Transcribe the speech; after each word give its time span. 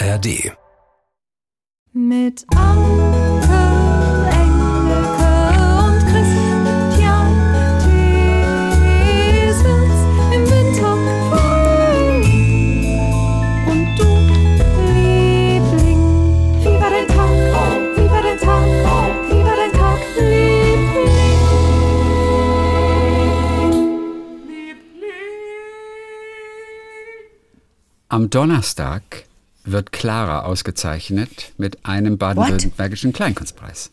ARD. 0.00 0.52
Mit 1.92 2.46
Anke, 2.54 3.62
Engelke 4.30 5.32
und 5.82 5.98
Christian 6.06 6.62
Thiesens 9.42 9.98
im 10.34 10.42
Windhoek 10.50 11.02
Und 13.66 13.86
du, 13.98 14.08
Liebling, 14.94 16.02
wie 16.62 16.76
war 16.80 16.90
dein 16.90 17.08
Tag? 17.08 17.32
Wie 17.96 18.08
war 18.08 18.22
dein 18.22 18.38
Tag? 18.38 18.66
Wie 19.28 19.42
war 19.42 19.56
dein 19.56 19.72
Tag, 19.72 19.98
Am 28.10 28.30
Donnerstag 28.30 29.27
wird 29.72 29.92
Clara 29.92 30.42
ausgezeichnet 30.42 31.52
mit 31.56 31.84
einem 31.84 32.18
baden-württembergischen 32.18 33.12
Kleinkunstpreis. 33.12 33.90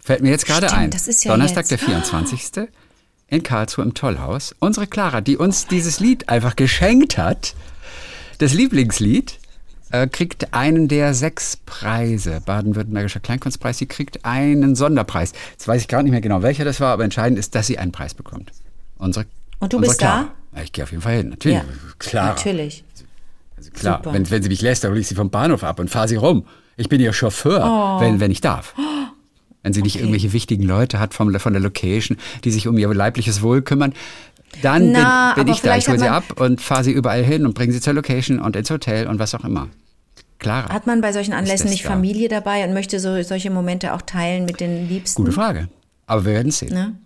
Fällt 0.00 0.22
mir 0.22 0.30
jetzt 0.30 0.46
gerade 0.46 0.72
ein. 0.72 0.90
das 0.90 1.08
ist 1.08 1.24
ja 1.24 1.32
Donnerstag, 1.32 1.62
jetzt. 1.62 1.70
der 1.70 1.78
24. 1.78 2.68
in 3.28 3.42
Karlsruhe 3.42 3.84
im 3.84 3.94
Tollhaus. 3.94 4.54
Unsere 4.58 4.86
Clara, 4.86 5.20
die 5.20 5.36
uns 5.36 5.66
dieses 5.66 6.00
Lied 6.00 6.28
einfach 6.28 6.56
geschenkt 6.56 7.18
hat, 7.18 7.54
das 8.38 8.52
Lieblingslied, 8.52 9.38
äh, 9.92 10.08
kriegt 10.08 10.52
einen 10.54 10.88
der 10.88 11.14
sechs 11.14 11.56
Preise. 11.56 12.40
Baden-Württembergischer 12.44 13.20
Kleinkunstpreis. 13.20 13.78
Sie 13.78 13.86
kriegt 13.86 14.24
einen 14.24 14.74
Sonderpreis. 14.74 15.32
Jetzt 15.52 15.68
weiß 15.68 15.82
ich 15.82 15.88
gerade 15.88 16.04
nicht 16.04 16.12
mehr 16.12 16.20
genau, 16.20 16.42
welcher 16.42 16.64
das 16.64 16.80
war, 16.80 16.92
aber 16.92 17.04
entscheidend 17.04 17.38
ist, 17.38 17.54
dass 17.54 17.66
sie 17.66 17.78
einen 17.78 17.92
Preis 17.92 18.14
bekommt. 18.14 18.52
Unsere, 18.98 19.26
Und 19.60 19.72
du 19.72 19.80
bist 19.80 19.98
Clara. 19.98 20.32
Ja, 20.56 20.62
ich 20.62 20.72
gehe 20.72 20.84
auf 20.84 20.90
jeden 20.90 21.02
Fall 21.02 21.16
hin. 21.16 21.28
Natürlich. 21.30 21.58
Ja, 21.58 21.64
Clara. 21.98 22.28
Natürlich. 22.28 22.84
Also 23.62 23.70
klar, 23.80 23.98
Super. 24.02 24.12
wenn, 24.14 24.30
wenn 24.30 24.42
sie 24.42 24.48
mich 24.48 24.60
lässt, 24.62 24.84
dann 24.84 24.90
hole 24.90 25.00
ich 25.00 25.06
sie 25.08 25.14
vom 25.14 25.30
Bahnhof 25.30 25.64
ab 25.64 25.78
und 25.80 25.88
fahre 25.90 26.08
sie 26.08 26.16
rum. 26.16 26.44
Ich 26.76 26.88
bin 26.88 27.00
ihr 27.00 27.12
Chauffeur, 27.12 27.62
Oh. 27.64 28.00
wenn, 28.00 28.20
wenn 28.20 28.30
ich 28.30 28.40
darf. 28.40 28.74
Wenn 29.62 29.72
sie 29.72 29.82
nicht 29.82 29.96
irgendwelche 29.96 30.32
wichtigen 30.32 30.64
Leute 30.64 30.98
hat 30.98 31.14
vom, 31.14 31.32
von 31.38 31.52
der 31.52 31.62
Location, 31.62 32.16
die 32.44 32.50
sich 32.50 32.66
um 32.66 32.76
ihr 32.78 32.92
leibliches 32.92 33.42
Wohl 33.42 33.62
kümmern, 33.62 33.92
dann 34.62 34.90
Na, 34.92 35.34
bin, 35.34 35.44
bin 35.44 35.54
ich 35.54 35.60
da. 35.62 35.76
Ich 35.76 35.88
hole 35.88 35.98
sie 35.98 36.08
ab 36.08 36.40
und 36.40 36.60
fahre 36.60 36.82
sie 36.84 36.90
überall 36.92 37.22
hin 37.22 37.46
und 37.46 37.54
bringe 37.54 37.72
sie 37.72 37.80
zur 37.80 37.92
Location 37.94 38.40
und 38.40 38.56
ins 38.56 38.70
Hotel 38.70 39.06
und 39.06 39.18
was 39.18 39.34
auch 39.34 39.44
immer. 39.44 39.68
Clara. 40.38 40.68
Hat 40.72 40.86
man 40.88 41.00
bei 41.00 41.12
solchen 41.12 41.32
Anlässen 41.32 41.70
nicht 41.70 41.84
da? 41.84 41.90
Familie 41.90 42.28
dabei 42.28 42.66
und 42.66 42.74
möchte 42.74 42.98
so, 42.98 43.22
solche 43.22 43.50
Momente 43.50 43.92
auch 43.94 44.02
teilen 44.02 44.44
mit 44.44 44.58
den 44.60 44.88
Liebsten? 44.88 45.22
Gute 45.22 45.32
Frage. 45.32 45.68
Aber 46.06 46.24
wir 46.24 46.32
werden 46.32 46.48
es 46.48 46.58
sehen. 46.58 46.74
Ne? 46.74 46.96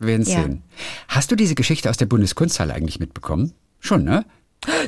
Wir 0.00 0.08
werden 0.08 0.22
es 0.22 0.32
Ja. 0.32 0.42
sehen. 0.42 0.62
Hast 1.06 1.30
du 1.30 1.36
diese 1.36 1.54
Geschichte 1.54 1.88
aus 1.88 1.96
der 1.98 2.06
Bundeskunsthalle 2.06 2.74
eigentlich 2.74 2.98
mitbekommen? 2.98 3.52
Schon, 3.78 4.02
ne? 4.04 4.24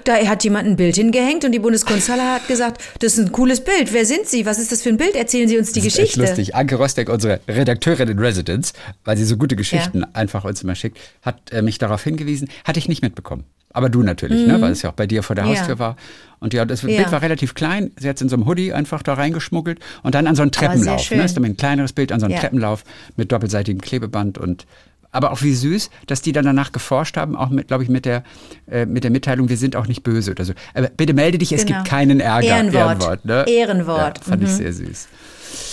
Da 0.05 0.17
hat 0.27 0.45
jemand 0.45 0.69
ein 0.69 0.77
Bild 0.77 0.97
hingehängt 0.97 1.45
und 1.45 1.53
die 1.53 1.59
Bundeskunsthalle 1.59 2.23
hat 2.35 2.47
gesagt, 2.47 2.83
das 3.01 3.15
ist 3.17 3.27
ein 3.27 3.33
cooles 3.33 3.65
Bild. 3.65 3.93
Wer 3.93 4.05
sind 4.05 4.27
Sie? 4.27 4.45
Was 4.45 4.59
ist 4.59 4.71
das 4.71 4.83
für 4.83 4.91
ein 4.91 4.99
Bild? 4.99 5.15
Erzählen 5.15 5.49
Sie 5.49 5.57
uns 5.57 5.73
die 5.73 5.81
Das 5.81 5.87
ist 5.87 5.99
echt 5.99 6.15
Geschichte. 6.15 6.21
lustig. 6.29 6.55
Anke 6.55 6.75
Rostek, 6.77 7.09
unsere 7.09 7.41
Redakteurin 7.49 8.09
in 8.09 8.19
Residence, 8.19 8.75
weil 9.05 9.17
sie 9.17 9.25
so 9.25 9.37
gute 9.39 9.57
Geschichten 9.57 10.05
einfach 10.13 10.45
uns 10.45 10.63
immer 10.63 10.75
schickt, 10.75 10.99
hat 11.23 11.37
äh, 11.53 11.63
mich 11.63 11.79
darauf 11.79 12.03
hingewiesen. 12.05 12.49
Hatte 12.65 12.79
ich 12.81 12.89
nicht 12.89 13.03
mitbekommen. 13.03 13.45
Aber 13.75 13.89
du 13.89 14.03
natürlich, 14.03 14.47
ne? 14.47 14.61
weil 14.61 14.73
es 14.73 14.83
ja 14.83 14.91
auch 14.91 14.95
bei 14.95 15.07
dir 15.07 15.23
vor 15.23 15.35
der 15.35 15.47
Mhm. 15.47 15.53
Ja. 15.53 15.59
Haustür 15.61 15.79
war. 15.79 15.97
Und 16.41 16.53
ja, 16.53 16.67
das 16.67 16.83
Ja. 16.83 16.89
Bild 16.89 17.11
war 17.11 17.23
relativ 17.23 17.55
klein. 17.55 17.93
Sie 17.99 18.07
hat 18.09 18.17
es 18.17 18.23
in 18.23 18.29
so 18.29 18.37
einem 18.37 18.45
Hoodie 18.47 18.75
einfach 18.75 19.03
da 19.03 19.15
reingeschmuggelt 19.15 19.79
und 20.03 20.15
dann 20.15 20.27
an 20.27 20.37
so 20.37 20.43
einen 20.43 20.51
Treppenlauf. 20.53 21.11
Ne? 21.11 21.25
Ist 21.25 21.37
dann 21.39 21.45
ein 21.47 21.57
kleineres 21.57 21.95
Bild 21.95 22.13
an 22.13 22.21
so 22.21 22.27
einen 22.27 22.35
Ja. 22.35 22.41
Treppenlauf 22.41 22.85
mit 23.17 23.33
doppelseitigem 23.33 23.81
Klebeband 23.81 24.37
und 24.37 24.67
aber 25.13 25.31
auch 25.31 25.43
wie 25.43 25.55
süß, 25.55 25.91
dass 26.09 26.23
die 26.23 26.33
dann 26.33 26.45
danach 26.45 26.73
geforscht 26.73 27.17
haben, 27.17 27.37
auch 27.37 27.51
mit, 27.51 27.69
glaube 27.69 27.85
ich, 27.85 27.89
mit 27.91 28.05
der, 28.07 28.25
äh, 28.69 28.87
mit 28.87 29.05
der 29.05 29.11
Mitteilung, 29.11 29.49
wir 29.49 29.57
sind 29.57 29.77
auch 29.77 29.87
nicht 29.87 30.03
böse 30.03 30.33
oder 30.33 30.45
so. 30.45 30.55
Aber 30.75 30.89
bitte 30.89 31.15
melde 31.15 31.39
dich, 31.39 31.53
es 31.53 31.65
Genau. 31.65 31.79
gibt 31.79 31.89
keinen 31.91 32.19
Ärger. 32.21 32.49
Ehrenwort. 32.49 33.25
ne? 33.25 33.45
Ehrenwort. 33.47 34.19
Ja, 34.19 34.25
fand 34.25 34.43
ich 34.43 34.49
Mhm. 34.51 34.57
sehr 34.57 34.73
süß. 34.73 35.09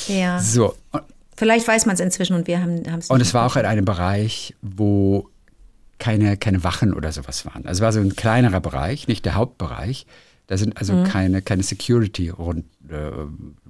Ja. 0.09 0.39
So, 0.39 0.75
Vielleicht 1.37 1.65
weiß 1.69 1.85
man 1.85 1.93
es 1.95 2.01
inzwischen 2.01 2.33
und 2.35 2.47
wir 2.47 2.59
haben 2.61 2.83
es 2.99 3.09
Und 3.09 3.21
es 3.21 3.33
war 3.33 3.45
auch 3.45 3.55
in 3.55 3.63
einem 3.65 3.85
Bereich, 3.85 4.55
wo 4.61 5.29
keine, 5.97 6.35
keine 6.35 6.65
Wachen 6.65 6.93
oder 6.93 7.13
sowas 7.13 7.45
waren. 7.45 7.65
Also 7.65 7.79
es 7.79 7.81
war 7.81 7.93
so 7.93 8.01
ein 8.01 8.13
kleinerer 8.17 8.59
Bereich, 8.59 9.07
nicht 9.07 9.23
der 9.23 9.35
Hauptbereich. 9.35 10.05
Da 10.47 10.57
sind 10.57 10.75
also 10.77 10.91
Mhm. 10.93 11.03
keine, 11.05 11.41
keine 11.41 11.63
Security 11.63 12.27
rund, 12.27 12.65
äh, 12.89 13.11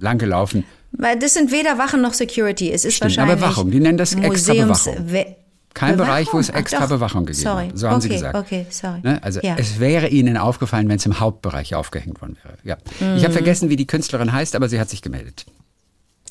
langgelaufen. 0.00 0.64
Weil 0.90 1.16
Das 1.18 1.34
sind 1.34 1.52
weder 1.52 1.78
Wachen 1.78 2.00
noch 2.02 2.14
Security. 2.14 2.72
Es 2.72 2.84
ist 2.84 2.94
Stimmt, 2.96 3.16
wahrscheinlich 3.16 3.38
Überwachung. 3.38 3.70
Die 3.70 3.78
nennen 3.78 3.98
das 3.98 4.14
extra 4.14 4.52
Museums 4.54 4.84
Bewachung. 4.84 5.12
We- 5.12 5.36
Kein 5.72 5.96
Bereich, 5.96 6.26
wo 6.32 6.38
es 6.38 6.46
Bewachung? 6.48 6.54
Ach 6.56 6.60
extra 6.60 6.80
doch. 6.80 6.88
Bewachung 6.88 7.26
gegeben 7.26 7.42
sorry. 7.42 7.68
hat. 7.68 7.78
So 7.78 7.88
haben 7.88 7.96
okay, 7.96 8.02
sie 8.02 8.08
gesagt. 8.14 8.34
Okay, 8.34 8.66
sorry. 8.70 9.00
Ne? 9.02 9.22
Also 9.22 9.40
ja. 9.42 9.54
es 9.56 9.78
wäre 9.78 10.08
ihnen 10.08 10.36
aufgefallen, 10.36 10.88
wenn 10.88 10.96
es 10.96 11.06
im 11.06 11.20
Hauptbereich 11.20 11.74
aufgehängt 11.74 12.20
worden 12.20 12.36
wäre. 12.42 12.56
Ja. 12.64 12.76
Ich 12.94 13.00
Mhm. 13.00 13.22
habe 13.22 13.32
vergessen, 13.32 13.70
wie 13.70 13.76
die 13.76 13.86
Künstlerin 13.86 14.32
heißt, 14.32 14.56
aber 14.56 14.68
sie 14.68 14.80
hat 14.80 14.88
sich 14.90 15.00
gemeldet. 15.00 15.46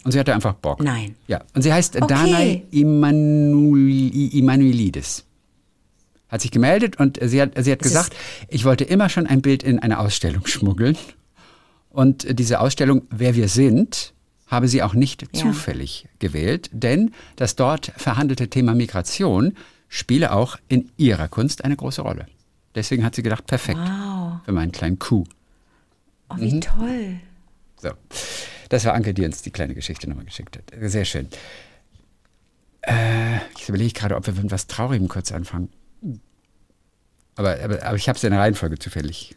Und 0.04 0.12
sie 0.12 0.20
hatte 0.20 0.34
einfach 0.34 0.54
Bock. 0.54 0.82
Nein. 0.84 1.16
Ja. 1.28 1.42
Und 1.54 1.62
sie 1.62 1.72
heißt 1.74 1.96
Okay. 1.98 2.06
Danai 2.08 2.64
Immanuel- 2.72 4.34
Immanuelidis. 4.34 5.26
Hat 6.30 6.42
sich 6.42 6.52
gemeldet 6.52 7.00
und 7.00 7.18
sie 7.22 7.42
hat, 7.42 7.52
sie 7.64 7.72
hat 7.72 7.80
Es 7.82 7.88
gesagt, 7.88 8.16
ich 8.50 8.64
wollte 8.66 8.84
immer 8.84 9.10
schon 9.10 9.26
ein 9.26 9.42
Bild 9.42 9.64
in 9.64 9.80
eine 9.80 10.00
Ausstellung 10.00 10.46
schmuggeln. 10.48 10.98
Und 11.90 12.28
diese 12.40 12.60
Ausstellung, 12.60 13.04
wer 13.10 13.36
wir 13.36 13.48
sind, 13.48 14.14
habe 14.50 14.68
sie 14.68 14.84
auch 14.84 14.94
nicht 14.94 15.22
Ja. 15.22 15.28
zufällig 15.42 16.08
gewählt, 16.20 16.70
denn 16.74 17.14
das 17.38 17.56
dort 17.56 17.92
verhandelte 17.98 18.50
Thema 18.50 18.74
Migration 18.76 19.56
spiele 19.88 20.32
auch 20.34 20.58
in 20.68 20.92
ihrer 20.98 21.28
Kunst 21.28 21.64
eine 21.64 21.76
große 21.76 22.02
Rolle. 22.02 22.26
Deswegen 22.76 23.04
hat 23.04 23.16
sie 23.16 23.24
gedacht, 23.24 23.48
perfekt 23.48 23.80
Wow. 23.80 24.40
für 24.46 24.52
meinen 24.52 24.72
kleinen 24.72 25.00
Coup. 25.00 25.28
Oh, 26.30 26.36
wie 26.38 26.54
Mhm. 26.56 26.62
toll. 26.62 27.20
So, 27.82 27.90
das 28.70 28.86
war 28.86 28.94
Anke, 28.94 29.14
die 29.14 29.26
uns 29.26 29.42
die 29.42 29.52
kleine 29.52 29.74
Geschichte 29.74 30.08
nochmal 30.09 30.26
geschickt 30.26 30.58
hat. 30.58 30.64
Sehr 30.90 31.06
schön. 31.06 31.28
Äh, 32.82 33.38
ich 33.58 33.68
überlege 33.70 33.94
gerade, 33.94 34.16
ob 34.16 34.26
wir 34.28 34.34
mit 34.34 34.52
was 34.52 34.68
Traurigem 34.68 35.08
kurz 35.08 35.32
anfangen. 35.32 35.70
Aber, 37.36 37.58
aber, 37.64 37.84
aber 37.84 37.96
ich 37.96 38.08
habe 38.09 38.18
es 38.18 38.24
in 38.24 38.32
der 38.32 38.40
Reihenfolge 38.40 38.78
zufällig. 38.80 39.36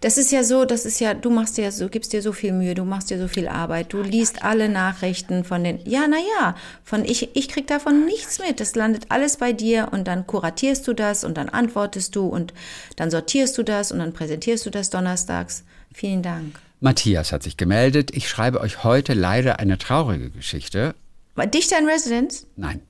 Das 0.00 0.18
ist 0.18 0.30
ja 0.32 0.44
so, 0.44 0.64
das 0.64 0.84
ist 0.86 1.00
ja, 1.00 1.14
du 1.14 1.30
machst 1.30 1.56
dir 1.56 1.70
so, 1.72 1.88
gibst 1.88 2.12
dir 2.12 2.22
so 2.22 2.32
viel 2.32 2.52
Mühe, 2.52 2.74
du 2.74 2.84
machst 2.84 3.10
dir 3.10 3.18
so 3.18 3.26
viel 3.28 3.48
Arbeit, 3.48 3.92
du 3.92 4.02
liest 4.02 4.44
alle 4.44 4.68
Nachrichten 4.68 5.44
von 5.44 5.64
den, 5.64 5.80
ja, 5.84 6.06
naja, 6.06 6.56
von 6.84 7.04
ich, 7.04 7.34
ich 7.36 7.48
krieg 7.48 7.66
davon 7.66 8.04
nichts 8.04 8.38
mit. 8.38 8.60
Das 8.60 8.74
landet 8.76 9.06
alles 9.08 9.36
bei 9.36 9.52
dir 9.52 9.88
und 9.92 10.06
dann 10.06 10.26
kuratierst 10.26 10.86
du 10.86 10.92
das 10.94 11.24
und 11.24 11.36
dann 11.36 11.48
antwortest 11.48 12.14
du 12.16 12.26
und 12.26 12.54
dann 12.96 13.10
sortierst 13.10 13.58
du 13.58 13.62
das 13.62 13.92
und 13.92 13.98
dann 13.98 14.12
präsentierst 14.12 14.64
du 14.64 14.70
das 14.70 14.90
donnerstags. 14.90 15.64
Vielen 15.92 16.22
Dank. 16.22 16.58
Matthias 16.80 17.32
hat 17.32 17.42
sich 17.42 17.56
gemeldet. 17.56 18.10
Ich 18.14 18.28
schreibe 18.28 18.60
euch 18.60 18.84
heute 18.84 19.14
leider 19.14 19.58
eine 19.58 19.78
traurige 19.78 20.30
Geschichte. 20.30 20.94
War 21.34 21.46
Dichter 21.46 21.78
in 21.78 21.86
Residence? 21.86 22.46
Nein. 22.56 22.80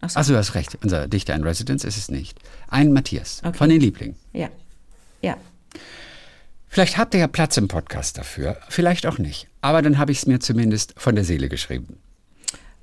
Ach 0.00 0.10
so. 0.10 0.18
Achso, 0.20 0.32
du 0.32 0.38
hast 0.38 0.54
recht. 0.54 0.78
Unser 0.82 1.06
Dichter 1.08 1.34
in 1.34 1.42
Residence 1.42 1.84
ist 1.84 1.96
es 1.96 2.08
nicht. 2.08 2.38
Ein 2.68 2.92
Matthias 2.92 3.42
Okay. 3.44 3.56
von 3.58 3.68
den 3.68 3.80
Lieblingen. 3.80 4.16
Ja. 4.32 4.48
Ja. 5.22 5.36
Vielleicht 6.68 6.98
habt 6.98 7.14
ihr 7.14 7.20
ja 7.20 7.28
Platz 7.28 7.56
im 7.56 7.66
Podcast 7.68 8.18
dafür, 8.18 8.58
vielleicht 8.68 9.06
auch 9.06 9.18
nicht. 9.18 9.48
Aber 9.62 9.80
dann 9.82 9.98
habe 9.98 10.12
ich 10.12 10.18
es 10.18 10.26
mir 10.26 10.38
zumindest 10.40 10.94
von 10.96 11.14
der 11.14 11.24
Seele 11.24 11.48
geschrieben. 11.48 11.98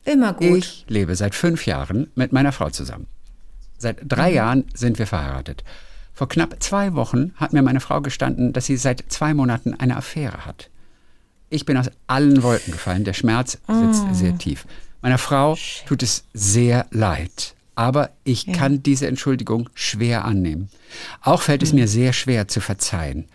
Immer 0.04 0.34
gut. 0.34 0.58
Ich 0.58 0.86
lebe 0.88 1.16
seit 1.16 1.36
fünf 1.36 1.66
Jahren 1.66 2.10
mit 2.16 2.32
meiner 2.34 2.52
Frau 2.52 2.70
zusammen. 2.70 3.08
Seit 3.78 3.98
drei 4.04 4.30
Mhm. 4.30 4.36
Jahren 4.36 4.64
sind 4.74 5.00
wir 5.00 5.08
verheiratet. 5.08 5.64
Vor 6.14 6.30
knapp 6.30 6.62
zwei 6.64 6.94
Wochen 6.94 7.34
hat 7.36 7.54
mir 7.54 7.62
meine 7.62 7.80
Frau 7.82 8.02
gestanden, 8.02 8.54
dass 8.54 8.66
sie 8.68 8.78
seit 8.78 9.04
zwei 9.10 9.34
Monaten 9.34 9.74
eine 9.74 9.98
Affäre 9.98 10.46
hat. 10.46 10.70
Ich 11.50 11.66
bin 11.66 11.78
aus 11.78 11.92
allen 12.08 12.42
Wolken 12.44 12.72
gefallen. 12.72 13.04
Der 13.04 13.14
Schmerz 13.14 13.52
sitzt 13.68 14.04
Oh. 14.10 14.14
sehr 14.14 14.38
tief. 14.38 14.66
Meiner 15.02 15.18
Frau 15.18 15.58
tut 15.88 16.02
es 16.04 16.24
sehr 16.34 16.88
leid. 16.92 17.55
Aber 17.76 18.12
ich 18.24 18.48
kann 18.54 18.82
diese 18.84 19.08
Entschuldigung 19.08 19.70
schwer 19.74 20.26
annehmen. 20.26 20.70
Auch 21.22 21.42
fällt 21.42 21.62
Hm. 21.62 21.68
es 21.68 21.74
mir 21.74 21.88
sehr 21.88 22.14
schwer 22.14 22.48
zu 22.48 22.62
verzeihen. 22.62 23.26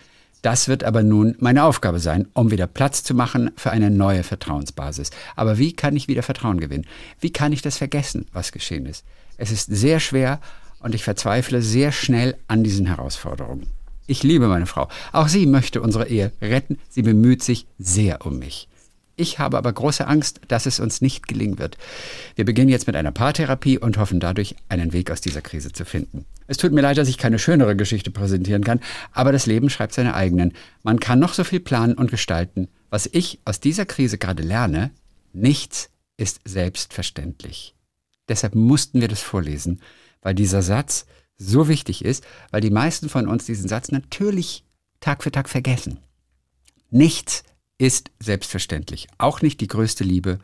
Das 0.43 0.69
wird 0.69 0.85
aber 0.85 1.03
nun 1.03 1.37
meine 1.39 1.65
Aufgabe 1.65 2.01
sein, 2.01 2.27
um 2.33 2.51
wieder 2.51 2.67
Platz 2.67 3.05
zu 3.05 3.15
machen 3.15 3.51
für 3.57 3.71
eine 3.71 3.91
neue 3.91 4.23
Vertrauensbasis. 4.23 5.11
Aber 5.37 5.59
wie 5.59 5.75
kann 5.75 5.95
ich 5.97 6.09
wieder 6.09 6.23
Vertrauen 6.23 6.61
gewinnen? 6.61 6.87
Wie 7.21 7.31
kann 7.31 7.53
ich 7.53 7.61
das 7.61 7.77
vergessen, 7.77 8.25
was 8.33 8.51
geschehen 8.51 8.87
ist? 8.87 9.05
Es 9.37 9.51
ist 9.53 9.67
sehr 9.67 10.01
schwer 10.01 10.41
und 10.81 10.95
ich 10.95 11.05
verzweifle 11.05 11.61
sehr 11.61 11.93
schnell 11.93 12.37
an 12.49 12.65
diesen 12.65 12.87
Herausforderungen. 12.87 13.67
Ich 14.07 14.23
liebe 14.23 14.49
meine 14.49 14.67
Frau. 14.67 14.89
Auch 15.13 15.29
sie 15.29 15.45
möchte 15.47 15.83
unsere 15.83 16.09
Ehe 16.09 16.33
retten. 16.41 16.79
Sie 16.89 17.03
bemüht 17.03 17.43
sich 17.43 17.67
sehr 17.79 18.25
um 18.25 18.39
mich. 18.39 18.67
Ich 19.21 19.39
habe 19.39 19.59
aber 19.59 19.71
große 19.71 20.07
Angst, 20.07 20.41
dass 20.49 20.65
es 20.65 20.81
uns 20.81 21.03
nicht 21.03 21.29
gelingen 21.29 21.59
wird. 21.59 21.77
Wir 22.37 22.47
beginnen 22.47 22.71
jetzt 22.71 22.87
mit 22.87 22.97
einer 22.97 23.13
Paartherapie 23.13 23.77
und 23.77 23.99
hoffen 23.99 24.19
dadurch, 24.19 24.57
einen 24.71 24.95
Weg 24.95 25.11
aus 25.11 25.21
dieser 25.21 25.43
Krise 25.43 25.73
zu 25.73 25.85
finden. 25.85 26.25
Es 26.47 26.57
tut 26.57 26.73
mir 26.73 26.81
leid, 26.81 26.97
dass 26.97 27.07
ich 27.07 27.19
keine 27.19 27.39
schönere 27.39 27.77
Geschichte 27.77 28.11
präsentieren 28.11 28.65
kann, 28.65 28.81
aber 29.13 29.31
das 29.31 29.45
Leben 29.45 29.69
schreibt 29.69 29.93
seine 29.93 30.15
eigenen. 30.15 30.55
Man 30.83 31.01
kann 31.01 31.19
noch 31.19 31.35
so 31.35 31.45
viel 31.45 31.61
planen 31.61 31.93
und 31.97 32.11
gestalten. 32.11 32.69
Was 32.89 33.11
ich 33.13 33.41
aus 33.45 33.61
dieser 33.61 33.85
Krise 33.85 34.17
gerade 34.17 34.43
lerne, 34.43 34.91
nichts 35.35 35.91
ist 36.17 36.41
selbstverständlich. 36.47 37.75
Deshalb 38.27 38.55
mussten 38.55 39.03
wir 39.03 39.09
das 39.09 39.21
vorlesen, 39.21 39.83
weil 40.23 40.35
dieser 40.35 40.63
Satz 40.63 41.05
so 41.37 41.69
wichtig 41.69 42.07
ist, 42.07 42.25
weil 42.53 42.63
die 42.63 42.71
meisten 42.71 43.11
von 43.11 43.29
uns 43.29 43.45
diesen 43.45 43.69
Satz 43.69 43.91
natürlich 43.91 44.65
Tag 45.01 45.23
für 45.23 45.31
Tag 45.31 45.51
vergessen. 45.51 45.99
Nichts 46.89 47.45
ist 47.81 48.11
selbstverständlich. 48.21 49.09
Auch 49.17 49.41
nicht 49.41 49.61
die 49.63 49.67
größte 49.67 50.05
Liebe, 50.05 50.39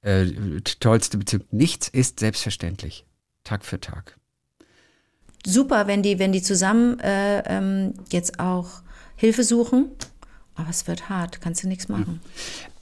äh, 0.00 0.24
die 0.24 0.62
tollste 0.80 1.18
Beziehung. 1.18 1.44
Nichts 1.50 1.88
ist 1.88 2.18
selbstverständlich. 2.18 3.04
Tag 3.44 3.64
für 3.64 3.78
Tag. 3.78 4.16
Super, 5.44 5.86
wenn 5.86 6.02
die, 6.02 6.18
wenn 6.18 6.32
die 6.32 6.40
zusammen 6.42 6.98
äh, 7.00 7.40
ähm, 7.46 7.94
jetzt 8.10 8.40
auch 8.40 8.82
Hilfe 9.16 9.44
suchen. 9.44 9.90
Aber 10.54 10.70
es 10.70 10.86
wird 10.86 11.10
hart, 11.10 11.40
kannst 11.42 11.62
du 11.62 11.68
nichts 11.68 11.88
machen. 11.88 12.20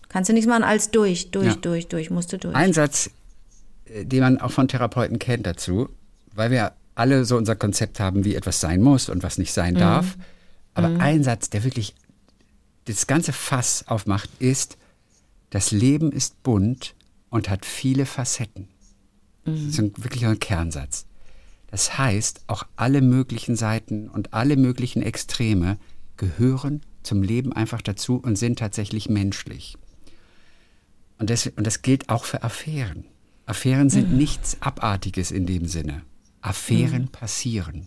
Kannst 0.09 0.29
du 0.29 0.35
nichts 0.35 0.49
machen 0.49 0.63
als 0.65 0.91
durch, 0.91 1.31
durch, 1.33 1.47
Ja. 1.47 1.55
durch, 1.57 1.89
durch, 1.89 2.11
musst 2.11 2.33
du 2.33 2.39
durch. 2.39 2.55
Ein 2.55 2.73
Satz, 2.73 3.11
äh, 3.87 4.05
den 4.05 4.21
man 4.21 4.41
auch 4.41 4.53
von 4.53 4.69
Therapeuten 4.69 5.19
kennt 5.19 5.47
dazu, 5.47 5.89
weil 6.35 6.53
wir 6.53 6.73
alle 6.95 7.25
so 7.25 7.37
unser 7.37 7.57
Konzept 7.57 7.99
haben, 7.99 8.25
wie 8.25 8.37
etwas 8.37 8.61
sein 8.61 8.83
muss 8.83 9.09
und 9.09 9.23
was 9.25 9.37
nicht 9.39 9.53
sein 9.53 9.75
darf. 9.75 10.17
Aber 10.75 11.01
ein 11.01 11.25
Satz, 11.25 11.51
der 11.51 11.65
wirklich 11.65 11.95
das 12.89 13.07
ganze 13.07 13.33
Fass 13.33 13.87
aufmacht, 13.87 14.31
ist, 14.39 14.79
das 15.51 15.71
Leben 15.71 16.13
ist 16.13 16.43
bunt 16.43 16.95
und 17.31 17.49
hat 17.49 17.65
viele 17.65 18.07
Facetten. 18.07 18.69
Das 19.45 19.61
ist 19.61 19.79
ein, 19.79 19.93
wirklich 19.97 20.27
ein 20.27 20.39
Kernsatz. 20.39 21.07
Das 21.71 21.99
heißt, 21.99 22.43
auch 22.47 22.65
alle 22.77 23.03
möglichen 23.03 23.57
Seiten 23.57 24.09
und 24.09 24.33
alle 24.33 24.57
möglichen 24.57 25.03
Extreme 25.03 25.79
gehören 26.17 26.83
zum 27.03 27.23
Leben 27.23 27.53
einfach 27.53 27.83
dazu 27.83 28.17
und 28.17 28.37
sind 28.37 28.59
tatsächlich 28.59 29.09
menschlich. 29.09 29.77
Und 31.19 31.31
das, 31.31 31.47
und 31.47 31.67
das 31.67 31.83
gilt 31.83 32.09
auch 32.09 32.25
für 32.25 32.43
Affären. 32.43 33.05
Affären 33.47 33.91
sind 33.91 34.13
nichts 34.13 34.61
Abartiges 34.61 35.31
in 35.31 35.47
dem 35.47 35.67
Sinne. 35.67 36.03
Affären 36.41 37.09
passieren. 37.09 37.87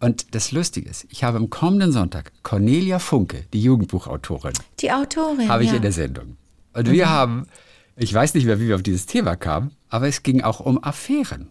Und 0.00 0.34
das 0.34 0.50
Lustige 0.50 0.88
ist, 0.88 1.06
ich 1.10 1.24
habe 1.24 1.36
am 1.36 1.50
kommenden 1.50 1.92
Sonntag 1.92 2.32
Cornelia 2.42 2.98
Funke, 2.98 3.44
die 3.52 3.62
Jugendbuchautorin, 3.62 4.54
die 4.80 4.90
Autorin. 4.90 5.48
habe 5.48 5.62
ich 5.64 5.70
ja. 5.70 5.76
in 5.76 5.82
der 5.82 5.92
Sendung. 5.92 6.36
Und 6.72 6.90
wir 6.90 7.08
haben, 7.10 7.46
ich 7.96 8.12
weiß 8.12 8.34
nicht 8.34 8.46
mehr, 8.46 8.58
wie 8.58 8.68
wir 8.68 8.76
auf 8.76 8.82
dieses 8.82 9.06
Thema 9.06 9.36
kamen, 9.36 9.72
aber 9.90 10.08
es 10.08 10.22
ging 10.22 10.40
auch 10.40 10.60
um 10.60 10.82
Affären. 10.82 11.48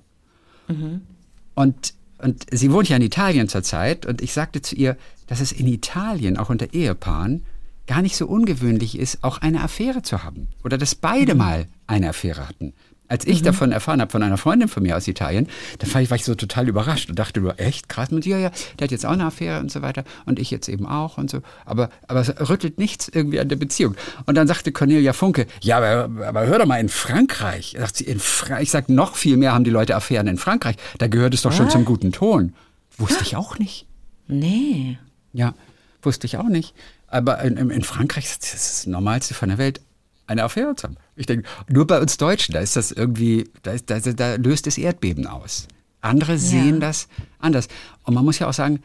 Und, 1.56 1.94
und 2.18 2.46
sie 2.52 2.72
wohnt 2.72 2.90
ja 2.90 2.96
in 2.96 3.02
Italien 3.04 3.50
zurzeit 3.50 4.06
und 4.06 4.22
ich 4.22 4.34
sagte 4.34 4.62
zu 4.62 4.76
ihr, 4.76 4.98
dass 5.28 5.42
es 5.42 5.52
in 5.52 5.68
Italien, 5.68 6.38
auch 6.38 6.50
unter 6.50 6.74
Ehepaaren, 6.74 7.46
gar 7.86 8.02
nicht 8.02 8.16
so 8.16 8.28
ungewöhnlich 8.28 8.98
ist, 8.98 9.24
auch 9.24 9.40
eine 9.40 9.62
Affäre 9.62 10.02
zu 10.02 10.24
haben. 10.24 10.48
Oder 10.64 10.78
dass 10.78 10.96
beide 10.96 11.36
mal 11.36 11.68
eine 11.88 12.10
Affäre 12.10 12.48
hatten. 12.48 12.74
Als 13.10 13.26
ich 13.26 13.42
davon 13.42 13.72
erfahren 13.72 14.02
habe 14.02 14.12
von 14.12 14.22
einer 14.22 14.38
Freundin 14.38 14.70
von 14.70 14.84
mir 14.84 14.96
aus 14.96 15.08
Italien, 15.08 15.48
da 15.80 15.94
war 15.94 16.02
ich, 16.02 16.12
war 16.12 16.16
ich 16.16 16.24
so 16.24 16.36
total 16.36 16.70
überrascht 16.70 17.10
und 17.10 17.18
dachte 17.18 17.42
nur, 17.42 17.60
echt 17.60 17.90
krass 17.90 18.12
mit 18.12 18.26
dir, 18.26 18.38
ja, 18.38 18.52
der 18.78 18.86
hat 18.86 18.92
jetzt 18.92 19.06
auch 19.06 19.12
eine 19.12 19.26
Affäre 19.26 19.60
und 19.60 19.72
so 19.72 19.82
weiter 19.82 20.04
und 20.26 20.38
ich 20.38 20.52
jetzt 20.52 20.70
eben 20.70 20.86
auch 20.86 21.18
und 21.18 21.30
so. 21.30 21.42
Aber, 21.66 21.90
aber 22.08 22.22
es 22.22 22.50
rüttelt 22.50 22.78
nichts 22.78 23.10
irgendwie 23.10 23.40
an 23.40 23.50
der 23.50 23.56
Beziehung. 23.56 23.96
Und 24.28 24.36
dann 24.36 24.48
sagte 24.48 24.72
Cornelia 24.72 25.14
Funke, 25.14 25.48
ja, 25.62 25.78
aber, 25.78 26.28
aber 26.28 26.46
hör 26.46 26.60
doch 26.60 26.68
mal, 26.68 26.80
in 26.80 26.90
Frankreich, 26.90 27.76
sagt 27.78 27.98
sie, 27.98 28.06
in 28.06 28.20
Fra 28.20 28.62
ich 28.62 28.70
sag, 28.70 28.90
noch 28.90 29.16
viel 29.16 29.38
mehr 29.38 29.54
haben 29.54 29.64
die 29.64 29.72
Leute 29.72 29.96
Affären 29.96 30.28
in 30.28 30.38
Frankreich. 30.38 30.76
Da 31.00 31.08
gehört 31.08 31.34
es 31.34 31.42
doch 31.42 31.52
schon 31.52 31.70
zum 31.70 31.86
guten 31.86 32.12
Ton. 32.12 32.54
Wusste 32.98 33.24
ich 33.24 33.36
auch 33.36 33.58
nicht. 33.58 33.88
Nee. 34.28 35.00
Ja, 35.34 35.56
wusste 36.04 36.28
ich 36.28 36.38
auch 36.38 36.48
nicht. 36.48 36.76
Aber 37.08 37.42
in, 37.42 37.58
in 37.58 37.72
in 37.72 37.84
Frankreich 37.84 38.26
ist 38.26 38.44
das 38.44 38.52
das 38.52 38.86
Normalste 38.86 39.34
von 39.34 39.50
der 39.50 39.58
Welt, 39.58 39.82
eine 40.30 40.44
Affäre 40.44 40.76
zu 40.76 40.88
haben. 40.88 40.98
Ich 41.16 41.26
denke, 41.26 41.48
nur 41.68 41.88
bei 41.88 42.00
uns 42.00 42.18
Deutschen, 42.18 42.54
da 42.54 42.60
ist 42.60 42.76
das 42.76 42.92
irgendwie, 42.92 43.50
da, 43.64 43.72
ist, 43.72 43.90
da, 43.90 44.00
da 44.00 44.36
löst 44.36 44.68
es 44.68 44.78
Erdbeben 44.78 45.28
aus. 45.28 45.68
Andere 46.02 46.38
sehen 46.38 46.80
das 46.80 47.08
anders. 47.40 47.68
Und 48.04 48.14
man 48.14 48.24
muss 48.24 48.40
ja 48.40 48.48
auch 48.48 48.54
sagen, 48.54 48.82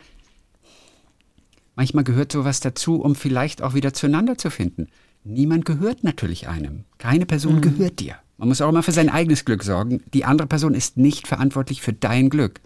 manchmal 1.77 2.03
gehört 2.03 2.33
sowas 2.33 2.61
dazu, 2.61 3.01
um 3.01 3.15
vielleicht 3.15 3.63
auch 3.63 3.75
wieder 3.75 3.93
zueinander 3.93 4.37
zu 4.37 4.51
finden. 4.51 4.89
Niemand 5.23 5.65
gehört 5.65 6.03
natürlich 6.03 6.49
einem. 6.49 6.85
Keine 6.99 7.27
Person 7.27 7.61
gehört 7.61 8.01
dir. 8.01 8.17
Man 8.37 8.49
muss 8.49 8.61
auch 8.61 8.69
immer 8.69 8.83
für 8.83 8.93
sein 8.93 9.11
eigenes 9.11 9.45
Glück 9.45 9.63
sorgen. 9.63 10.03
Die 10.13 10.25
andere 10.25 10.49
Person 10.49 10.75
ist 10.75 10.97
nicht 10.97 11.29
verantwortlich 11.29 11.83
für 11.83 11.93
dein 11.93 12.31
Glück. 12.31 12.61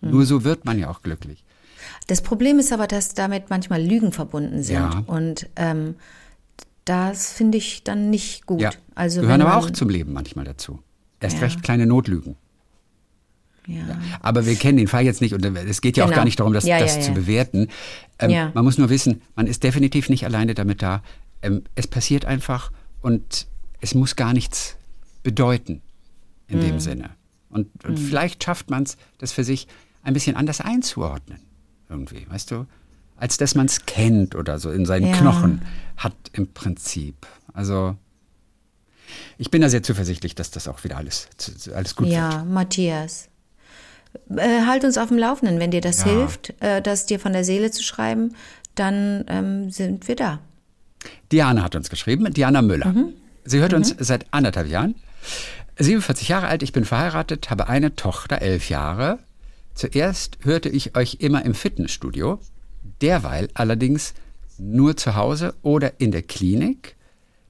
Nur 0.00 0.24
so 0.24 0.44
wird 0.44 0.64
man 0.64 0.78
ja 0.78 0.88
auch 0.88 1.02
glücklich. 1.02 1.44
Das 2.06 2.22
Problem 2.22 2.58
ist 2.58 2.72
aber, 2.72 2.86
dass 2.86 3.14
damit 3.14 3.50
manchmal 3.50 3.82
Lügen 3.82 4.12
verbunden 4.12 4.62
sind. 4.62 4.76
Ja. 4.76 5.02
Und 5.06 5.48
ähm, 5.56 5.94
das 6.84 7.32
finde 7.32 7.58
ich 7.58 7.84
dann 7.84 8.10
nicht 8.10 8.46
gut. 8.46 8.60
Ja, 8.60 8.70
Also 8.94 9.20
gehören 9.20 9.42
aber 9.42 9.56
auch 9.56 9.70
zum 9.70 9.88
Leben 9.88 10.12
manchmal 10.12 10.44
dazu. 10.44 10.80
Erst 11.20 11.36
Ja. 11.36 11.42
recht 11.44 11.62
kleine 11.62 11.86
Notlügen. 11.86 12.36
Ja. 13.68 13.82
Aber 14.20 14.44
wir 14.44 14.56
kennen 14.56 14.76
den 14.78 14.88
Fall 14.88 15.04
jetzt 15.04 15.20
nicht 15.20 15.34
und 15.34 15.44
es 15.44 15.80
geht 15.80 15.96
ja 15.96 16.04
auch 16.04 16.08
Genau. 16.08 16.16
gar 16.16 16.24
nicht 16.24 16.40
darum, 16.40 16.52
das, 16.52 16.64
Ja, 16.64 16.80
das 16.80 16.96
ja, 16.96 17.02
zu 17.02 17.08
ja. 17.10 17.14
bewerten. 17.14 17.68
Ähm, 18.18 18.30
Ja. 18.30 18.50
Man 18.54 18.64
muss 18.64 18.76
nur 18.76 18.90
wissen, 18.90 19.22
man 19.36 19.46
ist 19.46 19.62
definitiv 19.62 20.08
nicht 20.08 20.24
alleine 20.24 20.54
damit 20.54 20.82
da. 20.82 21.02
Ähm, 21.42 21.62
es 21.76 21.86
passiert 21.86 22.24
einfach 22.24 22.72
und 23.02 23.46
es 23.80 23.94
muss 23.94 24.16
gar 24.16 24.32
nichts 24.32 24.76
bedeuten 25.22 25.80
in 26.48 26.58
Mhm. 26.58 26.62
dem 26.62 26.80
Sinne. 26.80 27.10
Und, 27.50 27.68
und 27.84 27.98
vielleicht 27.98 28.42
schafft 28.42 28.68
man 28.70 28.82
es, 28.82 28.96
das 29.18 29.30
für 29.30 29.44
sich 29.44 29.68
ein 30.02 30.14
bisschen 30.14 30.34
anders 30.34 30.60
einzuordnen. 30.60 31.38
Irgendwie, 31.88 32.26
weißt 32.28 32.50
du? 32.50 32.66
Als 33.22 33.36
dass 33.36 33.54
man 33.54 33.66
es 33.66 33.86
kennt 33.86 34.34
oder 34.34 34.58
so 34.58 34.72
in 34.72 34.84
seinen 34.84 35.06
Ja. 35.06 35.16
Knochen 35.16 35.62
hat 35.96 36.12
im 36.32 36.52
Prinzip. 36.52 37.24
Also 37.52 37.94
ich 39.38 39.48
bin 39.48 39.62
da 39.62 39.68
sehr 39.68 39.84
zuversichtlich, 39.84 40.34
dass 40.34 40.50
das 40.50 40.66
auch 40.66 40.82
wieder 40.82 40.96
alles, 40.96 41.28
alles 41.72 41.94
gut 41.94 42.06
wird. 42.06 42.16
Ja, 42.16 42.42
Matthias. 42.44 43.28
Äh, 44.28 44.66
halt 44.66 44.82
uns 44.82 44.98
auf 44.98 45.06
dem 45.08 45.18
Laufenden. 45.18 45.60
Wenn 45.60 45.70
dir 45.70 45.80
das 45.80 46.00
Ja. 46.00 46.06
hilft, 46.10 46.52
äh, 46.60 46.82
das 46.82 47.06
dir 47.06 47.20
von 47.20 47.32
der 47.32 47.44
Seele 47.44 47.70
zu 47.70 47.84
schreiben, 47.84 48.34
dann 48.74 49.24
ähm, 49.28 49.70
sind 49.70 50.08
wir 50.08 50.16
da. 50.16 50.40
Diana 51.30 51.62
hat 51.62 51.76
uns 51.76 51.90
geschrieben, 51.90 52.32
Diana 52.34 52.60
Müller. 52.60 52.88
Mhm. 52.88 53.12
Sie 53.44 53.60
hört 53.60 53.72
uns 53.72 53.94
seit 54.00 54.26
anderthalb 54.32 54.66
Jahren. 54.66 54.96
47 55.78 56.26
Jahre 56.26 56.48
alt, 56.48 56.64
ich 56.64 56.72
bin 56.72 56.84
verheiratet, 56.84 57.50
habe 57.50 57.68
eine 57.68 57.94
Tochter, 57.94 58.42
elf 58.42 58.68
Jahre. 58.68 59.20
Zuerst 59.74 60.38
hörte 60.42 60.68
ich 60.68 60.96
euch 60.96 61.18
immer 61.20 61.44
im 61.44 61.54
Fitnessstudio, 61.54 62.40
derweil 63.00 63.48
allerdings 63.54 64.14
nur 64.58 64.96
zu 64.96 65.16
Hause 65.16 65.54
oder 65.62 66.00
in 66.00 66.12
der 66.12 66.22
Klinik, 66.22 66.96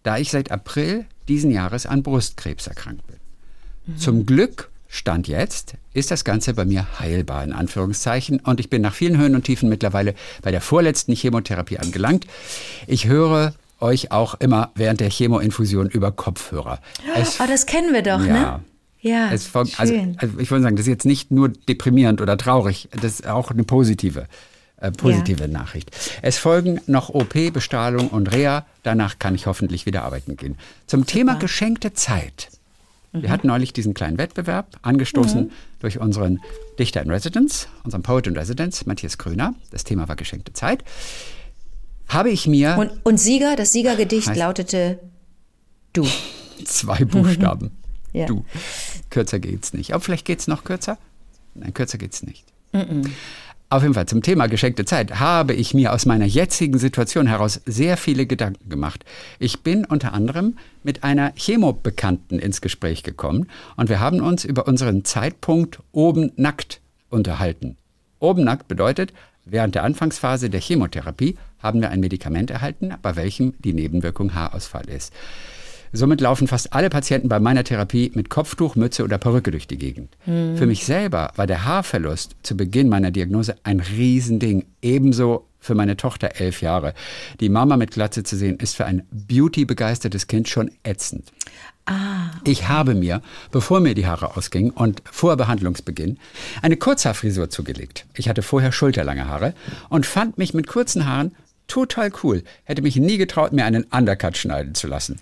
da 0.02 0.18
ich 0.18 0.30
seit 0.30 0.50
April 0.50 1.04
diesen 1.28 1.50
Jahres 1.50 1.86
an 1.86 2.02
Brustkrebs 2.02 2.66
erkrankt 2.66 3.06
bin. 3.06 3.96
Zum 3.96 4.26
Glück, 4.26 4.70
Stand 4.88 5.26
jetzt, 5.26 5.74
ist 5.94 6.10
das 6.10 6.24
Ganze 6.24 6.54
bei 6.54 6.64
mir 6.64 6.86
heilbar, 6.98 7.42
in 7.44 7.52
Anführungszeichen, 7.52 8.40
und 8.40 8.60
ich 8.60 8.70
bin 8.70 8.82
nach 8.82 8.94
vielen 8.94 9.18
Höhen 9.18 9.34
und 9.34 9.44
Tiefen 9.44 9.68
mittlerweile 9.68 10.14
bei 10.42 10.50
der 10.50 10.60
vorletzten 10.60 11.14
Chemotherapie 11.14 11.78
angelangt. 11.78 12.26
Ich 12.86 13.06
höre 13.06 13.54
euch 13.80 14.12
auch 14.12 14.34
immer 14.34 14.70
während 14.74 15.00
der 15.00 15.10
Chemoinfusion 15.10 15.88
über 15.88 16.12
Kopfhörer. 16.12 16.80
Es, 17.16 17.40
Oh, 17.40 17.44
das 17.48 17.66
kennen 17.66 17.92
wir 17.92 18.02
doch, 18.02 18.24
ja. 18.24 18.32
ne? 18.32 18.60
Ja, 19.00 19.32
es 19.32 19.52
also, 19.54 19.92
schön. 19.92 20.16
also 20.18 20.38
ich 20.38 20.48
wollte 20.52 20.62
sagen, 20.62 20.76
das 20.76 20.86
ist 20.86 20.90
jetzt 20.90 21.06
nicht 21.06 21.32
nur 21.32 21.48
deprimierend 21.48 22.20
oder 22.20 22.36
traurig, 22.36 22.88
das 22.92 23.20
ist 23.20 23.26
auch 23.26 23.50
eine 23.50 23.64
positive, 23.64 24.28
äh, 24.82 24.90
positive 24.90 25.48
Nachricht. 25.48 25.90
Es 26.22 26.38
folgen 26.38 26.80
noch 26.86 27.08
OP, 27.08 27.34
Bestrahlung 27.52 28.08
und 28.08 28.32
Reha. 28.32 28.66
Danach 28.82 29.18
kann 29.18 29.34
ich 29.34 29.46
hoffentlich 29.46 29.86
wieder 29.86 30.02
arbeiten 30.02 30.36
gehen. 30.36 30.56
Zum 30.86 31.06
Thema 31.06 31.36
geschenkte 31.36 31.94
Zeit. 31.94 32.48
Wir 33.14 33.28
hatten 33.28 33.46
neulich 33.46 33.74
diesen 33.74 33.92
kleinen 33.92 34.16
Wettbewerb, 34.16 34.78
angestoßen 34.80 35.52
durch 35.80 35.98
unseren 35.98 36.40
Dichter 36.78 37.02
in 37.02 37.10
Residence, 37.10 37.68
unseren 37.84 38.02
Poet 38.02 38.26
in 38.26 38.36
Residence, 38.36 38.86
Matthias 38.86 39.18
Kröner. 39.18 39.54
Das 39.70 39.84
Thema 39.84 40.08
war 40.08 40.16
geschenkte 40.16 40.54
Zeit. 40.54 40.82
Habe 42.08 42.30
ich 42.30 42.46
mir 42.46 42.76
und, 42.78 42.90
und 43.04 43.18
Sieger, 43.18 43.54
das 43.54 43.72
Siegergedicht 43.72 44.34
lautete 44.34 44.98
Du. 45.92 46.06
zwei 46.64 47.04
Buchstaben. 47.04 47.70
Ja. 48.14 48.26
Du. 48.26 48.44
Kürzer 49.08 49.38
geht's 49.38 49.72
nicht. 49.72 49.94
Aber 49.94 50.02
vielleicht 50.02 50.26
geht's 50.26 50.46
noch 50.46 50.64
kürzer? 50.64 50.98
Nein, 51.54 51.72
kürzer 51.72 51.96
geht's 51.96 52.22
nicht. 52.22 52.44
Auf 53.72 53.80
jeden 53.80 53.94
Fall 53.94 54.04
zum 54.04 54.20
Thema 54.20 54.48
geschenkte 54.48 54.84
Zeit 54.84 55.18
habe 55.18 55.54
ich 55.54 55.72
mir 55.72 55.94
aus 55.94 56.04
meiner 56.04 56.26
jetzigen 56.26 56.78
Situation 56.78 57.26
heraus 57.26 57.62
sehr 57.64 57.96
viele 57.96 58.26
Gedanken 58.26 58.68
gemacht. 58.68 59.02
Ich 59.38 59.62
bin 59.62 59.86
unter 59.86 60.12
anderem 60.12 60.58
mit 60.82 61.04
einer 61.04 61.32
Chemobekannten 61.36 62.38
ins 62.38 62.60
Gespräch 62.60 63.02
gekommen 63.02 63.48
und 63.78 63.88
wir 63.88 63.98
haben 63.98 64.20
uns 64.20 64.44
über 64.44 64.68
unseren 64.68 65.06
Zeitpunkt 65.06 65.78
oben 65.90 66.32
nackt 66.36 66.82
unterhalten. 67.08 67.78
Oben 68.18 68.44
nackt 68.44 68.68
bedeutet, 68.68 69.14
während 69.46 69.74
der 69.74 69.84
Anfangsphase 69.84 70.50
der 70.50 70.60
Chemotherapie 70.60 71.38
haben 71.58 71.80
wir 71.80 71.88
ein 71.88 72.00
Medikament 72.00 72.50
erhalten, 72.50 72.92
bei 73.00 73.16
welchem 73.16 73.54
die 73.60 73.72
Nebenwirkung 73.72 74.34
Haarausfall 74.34 74.90
ist. 74.90 75.14
Somit 75.92 76.20
laufen 76.20 76.48
fast 76.48 76.72
alle 76.72 76.88
Patienten 76.88 77.28
bei 77.28 77.38
meiner 77.38 77.64
Therapie 77.64 78.12
mit 78.14 78.30
Kopftuch, 78.30 78.76
Mütze 78.76 79.04
oder 79.04 79.18
Perücke 79.18 79.50
durch 79.50 79.66
die 79.66 79.78
Gegend. 79.78 80.16
Für 80.24 80.66
mich 80.66 80.84
selber 80.84 81.32
war 81.36 81.46
der 81.46 81.64
Haarverlust 81.64 82.36
zu 82.42 82.56
Beginn 82.56 82.88
meiner 82.88 83.10
Diagnose 83.10 83.56
ein 83.62 83.80
Riesending. 83.80 84.64
Ebenso 84.80 85.46
für 85.60 85.74
meine 85.74 85.96
Tochter 85.96 86.40
elf 86.40 86.60
Jahre. 86.60 86.92
Die 87.40 87.48
Mama 87.48 87.76
mit 87.76 87.92
Glatze 87.92 88.24
zu 88.24 88.36
sehen, 88.36 88.56
ist 88.56 88.74
für 88.74 88.84
ein 88.84 89.04
beauty-begeistertes 89.10 90.26
Kind 90.26 90.48
schon 90.48 90.70
ätzend. 90.82 91.32
Ich 92.44 92.68
habe 92.68 92.94
mir, 92.94 93.22
bevor 93.50 93.80
mir 93.80 93.94
die 93.94 94.06
Haare 94.06 94.36
ausgingen 94.36 94.70
und 94.70 95.02
vor 95.10 95.36
Behandlungsbeginn, 95.36 96.18
eine 96.62 96.76
Kurzhaarfrisur 96.76 97.50
zugelegt. 97.50 98.06
Ich 98.16 98.28
hatte 98.28 98.42
vorher 98.42 98.72
schulterlange 98.72 99.26
Haare 99.26 99.54
und 99.88 100.06
fand 100.06 100.38
mich 100.38 100.54
mit 100.54 100.66
kurzen 100.66 101.06
Haaren 101.06 101.34
total 101.72 102.12
cool. 102.22 102.42
Hätte 102.64 102.82
mich 102.82 102.96
nie 102.96 103.16
getraut, 103.16 103.52
mir 103.54 103.64
einen 103.64 103.84
Undercut 103.84 104.36
schneiden 104.36 104.74
zu 104.74 104.88
lassen. 104.88 105.18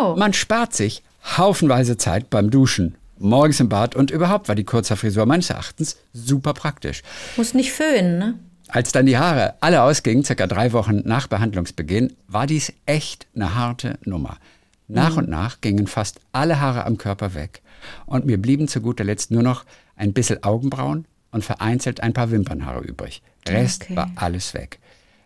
Oh. 0.00 0.14
Man 0.16 0.32
spart 0.32 0.72
sich 0.74 1.02
haufenweise 1.36 1.98
Zeit 1.98 2.30
beim 2.30 2.50
Duschen, 2.50 2.94
morgens 3.18 3.60
im 3.60 3.68
Bad 3.68 3.94
und 3.94 4.10
überhaupt 4.10 4.48
war 4.48 4.54
die 4.54 4.64
Kurzhaarfrisur 4.64 5.26
meines 5.26 5.50
Erachtens 5.50 5.98
super 6.14 6.54
praktisch. 6.54 7.02
Muss 7.36 7.52
nicht 7.52 7.72
föhnen, 7.72 8.18
ne? 8.18 8.34
Als 8.68 8.92
dann 8.92 9.04
die 9.04 9.18
Haare 9.18 9.54
alle 9.60 9.82
ausgingen, 9.82 10.24
circa 10.24 10.46
drei 10.46 10.72
Wochen 10.72 11.02
nach 11.04 11.26
Behandlungsbeginn, 11.26 12.14
war 12.28 12.46
dies 12.46 12.72
echt 12.86 13.26
eine 13.34 13.54
harte 13.54 13.98
Nummer. 14.04 14.38
Nach 14.88 15.16
und 15.16 15.28
nach 15.28 15.60
gingen 15.60 15.86
fast 15.86 16.20
alle 16.32 16.60
Haare 16.60 16.86
am 16.86 16.96
Körper 16.96 17.34
weg 17.34 17.60
und 18.06 18.24
mir 18.26 18.40
blieben 18.40 18.68
zu 18.68 18.80
guter 18.80 19.04
Letzt 19.04 19.30
nur 19.30 19.42
noch 19.42 19.64
ein 19.96 20.12
bisschen 20.12 20.42
Augenbrauen 20.44 21.04
und 21.30 21.44
vereinzelt 21.44 22.02
ein 22.02 22.12
paar 22.12 22.30
Wimpernhaare 22.30 22.80
übrig. 22.80 23.22
Rest 23.46 23.84
Okay. 23.84 23.96
war 23.96 24.10
alles 24.16 24.54
weg. 24.54 24.79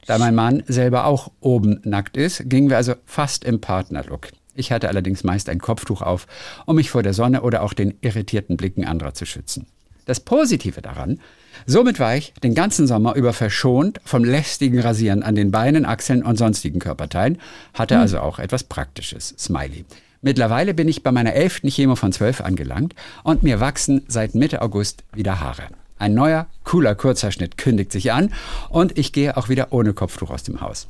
Da 0.06 0.18
mein 0.18 0.34
Mann 0.34 0.62
selber 0.66 1.06
auch 1.06 1.30
oben 1.40 1.80
nackt 1.84 2.16
ist, 2.16 2.48
gingen 2.48 2.68
wir 2.68 2.76
also 2.76 2.94
fast 3.06 3.44
im 3.44 3.60
Partnerlook. 3.60 4.28
Ich 4.54 4.70
hatte 4.70 4.88
allerdings 4.88 5.24
meist 5.24 5.48
ein 5.48 5.58
Kopftuch 5.58 6.02
auf, 6.02 6.26
um 6.66 6.76
mich 6.76 6.90
vor 6.90 7.02
der 7.02 7.14
Sonne 7.14 7.42
oder 7.42 7.62
auch 7.62 7.72
den 7.72 7.94
irritierten 8.00 8.56
Blicken 8.56 8.84
anderer 8.84 9.14
zu 9.14 9.26
schützen. 9.26 9.66
Das 10.06 10.20
Positive 10.20 10.82
daran, 10.82 11.18
somit 11.66 11.98
war 11.98 12.14
ich 12.16 12.34
den 12.42 12.54
ganzen 12.54 12.86
Sommer 12.86 13.14
über 13.14 13.32
verschont 13.32 14.00
vom 14.04 14.22
lästigen 14.22 14.78
Rasieren 14.80 15.22
an 15.22 15.34
den 15.34 15.50
Beinen, 15.50 15.86
Achseln 15.86 16.22
und 16.22 16.36
sonstigen 16.36 16.78
Körperteilen, 16.78 17.38
hatte 17.72 17.98
also 17.98 18.20
auch 18.20 18.38
etwas 18.38 18.64
Praktisches. 18.64 19.34
Smiley. 19.38 19.86
Mittlerweile 20.20 20.74
bin 20.74 20.88
ich 20.88 21.02
bei 21.02 21.12
meiner 21.12 21.34
elften 21.34 21.68
Chemo 21.68 21.96
von 21.96 22.12
12 22.12 22.42
angelangt 22.42 22.94
und 23.24 23.42
mir 23.42 23.60
wachsen 23.60 24.02
seit 24.08 24.34
Mitte 24.34 24.62
August 24.62 25.04
wieder 25.12 25.40
Haare. 25.40 25.68
Ein 25.98 26.14
neuer, 26.14 26.46
cooler 26.64 26.94
Kurzhaarschnitt 26.94 27.56
kündigt 27.56 27.92
sich 27.92 28.12
an 28.12 28.32
und 28.68 28.98
ich 28.98 29.12
gehe 29.12 29.36
auch 29.36 29.48
wieder 29.48 29.72
ohne 29.72 29.94
Kopftuch 29.94 30.30
aus 30.30 30.42
dem 30.42 30.60
Haus. 30.60 30.88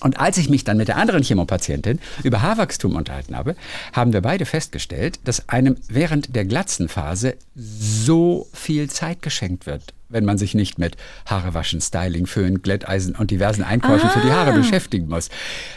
Und 0.00 0.20
als 0.20 0.36
ich 0.36 0.50
mich 0.50 0.64
dann 0.64 0.76
mit 0.76 0.88
der 0.88 0.98
anderen 0.98 1.22
Chemopatientin 1.22 2.00
über 2.22 2.42
Haarwachstum 2.42 2.96
unterhalten 2.96 3.34
habe, 3.34 3.56
haben 3.92 4.12
wir 4.12 4.20
beide 4.20 4.44
festgestellt, 4.44 5.20
dass 5.24 5.48
einem 5.48 5.76
während 5.88 6.36
der 6.36 6.44
Glatzenphase 6.44 7.36
so 7.54 8.46
viel 8.52 8.90
Zeit 8.90 9.22
geschenkt 9.22 9.64
wird, 9.64 9.94
wenn 10.08 10.24
man 10.24 10.38
sich 10.38 10.54
nicht 10.54 10.78
mit 10.78 10.96
Haare 11.26 11.54
waschen, 11.54 11.80
Styling, 11.80 12.26
Föhn, 12.26 12.62
Glätteisen 12.62 13.16
und 13.16 13.30
diversen 13.30 13.64
Einkäufen 13.64 14.08
für 14.10 14.20
die 14.20 14.32
Haare 14.32 14.52
beschäftigen 14.52 15.08
muss. 15.08 15.28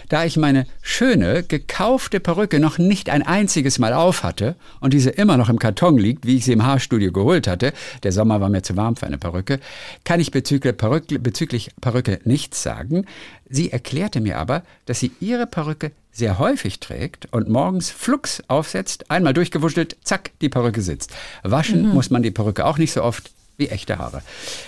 Da 0.07 0.25
ich 0.25 0.37
meine 0.37 0.65
schöne, 0.81 1.43
gekaufte 1.43 2.19
Perücke 2.19 2.59
noch 2.59 2.77
nicht 2.77 3.09
ein 3.09 3.23
einziges 3.23 3.79
Mal 3.79 3.93
auf 3.93 4.23
hatte 4.23 4.55
und 4.79 4.93
diese 4.93 5.09
immer 5.09 5.37
noch 5.37 5.49
im 5.49 5.59
Karton 5.59 5.97
liegt, 5.97 6.25
wie 6.25 6.37
ich 6.37 6.45
sie 6.45 6.53
im 6.53 6.65
Haarstudio 6.65 7.11
geholt 7.11 7.47
hatte, 7.47 7.73
der 8.03 8.11
Sommer 8.11 8.41
war 8.41 8.49
mir 8.49 8.61
zu 8.61 8.75
warm 8.75 8.95
für 8.95 9.07
eine 9.07 9.17
Perücke, 9.17 9.59
kann 10.03 10.19
ich 10.19 10.31
bezüglich 10.31 10.77
Perücke, 10.77 11.19
bezüglich 11.19 11.71
Perücke 11.81 12.19
nichts 12.23 12.61
sagen. 12.61 13.05
Sie 13.49 13.71
erklärte 13.71 14.21
mir 14.21 14.37
aber, 14.37 14.63
dass 14.85 14.99
sie 14.99 15.11
ihre 15.19 15.47
Perücke 15.47 15.91
sehr 16.11 16.37
häufig 16.37 16.79
trägt 16.79 17.31
und 17.31 17.49
morgens 17.49 17.89
flugs 17.89 18.43
aufsetzt, 18.47 19.09
einmal 19.09 19.33
durchgewuschelt, 19.33 19.97
zack, 20.03 20.31
die 20.41 20.49
Perücke 20.49 20.81
sitzt. 20.81 21.13
Waschen 21.43 21.87
muss 21.93 22.09
man 22.09 22.21
die 22.21 22.31
Perücke 22.31 22.65
auch 22.65 22.77
nicht 22.77 22.91
so 22.91 23.03
oft 23.03 23.31
wie 23.59 23.67
echte 23.67 23.99
Haare. 23.99 24.23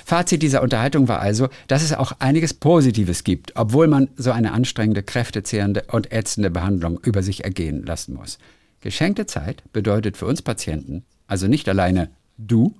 Fazit 0.05 0.43
dieser 0.43 0.61
Unterhaltung 0.61 1.07
war 1.07 1.19
also, 1.21 1.49
dass 1.67 1.81
es 1.81 1.93
auch 1.93 2.13
einiges 2.19 2.53
Positives 2.53 3.23
gibt, 3.23 3.55
obwohl 3.55 3.87
man 3.87 4.09
so 4.15 4.31
eine 4.31 4.51
anstrengende, 4.51 5.01
kräftezehrende 5.01 5.85
und 5.91 6.11
ätzende 6.11 6.51
Behandlung 6.51 6.99
über 7.01 7.23
sich 7.23 7.43
ergehen 7.43 7.83
lassen 7.85 8.13
muss. 8.13 8.37
Geschenkte 8.81 9.25
Zeit 9.25 9.63
bedeutet 9.73 10.17
für 10.17 10.25
uns 10.25 10.41
Patienten 10.41 11.03
also 11.31 11.47
nicht 11.47 11.69
alleine 11.69 12.09
du, 12.37 12.75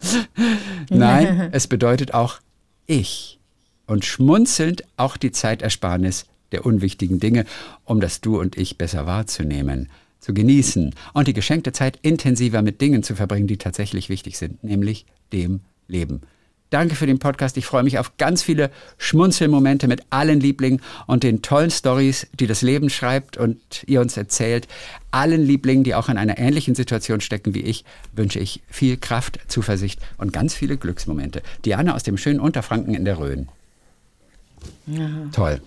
nein, 0.90 1.48
es 1.52 1.66
bedeutet 1.66 2.14
auch 2.14 2.38
ich 2.86 3.40
und 3.86 4.04
schmunzelnd 4.04 4.84
auch 4.96 5.16
die 5.16 5.32
Zeitersparnis 5.32 6.26
der 6.52 6.64
unwichtigen 6.64 7.18
Dinge, 7.18 7.46
um 7.84 8.00
das 8.00 8.20
Du 8.20 8.38
und 8.38 8.56
Ich 8.56 8.78
besser 8.78 9.06
wahrzunehmen, 9.06 9.88
zu 10.20 10.32
genießen 10.32 10.94
und 11.14 11.26
die 11.26 11.32
geschenkte 11.32 11.72
Zeit 11.72 11.98
intensiver 12.02 12.62
mit 12.62 12.80
Dingen 12.80 13.02
zu 13.02 13.16
verbringen, 13.16 13.48
die 13.48 13.58
tatsächlich 13.58 14.08
wichtig 14.08 14.38
sind, 14.38 14.62
nämlich 14.62 15.04
dem 15.32 15.60
Leben. 15.88 16.20
Danke 16.70 16.94
für 16.94 17.06
den 17.06 17.18
Podcast. 17.18 17.56
Ich 17.56 17.66
freue 17.66 17.82
mich 17.82 17.98
auf 17.98 18.16
ganz 18.16 18.44
viele 18.44 18.70
Schmunzelmomente 18.96 19.88
mit 19.88 20.04
allen 20.10 20.38
Lieblingen 20.38 20.80
und 21.08 21.24
den 21.24 21.42
tollen 21.42 21.72
Stories, 21.72 22.28
die 22.32 22.46
das 22.46 22.62
Leben 22.62 22.90
schreibt 22.90 23.36
und 23.36 23.58
ihr 23.88 24.00
uns 24.00 24.16
erzählt. 24.16 24.68
Allen 25.10 25.44
Lieblingen, 25.44 25.82
die 25.82 25.96
auch 25.96 26.08
in 26.08 26.16
einer 26.16 26.38
ähnlichen 26.38 26.76
Situation 26.76 27.20
stecken 27.20 27.54
wie 27.54 27.62
ich, 27.62 27.84
wünsche 28.12 28.38
ich 28.38 28.62
viel 28.68 28.96
Kraft, 28.98 29.40
Zuversicht 29.48 29.98
und 30.16 30.32
ganz 30.32 30.54
viele 30.54 30.76
Glücksmomente. 30.76 31.42
Diana 31.64 31.96
aus 31.96 32.04
dem 32.04 32.16
schönen 32.16 32.38
Unterfranken 32.38 32.94
in 32.94 33.04
der 33.04 33.18
Rhön. 33.18 33.48
Toll. 35.32 35.60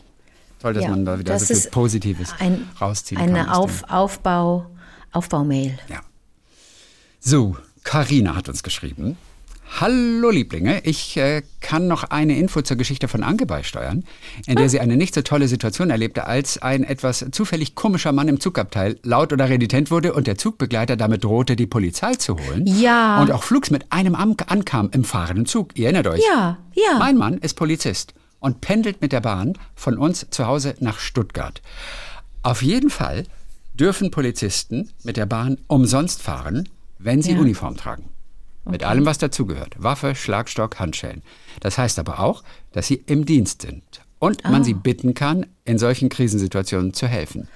Toll, 0.62 0.74
dass 0.74 0.84
Ja, 0.84 0.89
man 0.91 1.03
da 1.03 1.20
wieder 1.20 1.38
so 1.38 1.53
viel 1.53 1.70
Positives 1.70 2.34
ein, 2.39 2.65
rausziehen 2.79 3.20
kann. 3.20 3.29
Eine 3.36 3.53
aus 3.53 3.79
dem- 3.79 3.84
Auf, 3.86 3.91
Aufbau, 3.91 4.65
Aufbaumail. 5.12 5.77
Ja. 5.89 6.00
So, 7.20 7.58
Karina 7.84 8.36
hat 8.36 8.48
uns 8.48 8.63
geschrieben. 8.63 9.17
Hallo 9.80 10.30
Lieblinge, 10.30 10.82
ich 10.84 11.18
äh, 11.18 11.42
kann 11.60 11.88
noch 11.88 12.03
eine 12.03 12.38
Info 12.38 12.62
zur 12.62 12.77
Geschichte 12.77 13.08
von 13.08 13.24
Anke 13.24 13.48
beisteuern, 13.48 14.03
in 14.46 14.56
der 14.56 14.70
sie 14.70 14.80
eine 14.80 14.98
nicht 14.98 15.15
so 15.15 15.24
tolle 15.24 15.48
Situation 15.48 15.89
erlebte, 15.89 16.27
als 16.27 16.62
ein 16.62 16.84
etwas 16.84 17.25
zufällig 17.32 17.74
komischer 17.74 18.12
Mann 18.12 18.27
im 18.27 18.39
Zugabteil 18.39 19.00
laut 19.01 19.34
oder 19.34 19.50
renitent 19.50 19.89
wurde 19.89 20.13
und 20.13 20.27
der 20.27 20.38
Zugbegleiter 20.38 20.96
damit 20.96 21.24
drohte, 21.24 21.56
die 21.56 21.65
Polizei 21.65 22.13
zu 22.13 22.38
holen. 22.38 22.68
Ja. 22.68 23.20
Und 23.20 23.32
auch 23.32 23.42
flugs 23.42 23.72
mit 23.72 23.92
einem 23.92 24.13
Am 24.13 24.36
ankam 24.46 24.92
im 24.94 25.03
fahrenden 25.03 25.48
Zug. 25.48 25.75
Ihr 25.75 25.86
erinnert 25.86 26.06
euch? 26.06 26.22
Ja, 26.30 26.60
ja. 26.75 27.00
Mein 27.00 27.18
Mann 27.18 27.39
ist 27.39 27.56
Polizist 27.56 28.13
und 28.39 28.62
pendelt 28.62 29.01
mit 29.01 29.12
der 29.12 29.22
Bahn 29.22 29.58
von 29.74 29.98
uns 29.98 30.27
zu 30.30 30.46
Hause 30.46 30.75
nach 30.82 31.00
Stuttgart. 31.00 31.63
Auf 32.44 32.62
jeden 32.62 32.92
Fall 32.92 33.25
dürfen 33.74 34.12
Polizisten 34.12 34.92
mit 35.03 35.18
der 35.18 35.25
Bahn 35.25 35.58
umsonst 35.65 36.22
fahren, 36.22 36.70
wenn 37.00 37.24
sie 37.24 37.32
Ja. 37.32 37.39
Uniform 37.39 37.75
tragen. 37.75 38.12
Mit 38.65 38.84
allem, 38.84 39.05
was 39.05 39.17
dazugehört. 39.17 39.75
Waffe, 39.77 40.15
Schlagstock, 40.15 40.79
Handschellen. 40.79 41.22
Das 41.60 41.77
heißt 41.77 42.00
aber 42.00 42.20
auch, 42.20 42.43
dass 42.72 42.88
sie 42.88 43.03
im 43.08 43.25
Dienst 43.25 43.62
sind 43.63 43.84
und 44.20 44.43
man 44.46 44.62
Ah. 44.62 44.63
sie 44.63 44.74
bitten 44.74 45.13
kann, 45.13 45.46
in 45.65 45.77
solchen 45.77 46.10
Krisensituationen 46.10 46.93
zu 46.93 47.08
helfen. 47.08 47.48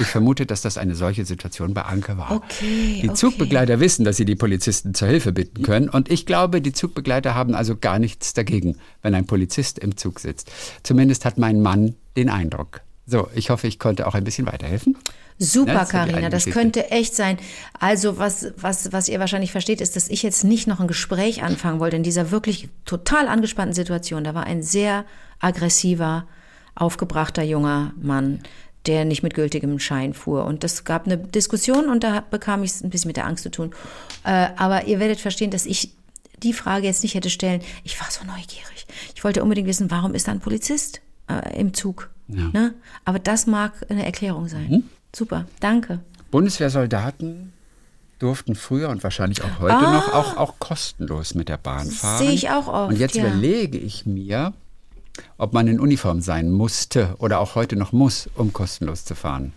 Ich 0.00 0.06
vermute, 0.08 0.46
dass 0.46 0.62
das 0.62 0.78
eine 0.78 0.96
solche 0.96 1.24
Situation 1.24 1.72
bei 1.72 1.82
Anke 1.82 2.18
war. 2.18 2.32
Okay, 2.32 2.98
Die 3.02 3.08
okay. 3.08 3.14
Zugbegleiter 3.14 3.78
wissen, 3.78 4.04
dass 4.04 4.16
sie 4.16 4.24
die 4.24 4.34
Polizisten 4.34 4.94
zur 4.94 5.06
Hilfe 5.06 5.30
bitten 5.30 5.62
können. 5.62 5.88
Und 5.88 6.10
ich 6.10 6.26
glaube, 6.26 6.60
die 6.60 6.72
Zugbegleiter 6.72 7.36
haben 7.36 7.54
also 7.54 7.76
gar 7.76 8.00
nichts 8.00 8.34
dagegen, 8.34 8.78
wenn 9.02 9.14
ein 9.14 9.26
Polizist 9.26 9.78
im 9.78 9.96
Zug 9.96 10.18
sitzt. 10.18 10.50
Zumindest 10.82 11.24
hat 11.24 11.38
mein 11.38 11.60
Mann 11.60 11.94
den 12.16 12.30
Eindruck. 12.30 12.80
So, 13.06 13.28
ich 13.36 13.50
hoffe, 13.50 13.68
ich 13.68 13.78
konnte 13.78 14.08
auch 14.08 14.14
ein 14.14 14.24
bisschen 14.24 14.46
weiterhelfen. 14.46 14.96
Super, 15.38 15.72
Ja, 15.72 15.78
das 15.80 15.92
ja 15.92 16.04
die 16.04 16.10
Karina, 16.12 16.28
das 16.30 16.46
könnte 16.46 16.90
echt 16.90 17.14
sein. 17.14 17.38
Also, 17.78 18.18
was, 18.18 18.52
was, 18.56 18.92
was 18.92 19.08
ihr 19.08 19.20
wahrscheinlich 19.20 19.52
versteht, 19.52 19.80
ist, 19.80 19.94
dass 19.96 20.08
ich 20.08 20.22
jetzt 20.22 20.44
nicht 20.44 20.66
noch 20.66 20.80
ein 20.80 20.88
Gespräch 20.88 21.42
anfangen 21.42 21.78
wollte 21.78 21.96
in 21.96 22.02
dieser 22.02 22.30
wirklich 22.30 22.68
total 22.84 23.28
angespannten 23.28 23.74
Situation. 23.74 24.24
Da 24.24 24.34
war 24.34 24.44
ein 24.44 24.62
sehr 24.62 25.04
aggressiver, 25.38 26.26
aufgebrachter 26.74 27.42
junger 27.42 27.92
Mann, 28.00 28.40
der 28.86 29.04
nicht 29.04 29.22
mit 29.22 29.34
gültigem 29.34 29.78
Schein 29.78 30.14
fuhr. 30.14 30.44
Und 30.44 30.64
das 30.64 30.84
gab 30.84 31.06
eine 31.06 31.18
Diskussion 31.18 31.88
und 31.88 32.02
da 32.04 32.20
bekam 32.20 32.62
ich 32.62 32.70
es 32.70 32.82
ein 32.82 32.90
bisschen 32.90 33.08
mit 33.08 33.16
der 33.16 33.26
Angst 33.26 33.42
zu 33.42 33.50
tun. 33.50 33.74
Äh, 34.24 34.48
aber 34.56 34.86
ihr 34.86 35.00
werdet 35.00 35.20
verstehen, 35.20 35.50
dass 35.50 35.66
ich 35.66 35.92
die 36.42 36.52
Frage 36.52 36.86
jetzt 36.86 37.02
nicht 37.02 37.14
hätte 37.14 37.30
stellen. 37.30 37.62
Ich 37.84 38.00
war 38.00 38.10
so 38.10 38.24
neugierig. 38.24 38.86
Ich 39.14 39.24
wollte 39.24 39.42
unbedingt 39.42 39.68
wissen, 39.68 39.90
warum 39.90 40.14
ist 40.14 40.28
da 40.28 40.32
ein 40.32 40.40
Polizist 40.40 41.00
äh, 41.28 41.58
im 41.58 41.74
Zug? 41.74 42.10
Ne? 42.52 42.74
Aber 43.04 43.18
das 43.18 43.46
mag 43.46 43.72
eine 43.88 44.04
Erklärung 44.04 44.48
sein. 44.48 44.68
Mhm. 44.68 44.84
Super, 45.16 45.46
danke. 45.60 46.00
Bundeswehrsoldaten 46.30 47.54
durften 48.18 48.54
früher 48.54 48.90
und 48.90 49.02
wahrscheinlich 49.02 49.42
auch 49.42 49.60
heute 49.60 49.80
noch 49.84 50.12
auch, 50.12 50.36
auch 50.36 50.58
kostenlos 50.58 51.34
mit 51.34 51.48
der 51.48 51.56
Bahn 51.56 51.90
fahren. 51.90 52.16
Ah. 52.16 52.18
Sehe 52.18 52.32
ich 52.32 52.50
auch 52.50 52.68
oft, 52.68 52.92
Und 52.92 52.98
jetzt 52.98 53.14
ja. 53.14 53.24
überlege 53.26 53.78
ich 53.78 54.04
mir, 54.04 54.52
ob 55.38 55.54
man 55.54 55.68
in 55.68 55.80
Uniform 55.80 56.20
sein 56.20 56.50
musste 56.50 57.14
oder 57.18 57.40
auch 57.40 57.54
heute 57.54 57.76
noch 57.76 57.92
muss, 57.92 58.28
um 58.34 58.52
kostenlos 58.52 59.06
zu 59.06 59.14
fahren. 59.14 59.54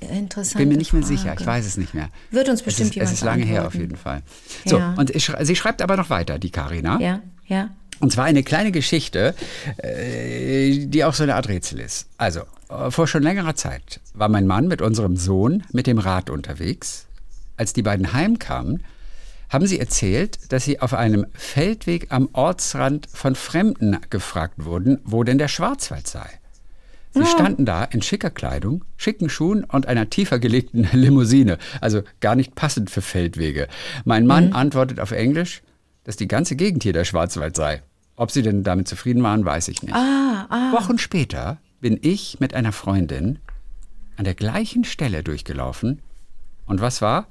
Interessant. 0.00 0.58
Bin 0.58 0.68
mir 0.68 0.76
nicht 0.78 0.92
mehr 0.92 1.04
sicher, 1.04 1.32
ich 1.38 1.46
weiß 1.46 1.64
es 1.64 1.76
nicht 1.76 1.94
mehr. 1.94 2.08
Wird 2.32 2.48
uns 2.48 2.62
bestimmt 2.62 2.88
es 2.88 2.90
ist, 2.90 2.94
jemand 2.96 3.12
Es 3.12 3.18
ist 3.18 3.24
lange 3.24 3.44
her 3.44 3.68
auf 3.68 3.76
jeden 3.76 3.96
Fall. 3.96 4.22
So, 4.64 4.78
Ja. 4.78 4.94
und 4.96 5.10
ich, 5.10 5.30
sie 5.42 5.54
schreibt 5.54 5.80
aber 5.80 5.96
noch 5.96 6.10
weiter, 6.10 6.40
die 6.40 6.50
Karina. 6.50 6.98
Ja, 7.00 7.20
ja. 7.46 7.70
Und 8.00 8.12
zwar 8.12 8.24
eine 8.24 8.42
kleine 8.42 8.72
Geschichte, 8.72 9.36
äh, 9.76 10.86
die 10.86 11.04
auch 11.04 11.14
so 11.14 11.22
eine 11.22 11.36
Art 11.36 11.48
Rätsel 11.48 11.78
ist. 11.78 12.08
Also, 12.16 12.42
vor 12.68 13.06
schon 13.06 13.22
längerer 13.22 13.54
Zeit 13.54 14.00
war 14.14 14.28
mein 14.28 14.46
Mann 14.46 14.68
mit 14.68 14.82
unserem 14.82 15.16
Sohn 15.16 15.64
mit 15.72 15.86
dem 15.86 15.98
Rad 15.98 16.30
unterwegs. 16.30 17.06
Als 17.56 17.72
die 17.72 17.82
beiden 17.82 18.12
heimkamen, 18.12 18.84
haben 19.48 19.66
sie 19.66 19.80
erzählt, 19.80 20.52
dass 20.52 20.64
sie 20.64 20.80
auf 20.80 20.94
einem 20.94 21.26
Feldweg 21.32 22.08
am 22.10 22.28
Ortsrand 22.32 23.08
von 23.12 23.34
Fremden 23.34 23.98
gefragt 24.10 24.64
wurden, 24.64 25.00
wo 25.04 25.24
denn 25.24 25.38
der 25.38 25.48
Schwarzwald 25.48 26.06
sei. 26.06 26.28
Sie 27.14 27.24
standen 27.24 27.64
da 27.64 27.84
in 27.84 28.02
schicker 28.02 28.30
Kleidung, 28.30 28.84
schicken 28.96 29.30
Schuhen 29.30 29.64
und 29.64 29.86
einer 29.86 30.10
tiefer 30.10 30.38
gelegten 30.38 30.86
Limousine, 30.92 31.58
also 31.80 32.02
gar 32.20 32.36
nicht 32.36 32.54
passend 32.54 32.90
für 32.90 33.00
Feldwege. 33.00 33.66
Mein 34.04 34.26
Mann 34.26 34.52
antwortet 34.52 35.00
auf 35.00 35.10
Englisch, 35.10 35.62
dass 36.04 36.16
die 36.16 36.28
ganze 36.28 36.54
Gegend 36.54 36.82
hier 36.82 36.92
der 36.92 37.04
Schwarzwald 37.04 37.56
sei. 37.56 37.82
Ob 38.14 38.30
sie 38.30 38.42
denn 38.42 38.62
damit 38.62 38.88
zufrieden 38.88 39.22
waren, 39.22 39.44
weiß 39.44 39.68
ich 39.68 39.82
nicht. 39.82 39.94
Ah, 39.94 40.46
ah. 40.50 40.72
Wochen 40.72 40.98
später 40.98 41.58
bin 41.80 41.98
ich 42.02 42.40
mit 42.40 42.54
einer 42.54 42.72
Freundin 42.72 43.38
an 44.16 44.24
der 44.24 44.34
gleichen 44.34 44.84
Stelle 44.84 45.22
durchgelaufen. 45.22 46.00
Und 46.66 46.80
was 46.80 47.00
war? 47.00 47.26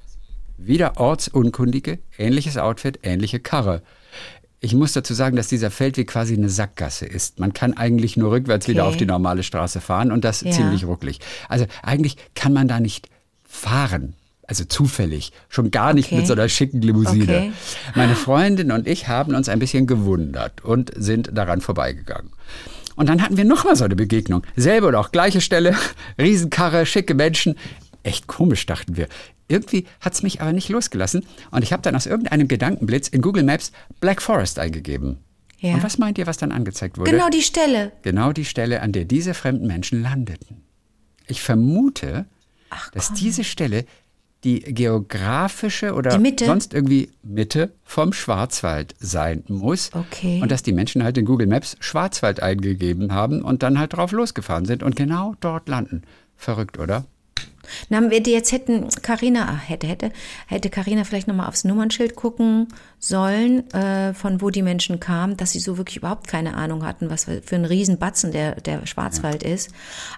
Wieder 0.58 0.98
Ortsunkundige, 0.98 2.00
ähnliches 2.18 2.58
Outfit, 2.58 3.00
ähnliche 3.04 3.40
Karre. 3.40 3.82
Ich 4.60 4.74
muss 4.74 4.94
dazu 4.94 5.14
sagen, 5.14 5.36
dass 5.36 5.48
dieser 5.50 5.70
Feldweg 5.70 6.08
quasi 6.08 6.34
eine 6.34 6.50
Sackgasse 6.50 7.06
ist. 7.06 7.40
Man 7.40 7.54
kann 7.54 7.78
eigentlich 7.78 8.18
nur 8.18 8.32
rückwärts 8.32 8.68
wieder 8.68 8.84
Okay. 8.84 8.90
auf 8.90 8.98
die 8.98 9.06
normale 9.06 9.44
Straße 9.44 9.82
fahren 9.82 10.12
und 10.12 10.24
das 10.24 10.42
Ja. 10.42 10.50
ziemlich 10.52 10.86
rucklig. 10.86 11.20
Also 11.48 11.68
eigentlich 11.84 12.18
kann 12.34 12.54
man 12.54 12.68
da 12.68 12.80
nicht 12.80 13.10
fahren. 13.44 14.16
Also 14.48 14.64
zufällig. 14.64 15.32
Schon 15.50 15.70
gar 15.72 15.94
nicht 15.94 16.08
Okay. 16.08 16.16
mit 16.18 16.28
so 16.28 16.34
einer 16.34 16.50
schicken 16.50 16.82
Limousine. 16.82 17.24
Okay. 17.24 17.52
Meine 17.94 18.16
Freundin 18.16 18.72
und 18.72 18.88
ich 18.88 19.08
haben 19.10 19.36
uns 19.36 19.50
ein 19.50 19.60
bisschen 19.60 19.86
gewundert 19.86 20.64
und 20.64 20.92
sind 20.96 21.30
daran 21.38 21.62
vorbeigegangen. 21.62 22.32
Und 22.98 23.08
dann 23.08 23.22
hatten 23.22 23.38
wir 23.38 23.46
nochmal 23.46 23.76
so 23.76 23.86
eine 23.86 23.96
Begegnung. 23.96 24.44
Selbe 24.58 24.88
oder 24.88 25.00
auch 25.00 25.12
gleiche 25.12 25.40
Stelle, 25.40 25.76
Riesenkarre, 26.20 26.86
schicke 26.86 27.14
Menschen. 27.14 27.56
Echt 28.04 28.28
komisch, 28.28 28.66
dachten 28.66 28.98
wir. 28.98 29.08
Irgendwie 29.48 29.86
hat 30.02 30.14
es 30.14 30.24
mich 30.24 30.42
aber 30.42 30.52
nicht 30.52 30.68
losgelassen. 30.68 31.26
Und 31.52 31.64
ich 31.64 31.72
habe 31.72 31.84
dann 31.84 31.96
aus 31.96 32.06
irgendeinem 32.06 32.48
Gedankenblitz 32.48 33.08
in 33.08 33.22
Google 33.22 33.44
Maps 33.44 33.72
Black 34.02 34.22
Forest 34.22 34.60
eingegeben. 34.60 35.20
Ja. 35.60 35.76
Und 35.76 35.84
was 35.84 35.98
meint 35.98 36.18
ihr, 36.18 36.28
was 36.28 36.38
dann 36.38 36.52
angezeigt 36.52 36.98
wurde? 36.98 37.12
Genau 37.12 37.30
die 37.30 37.42
Stelle. 37.42 37.92
Genau 38.02 38.34
die 38.34 38.46
Stelle, 38.46 38.82
an 38.82 38.92
der 38.92 39.06
diese 39.06 39.34
fremden 39.34 39.68
Menschen 39.68 40.02
landeten. 40.02 40.64
Ich 41.28 41.42
vermute, 41.42 42.26
dass 42.94 43.14
diese 43.14 43.44
Stelle 43.44 43.86
die 44.44 44.60
geografische 44.60 45.94
oder 45.94 46.20
sonst 46.40 46.74
irgendwie 46.74 47.10
Mitte 47.24 47.72
vom 47.84 48.14
Schwarzwald 48.14 48.96
sein 49.00 49.44
muss. 49.48 49.92
Okay. 49.94 50.42
Und 50.42 50.52
dass 50.52 50.64
die 50.64 50.74
Menschen 50.74 51.04
halt 51.04 51.18
in 51.18 51.26
Google 51.26 51.48
Maps 51.48 51.76
Schwarzwald 51.80 52.42
eingegeben 52.42 53.14
haben 53.14 53.42
und 53.42 53.64
dann 53.64 53.80
halt 53.80 53.94
drauf 53.94 54.12
losgefahren 54.12 54.66
sind 54.66 54.84
und 54.84 54.96
genau 54.96 55.36
dort 55.40 55.68
landen. 55.68 56.04
Verrückt, 56.36 56.78
oder? 56.78 57.06
Na, 57.90 58.10
wir 58.10 58.22
jetzt 58.22 58.52
hätten, 58.52 58.88
Carina, 59.02 59.50
ah, 59.50 59.58
hätte, 59.58 59.88
hätte, 59.88 60.12
hätte 60.48 60.70
Carina 60.70 61.04
vielleicht 61.04 61.28
nochmal 61.28 61.48
aufs 61.48 61.64
Nummernschild 61.64 62.16
gucken 62.16 62.68
sollen, 63.00 63.70
äh, 63.72 64.14
von 64.14 64.42
wo 64.42 64.50
die 64.50 64.62
Menschen 64.62 65.00
kamen, 65.00 65.38
dass 65.38 65.52
sie 65.52 65.60
so 65.60 65.78
wirklich 65.78 65.98
überhaupt 65.98 66.28
keine 66.28 66.56
Ahnung 66.56 66.86
hatten, 66.86 67.10
was 67.10 67.26
für 67.26 67.56
ein 67.56 67.66
Riesenbatzen 67.66 68.32
der, 68.32 68.62
der 68.62 68.86
Schwarzwald 68.86 69.44
ist. 69.44 69.72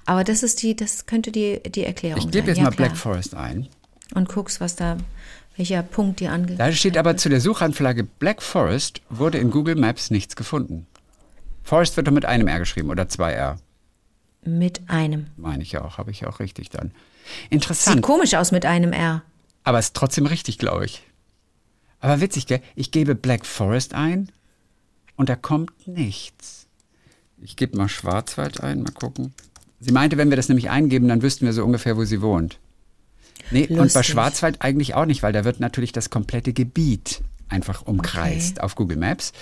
Aber 0.06 0.24
das 0.24 0.44
ist 0.44 0.62
die, 0.62 0.76
das 0.76 1.06
könnte 1.06 1.32
die, 1.32 1.62
die 1.64 1.86
Erklärung 1.86 2.20
Ich 2.20 2.32
gebe 2.32 2.48
jetzt 2.48 2.58
ja, 2.58 2.66
mal 2.66 2.72
klar. 2.72 2.90
Black 2.90 2.98
Forest 2.98 3.36
ein. 3.36 3.68
Und 4.16 4.28
guckst, 4.30 4.60
was 4.60 4.76
da, 4.76 4.98
welcher 5.56 5.84
Punkt 5.84 6.20
dir 6.20 6.32
ange... 6.32 6.56
Da 6.56 6.72
steht 6.72 6.98
aber 6.98 7.18
zu 7.18 7.30
der 7.30 7.42
Suchanfrage 7.42 8.04
Black 8.04 8.42
Forest 8.42 9.02
wurde 9.10 9.38
in 9.38 9.52
Google 9.52 9.76
Maps 9.76 10.10
nichts 10.10 10.36
gefunden. 10.36 10.88
Forest 11.64 11.96
wird 11.98 12.08
doch 12.08 12.12
mit 12.12 12.26
einem 12.26 12.48
R 12.48 12.60
geschrieben 12.60 12.90
oder 12.90 13.08
zwei 13.10 13.34
R. 13.34 13.60
Mit 14.44 14.82
einem. 14.88 15.28
Meine 15.38 15.62
ich 15.64 15.74
ja 15.74 15.84
auch, 15.84 15.98
habe 15.98 16.12
ich 16.12 16.26
auch 16.26 16.40
richtig 16.40 16.70
dann. 16.70 16.92
Sieht 17.44 17.52
Interessant, 17.52 18.02
komisch 18.02 18.34
aus 18.34 18.52
mit 18.52 18.66
einem 18.66 18.94
R. 18.94 19.22
aber 19.64 19.78
ist 19.78 19.96
trotzdem 19.96 20.26
richtig, 20.26 20.58
glaube 20.58 20.86
ich. 20.86 21.04
Aber 22.00 22.22
witzig, 22.22 22.48
gell? 22.48 22.62
Ich 22.76 22.92
gebe 22.92 23.14
Black 23.14 23.46
Forest 23.46 23.94
ein 23.94 24.32
und 25.18 25.30
da 25.30 25.36
kommt 25.36 25.88
nichts. 25.88 26.66
Ich 27.42 27.56
gebe 27.56 27.78
mal 27.78 27.90
Schwarzwald 27.90 28.62
ein, 28.62 28.82
mal 28.82 28.92
gucken. 28.92 29.34
Sie 29.80 29.92
meinte, 29.92 30.18
wenn 30.18 30.30
wir 30.30 30.38
das 30.38 30.50
nämlich 30.50 30.70
eingeben, 30.70 31.08
dann 31.08 31.22
wüssten 31.22 31.46
wir 31.46 31.54
so 31.54 31.64
ungefähr, 31.64 31.98
wo 31.98 32.04
sie 32.06 32.22
wohnt. 32.22 32.58
Nee, 33.52 33.68
und 33.68 33.78
bei 33.78 33.84
Lustig. 33.84 34.06
Schwarzwald 34.08 34.62
eigentlich 34.62 34.94
auch 34.96 35.06
nicht, 35.06 35.24
weil 35.24 35.34
da 35.34 35.44
wird 35.44 35.60
natürlich 35.60 35.92
das 35.92 36.10
komplette 36.10 36.54
Gebiet 36.54 37.22
einfach 37.48 37.82
umkreist 37.84 38.62
auf 38.62 38.76
Google 38.76 38.98
Maps. 38.98 39.34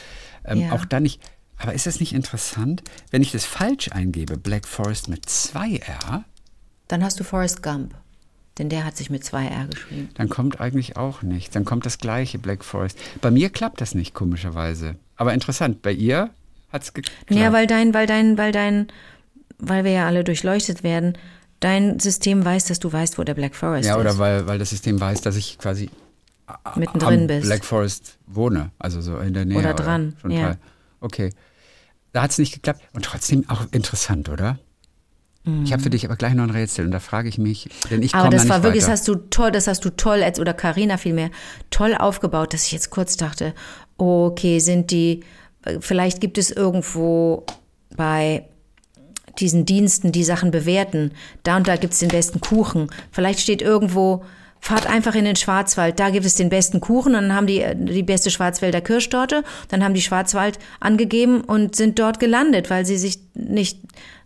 Ähm, 0.46 0.62
Ja. 0.62 0.72
Auch 0.72 0.86
da 0.86 1.00
nicht. 1.00 1.22
Aber 1.58 1.74
ist 1.74 1.88
das 1.88 2.00
nicht 2.00 2.14
interessant, 2.14 2.84
wenn 3.12 3.22
ich 3.22 3.32
das 3.32 3.44
falsch 3.46 3.92
eingebe, 3.92 4.38
Black 4.38 4.68
Forest 4.68 5.10
mit 5.10 5.28
zwei 5.28 5.78
R, 5.78 6.24
Dann 6.88 7.04
hast 7.04 7.20
du 7.20 7.24
Forrest 7.24 7.64
Gump. 7.64 7.96
Denn 8.60 8.70
der 8.70 8.86
hat 8.86 8.96
sich 8.98 9.10
mit 9.10 9.24
zwei 9.24 9.46
R 9.46 9.68
geschrieben. 9.68 10.10
dann 10.16 10.30
kommt 10.30 10.60
eigentlich 10.62 10.98
auch 10.98 11.22
nichts. 11.22 11.54
Dann 11.54 11.66
kommt 11.66 11.86
das 11.86 11.98
gleiche 12.00 12.40
Black 12.40 12.64
Forest. 12.64 12.98
Bei 13.22 13.30
mir 13.30 13.50
klappt 13.50 13.82
das 13.82 13.94
nicht, 13.94 14.14
komischerweise. 14.14 14.96
Aber 15.16 15.34
interessant, 15.34 15.82
bei 15.82 15.92
ihr 15.92 16.30
hat 16.72 16.84
es 16.84 16.94
geklappt. 16.94 17.30
Ja, 17.30 17.52
weil 17.54 17.68
dein, 17.68 17.94
weil 17.94 18.08
dein, 18.08 18.38
weil 18.38 18.52
dein, 18.52 18.88
weil 19.60 19.84
wir 19.84 19.92
ja 19.92 20.08
alle 20.08 20.24
durchleuchtet 20.24 20.84
werden, 20.84 21.18
dein 21.60 22.00
System 22.00 22.44
weiß, 22.44 22.66
dass 22.66 22.80
du 22.80 22.92
weißt, 22.92 23.18
wo 23.18 23.24
der 23.24 23.34
Black 23.34 23.56
Forest 23.56 23.88
ja, 23.88 23.96
ist. 23.96 24.02
oder 24.02 24.18
weil, 24.18 24.48
weil 24.48 24.60
das 24.60 24.70
System 24.70 25.00
weiß, 25.00 25.22
dass 25.22 25.36
ich 25.36 25.58
quasi 25.58 25.90
mittendrin 26.76 27.22
am 27.22 27.28
bist. 27.28 27.46
Black 27.46 27.66
Forest 27.66 28.18
wohne, 28.26 28.72
also 28.80 29.02
so 29.02 29.18
in 29.18 29.34
der 29.34 29.46
Nähe. 29.46 29.58
Oder 29.58 29.74
dran, 29.74 30.16
schon 30.22 30.32
ja. 30.32 30.42
Teil. 30.42 30.58
Okay. 31.00 31.30
Da 32.14 32.24
hat 32.24 32.32
es 32.32 32.38
nicht 32.38 32.54
geklappt. 32.54 32.82
Und 32.94 33.06
trotzdem 33.06 33.48
auch 33.50 33.66
interessant, 33.72 34.30
oder? 34.30 34.58
Ich 35.64 35.72
habe 35.72 35.82
für 35.82 35.90
dich 35.90 36.04
aber 36.04 36.18
gleich 36.18 36.34
noch 36.34 36.44
ein 36.44 36.50
Rätsel 36.50 36.84
und 36.84 36.92
da 36.92 37.00
frage 37.00 37.30
ich 37.30 37.38
mich, 37.38 37.70
denn 37.90 38.04
ich 38.04 38.14
Aber 38.14 38.30
das 38.30 38.50
war 38.50 38.64
wirklich, 38.64 38.84
das 38.84 38.90
weiter. 38.90 38.94
hast 39.00 39.08
du 39.08 39.16
toll, 39.16 39.52
das 39.52 39.68
hast 39.68 39.86
du 39.86 39.92
toll, 39.92 40.22
als 40.22 40.42
oder 40.42 40.54
Karina 40.54 40.98
vielmehr, 40.98 41.32
toll 41.70 41.96
aufgebaut, 41.96 42.54
dass 42.54 42.66
ich 42.66 42.74
jetzt 42.74 42.90
kurz 42.90 43.16
dachte, 43.16 43.54
okay, 43.98 44.60
sind 44.60 44.92
die, 44.92 45.24
vielleicht 45.80 46.20
gibt 46.20 46.38
es 46.38 46.52
irgendwo 46.52 47.46
bei 47.96 48.50
diesen 49.40 49.66
Diensten, 49.66 50.12
die 50.12 50.24
Sachen 50.24 50.52
bewerten, 50.52 51.12
da 51.44 51.58
und 51.58 51.68
da 51.68 51.76
gibt 51.76 51.94
es 51.94 52.00
den 52.00 52.10
besten 52.10 52.42
Kuchen. 52.42 52.90
Vielleicht 53.12 53.40
steht 53.40 53.62
irgendwo, 53.62 54.24
fahrt 54.60 54.88
einfach 54.88 55.14
in 55.16 55.26
den 55.26 55.36
Schwarzwald, 55.36 56.00
da 56.00 56.10
gibt 56.10 56.26
es 56.26 56.36
den 56.36 56.50
besten 56.50 56.82
Kuchen 56.82 57.16
und 57.16 57.22
dann 57.24 57.34
haben 57.36 57.48
die 57.48 57.62
äh, 57.62 57.76
die 57.76 58.04
beste 58.04 58.32
Schwarzwälder 58.32 58.82
Kirschtorte, 58.82 59.44
dann 59.70 59.84
haben 59.84 59.94
die 59.94 60.02
Schwarzwald 60.02 60.58
angegeben 60.80 61.42
und 61.42 61.76
sind 61.76 62.00
dort 62.00 62.20
gelandet, 62.20 62.70
weil 62.70 62.86
sie 62.86 62.98
sich 62.98 63.20
nicht 63.36 63.80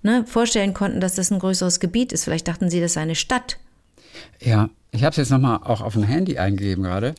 ne, 0.04 0.24
vorstellen 0.26 0.74
konnten, 0.74 1.02
dass 1.02 1.16
das 1.16 1.32
ein 1.32 1.40
größeres 1.40 1.80
Gebiet 1.80 2.12
ist. 2.14 2.24
Vielleicht 2.24 2.48
dachten 2.48 2.70
sie, 2.70 2.80
das 2.80 2.94
sei 2.94 3.02
eine 3.02 3.16
Stadt. 3.16 3.58
Ja, 4.40 4.70
ich 4.92 5.04
habe 5.04 5.12
es 5.12 5.18
jetzt 5.18 5.30
nochmal 5.32 5.60
auch 5.64 5.82
auf 5.82 5.94
dem 5.94 6.04
Handy 6.04 6.38
eingegeben 6.38 6.84
gerade. 6.84 7.16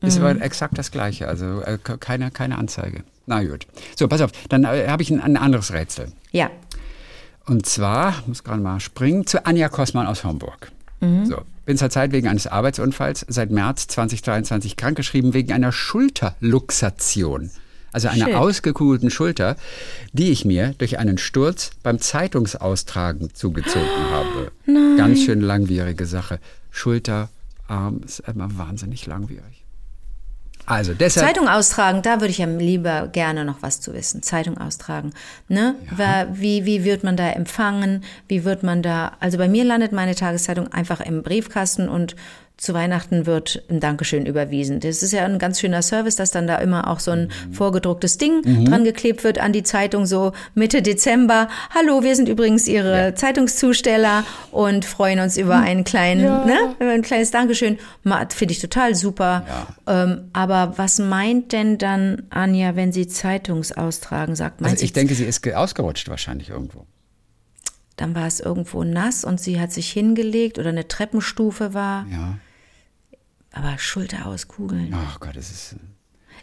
Ist 0.00 0.18
Mhm. 0.18 0.24
aber 0.26 0.42
exakt 0.42 0.78
das 0.78 0.92
gleiche, 0.92 1.26
also 1.26 1.60
äh, 1.62 1.76
ke- 1.82 1.98
keine, 1.98 2.30
keine 2.30 2.56
Anzeige. 2.58 3.02
Na 3.26 3.42
gut. 3.42 3.66
So, 3.96 4.06
pass 4.06 4.20
auf, 4.20 4.30
dann 4.48 4.62
äh, 4.64 4.86
habe 4.88 5.02
ich 5.02 5.10
ein, 5.10 5.20
ein 5.20 5.36
anderes 5.36 5.72
Rätsel. 5.72 6.12
Ja. 6.30 6.50
Und 7.48 7.66
zwar, 7.66 8.14
muss 8.26 8.44
gerade 8.44 8.60
mal 8.60 8.78
springen, 8.80 9.26
zu 9.26 9.46
Anja 9.46 9.68
Kossmann 9.68 10.06
aus 10.06 10.24
Homburg. 10.24 10.70
So, 11.26 11.42
bin 11.64 11.76
zurzeit 11.76 12.10
wegen 12.12 12.26
eines 12.26 12.48
Arbeitsunfalls 12.48 13.24
seit 13.28 13.50
März 13.50 13.86
2023 13.86 14.76
krankgeschrieben 14.76 15.32
wegen 15.32 15.52
einer 15.52 15.70
Schulterluxation. 15.70 17.50
Also 17.92 18.08
einer 18.08 18.26
Shit. 18.26 18.34
ausgekugelten 18.34 19.10
Schulter, 19.10 19.56
die 20.12 20.30
ich 20.30 20.44
mir 20.44 20.74
durch 20.78 20.98
einen 20.98 21.16
Sturz 21.16 21.70
beim 21.82 22.00
Zeitungsaustragen 22.00 23.32
zugezogen 23.32 23.86
habe. 24.10 24.52
Ganz 24.96 25.22
schön 25.22 25.40
langwierige 25.40 26.04
Sache. 26.04 26.40
Schulter, 26.70 27.30
Arm 27.66 28.00
ist 28.04 28.20
immer 28.20 28.48
wahnsinnig 28.58 29.06
langwierig. 29.06 29.64
Also 30.70 30.94
deshalb. 30.94 31.26
Zeitung 31.26 31.48
austragen, 31.48 32.02
da 32.02 32.20
würde 32.20 32.28
ich 32.30 32.38
ja 32.38 32.46
lieber 32.46 33.08
gerne 33.08 33.44
noch 33.44 33.62
was 33.62 33.80
zu 33.80 33.92
wissen. 33.94 34.22
Zeitung 34.22 34.58
austragen. 34.58 35.12
Ne? 35.48 35.74
Wer- 35.90 36.28
Wie, 36.32 36.64
wie 36.66 36.84
wird 36.84 37.04
man 37.04 37.16
da 37.16 37.28
empfangen? 37.30 38.04
Wie 38.28 38.44
wird 38.44 38.62
man 38.62 38.82
da, 38.82 39.12
also 39.20 39.38
bei 39.38 39.48
mir 39.48 39.64
landet 39.64 39.92
meine 39.92 40.14
Tageszeitung 40.14 40.72
einfach 40.72 41.00
im 41.00 41.22
Briefkasten 41.22 41.88
und 41.88 42.16
zu 42.58 42.74
Weihnachten 42.74 43.24
wird 43.24 43.62
ein 43.70 43.78
Dankeschön 43.78 44.26
überwiesen. 44.26 44.80
Das 44.80 45.02
ist 45.04 45.12
ja 45.12 45.24
ein 45.24 45.38
ganz 45.38 45.60
schöner 45.60 45.80
Service, 45.80 46.16
dass 46.16 46.32
dann 46.32 46.48
da 46.48 46.56
immer 46.56 46.88
auch 46.88 46.98
so 46.98 47.12
ein 47.12 47.30
vorgedrucktes 47.52 48.18
Ding 48.18 48.42
dran 48.64 48.82
geklebt 48.82 49.22
wird 49.22 49.38
an 49.38 49.52
die 49.52 49.62
Zeitung, 49.62 50.06
so 50.06 50.32
Mitte 50.54 50.82
Dezember. 50.82 51.48
Hallo, 51.72 52.02
wir 52.02 52.16
sind 52.16 52.28
übrigens 52.28 52.66
Ihre 52.66 53.14
Zeitungszusteller 53.14 54.24
und 54.50 54.84
freuen 54.84 55.20
uns 55.20 55.36
über 55.36 55.56
einen 55.56 55.84
kleinen, 55.84 56.22
ne, 56.46 56.58
über 56.80 56.90
ein 56.90 57.02
kleines 57.02 57.30
Dankeschön. 57.30 57.78
Finde 58.30 58.52
ich 58.52 58.58
total 58.60 58.94
super. 58.96 59.46
Ähm, 59.86 60.22
aber 60.32 60.74
was 60.76 60.98
meint 60.98 61.52
denn 61.52 61.78
dann 61.78 62.24
Anja, 62.30 62.74
wenn 62.74 62.90
sie 62.92 63.06
Zeitungsaustragen 63.06 64.34
sagt? 64.34 64.60
Meint 64.60 64.72
Also 64.72 64.84
ich 64.84 64.92
denke, 64.92 65.14
sie 65.14 65.24
ist 65.24 65.42
ge- 65.42 65.54
ausgerutscht 65.54 66.08
wahrscheinlich 66.08 66.50
irgendwo. 66.50 66.86
dann 67.96 68.14
war 68.14 68.26
es 68.26 68.40
irgendwo 68.40 68.82
nass 68.84 69.24
und 69.24 69.40
sie 69.40 69.60
hat 69.60 69.72
sich 69.72 69.90
hingelegt 69.90 70.58
oder 70.58 70.68
eine 70.70 70.86
Treppenstufe 70.88 71.72
war. 71.74 72.06
Ja. 72.10 72.34
Aber 73.52 73.78
Schulter 73.78 74.26
auskugeln. 74.26 74.94
Oh 74.94 75.16
Gott, 75.20 75.36
es 75.36 75.50
ist. 75.50 75.76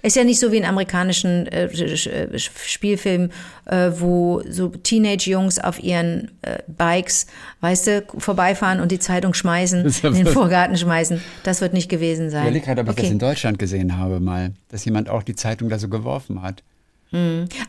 Ist 0.02 0.16
ja 0.18 0.24
nicht 0.24 0.40
so 0.40 0.52
wie 0.52 0.58
in 0.58 0.66
amerikanischen 0.66 1.48
äh, 1.48 1.68
Sch- 1.72 2.40
Spielfilmen, 2.68 3.32
äh, 3.66 3.90
wo 3.96 4.44
so 4.48 4.68
Teenage-Jungs 4.70 5.58
auf 5.58 5.82
ihren 5.82 6.32
äh, 6.44 6.60
Bikes, 6.68 7.26
weißt 7.62 7.88
du, 7.88 8.04
vorbeifahren 8.20 8.82
und 8.82 8.92
die 8.92 9.00
Zeitung 9.00 9.34
schmeißen, 9.34 9.86
in 10.04 10.14
den 10.14 10.28
Vorgarten 10.28 10.78
schmeißen. 10.78 11.22
Das 11.44 11.62
wird 11.62 11.74
nicht 11.74 11.90
gewesen 11.90 12.28
Ich 12.28 12.34
sein. 12.34 12.44
überlege 12.44 12.66
gerade, 12.66 12.82
ob 12.82 12.90
ich 12.90 12.96
das 12.96 13.10
in 13.10 13.18
Deutschland 13.20 13.58
gesehen 13.58 13.98
habe 13.98 14.20
mal, 14.20 14.52
dass 14.70 14.86
jemand 14.86 15.10
auch 15.10 15.24
die 15.24 15.36
Zeitung 15.36 15.70
da 15.70 15.80
so 15.80 15.88
geworfen 15.90 16.42
hat. 16.44 16.62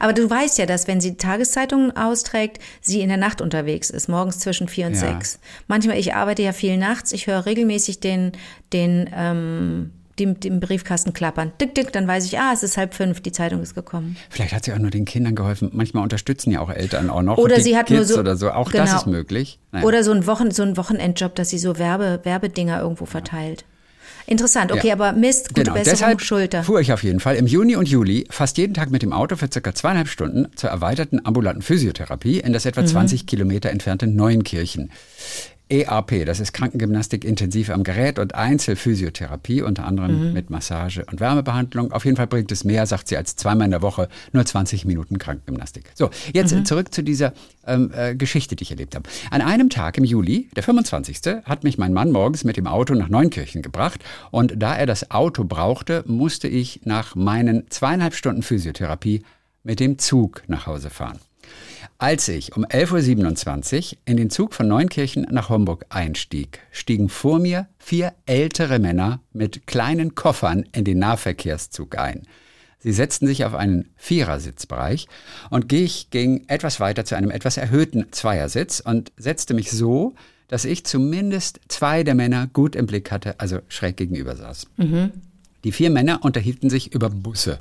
Aber 0.00 0.12
du 0.12 0.28
weißt 0.28 0.58
ja, 0.58 0.66
dass 0.66 0.88
wenn 0.88 1.00
sie 1.00 1.16
Tageszeitungen 1.16 1.96
austrägt, 1.96 2.58
sie 2.80 3.00
in 3.00 3.08
der 3.08 3.16
Nacht 3.16 3.40
unterwegs 3.40 3.90
ist, 3.90 4.08
morgens 4.08 4.40
zwischen 4.40 4.66
vier 4.66 4.86
und 4.86 4.94
Ja. 4.94 5.00
sechs. 5.00 5.38
Manchmal, 5.68 5.98
ich 5.98 6.14
arbeite 6.14 6.42
ja 6.42 6.52
viel 6.52 6.76
nachts, 6.76 7.12
ich 7.12 7.28
höre 7.28 7.46
regelmäßig 7.46 8.00
den, 8.00 8.32
den 8.72 9.08
ähm, 9.14 9.92
dem, 10.18 10.40
dem 10.40 10.60
Briefkasten 10.60 11.12
klappern. 11.12 11.52
Dick, 11.60 11.74
dick, 11.74 11.92
dann 11.92 12.08
weiß 12.08 12.24
ich, 12.24 12.38
ah, 12.38 12.50
es 12.52 12.62
ist 12.62 12.76
halb 12.76 12.94
fünf, 12.94 13.20
die 13.20 13.32
Zeitung 13.32 13.62
ist 13.62 13.74
gekommen. 13.74 14.16
Vielleicht 14.30 14.54
hat 14.54 14.64
sie 14.64 14.72
auch 14.72 14.78
nur 14.78 14.90
den 14.90 15.04
Kindern 15.04 15.34
geholfen. 15.34 15.70
Manchmal 15.72 16.02
unterstützen 16.02 16.50
ja 16.50 16.60
auch 16.60 16.70
Eltern 16.70 17.10
auch 17.10 17.22
noch. 17.22 17.38
Oder 17.38 17.60
sie 17.60 17.76
hat 17.76 17.86
Kids 17.86 17.96
nur 17.98 18.04
so- 18.06 18.20
oder 18.20 18.36
so. 18.36 18.50
Auch 18.50 18.70
das 18.70 18.90
genau. 18.90 19.00
ist 19.00 19.06
möglich. 19.06 19.58
Naja. 19.72 19.84
Oder 19.84 20.02
so 20.02 20.12
ein, 20.12 20.26
Wochen, 20.26 20.50
so 20.50 20.62
ein 20.62 20.76
Wochenendjob, 20.76 21.34
dass 21.34 21.50
sie 21.50 21.58
so 21.58 21.78
Werbe, 21.78 22.20
Werbedinger 22.24 22.80
irgendwo 22.80 23.04
verteilt. 23.04 23.64
Interessant, 24.28 24.72
okay, 24.72 24.88
Ja. 24.88 24.94
aber 24.94 25.12
Mist, 25.12 25.50
gute 25.50 25.62
Genau, 25.62 25.74
Besserung, 25.74 25.98
deshalb 25.98 26.20
Schulter. 26.20 26.64
fuhr 26.64 26.80
ich 26.80 26.92
auf 26.92 27.02
jeden 27.04 27.20
Fall 27.20 27.36
im 27.36 27.46
Juni 27.46 27.76
und 27.76 27.88
Juli 27.88 28.26
fast 28.30 28.58
jeden 28.58 28.74
Tag 28.74 28.90
mit 28.90 29.02
dem 29.02 29.12
Auto 29.12 29.36
für 29.36 29.48
circa 29.52 29.72
zweieinhalb 29.74 30.08
Stunden 30.08 30.48
zur 30.56 30.70
erweiterten 30.70 31.24
ambulanten 31.24 31.62
Physiotherapie 31.62 32.40
in 32.40 32.52
das 32.52 32.66
etwa 32.66 32.82
Mhm. 32.82 32.86
20 32.88 33.26
Kilometer 33.26 33.70
entfernte 33.70 34.06
Neunkirchen. 34.08 34.90
EAP, 35.68 36.24
das 36.24 36.38
ist 36.38 36.52
Krankengymnastik 36.52 37.24
intensiv 37.24 37.70
am 37.70 37.82
Gerät 37.82 38.18
und 38.20 38.34
Einzelphysiotherapie, 38.34 39.62
unter 39.62 39.82
Mhm. 39.82 39.88
anderem 39.88 40.32
mit 40.32 40.48
Massage 40.50 41.04
und 41.10 41.18
Wärmebehandlung. 41.20 41.90
Auf 41.92 42.04
jeden 42.04 42.16
Fall 42.16 42.28
bringt 42.28 42.52
es 42.52 42.62
mehr, 42.64 42.86
sagt 42.86 43.08
sie, 43.08 43.16
als 43.16 43.34
zweimal 43.36 43.64
in 43.64 43.72
der 43.72 43.82
Woche 43.82 44.08
nur 44.32 44.44
20 44.46 44.84
Minuten 44.84 45.18
Krankengymnastik. 45.18 45.90
So, 45.94 46.10
jetzt 46.32 46.54
Mhm. 46.54 46.64
zurück 46.66 46.94
zu 46.94 47.02
dieser 47.02 47.32
ähm, 47.66 47.90
äh, 47.96 48.14
Geschichte, 48.14 48.54
die 48.54 48.62
ich 48.62 48.70
erlebt 48.70 48.94
habe. 48.94 49.08
An 49.30 49.40
einem 49.40 49.68
Tag 49.70 49.98
im 49.98 50.04
Juli, 50.04 50.48
der 50.54 50.62
25., 50.62 51.42
hat 51.44 51.64
mich 51.64 51.78
mein 51.78 51.92
Mann 51.92 52.12
morgens 52.12 52.44
mit 52.44 52.56
dem 52.56 52.68
Auto 52.68 52.94
nach 52.94 53.08
Neunkirchen 53.08 53.60
gebracht 53.62 54.04
und 54.30 54.54
da 54.56 54.76
er 54.76 54.86
das 54.86 55.10
Auto 55.10 55.42
brauchte, 55.42 56.04
musste 56.06 56.46
ich 56.46 56.80
nach 56.84 57.16
meinen 57.16 57.68
zweieinhalb 57.70 58.14
Stunden 58.14 58.42
Physiotherapie 58.42 59.24
mit 59.64 59.80
dem 59.80 59.98
Zug 59.98 60.44
nach 60.46 60.66
Hause 60.68 60.90
fahren. 60.90 61.18
Als 61.98 62.28
ich 62.28 62.54
um 62.54 62.66
11.27 62.66 63.92
Uhr 63.92 63.98
in 64.04 64.18
den 64.18 64.28
Zug 64.28 64.52
von 64.52 64.68
Neunkirchen 64.68 65.26
nach 65.30 65.48
Homburg 65.48 65.86
einstieg, 65.88 66.60
stiegen 66.70 67.08
vor 67.08 67.38
mir 67.38 67.68
vier 67.78 68.12
ältere 68.26 68.78
Männer 68.78 69.20
mit 69.32 69.66
kleinen 69.66 70.14
Koffern 70.14 70.66
in 70.72 70.84
den 70.84 70.98
Nahverkehrszug 70.98 71.96
ein. 71.96 72.24
Sie 72.80 72.92
setzten 72.92 73.26
sich 73.26 73.46
auf 73.46 73.54
einen 73.54 73.88
Vierersitzbereich 73.96 75.08
und 75.48 75.72
ich 75.72 76.10
ging 76.10 76.44
etwas 76.48 76.80
weiter 76.80 77.06
zu 77.06 77.16
einem 77.16 77.30
etwas 77.30 77.56
erhöhten 77.56 78.12
Zweiersitz 78.12 78.80
und 78.80 79.10
setzte 79.16 79.54
mich 79.54 79.70
so, 79.70 80.14
dass 80.48 80.66
ich 80.66 80.84
zumindest 80.84 81.60
zwei 81.68 82.04
der 82.04 82.14
Männer 82.14 82.46
gut 82.52 82.76
im 82.76 82.86
Blick 82.86 83.10
hatte, 83.10 83.40
also 83.40 83.60
schräg 83.68 83.96
gegenüber 83.96 84.36
saß. 84.36 84.66
Die 85.64 85.72
vier 85.72 85.88
Männer 85.88 86.22
unterhielten 86.22 86.68
sich 86.68 86.92
über 86.92 87.08
Busse. 87.08 87.58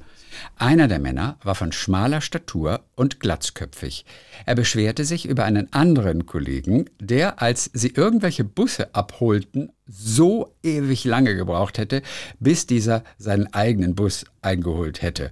Einer 0.57 0.87
der 0.87 0.99
Männer 0.99 1.37
war 1.43 1.55
von 1.55 1.71
schmaler 1.71 2.21
Statur 2.21 2.81
und 2.95 3.19
glatzköpfig. 3.19 4.05
Er 4.45 4.55
beschwerte 4.55 5.05
sich 5.05 5.25
über 5.25 5.43
einen 5.43 5.71
anderen 5.73 6.25
Kollegen, 6.25 6.89
der, 6.99 7.41
als 7.41 7.69
sie 7.73 7.89
irgendwelche 7.89 8.43
Busse 8.43 8.93
abholten, 8.93 9.71
so 9.87 10.53
ewig 10.63 11.03
lange 11.05 11.35
gebraucht 11.35 11.77
hätte, 11.77 12.01
bis 12.39 12.67
dieser 12.67 13.03
seinen 13.17 13.53
eigenen 13.53 13.95
Bus 13.95 14.25
eingeholt 14.41 15.01
hätte. 15.01 15.31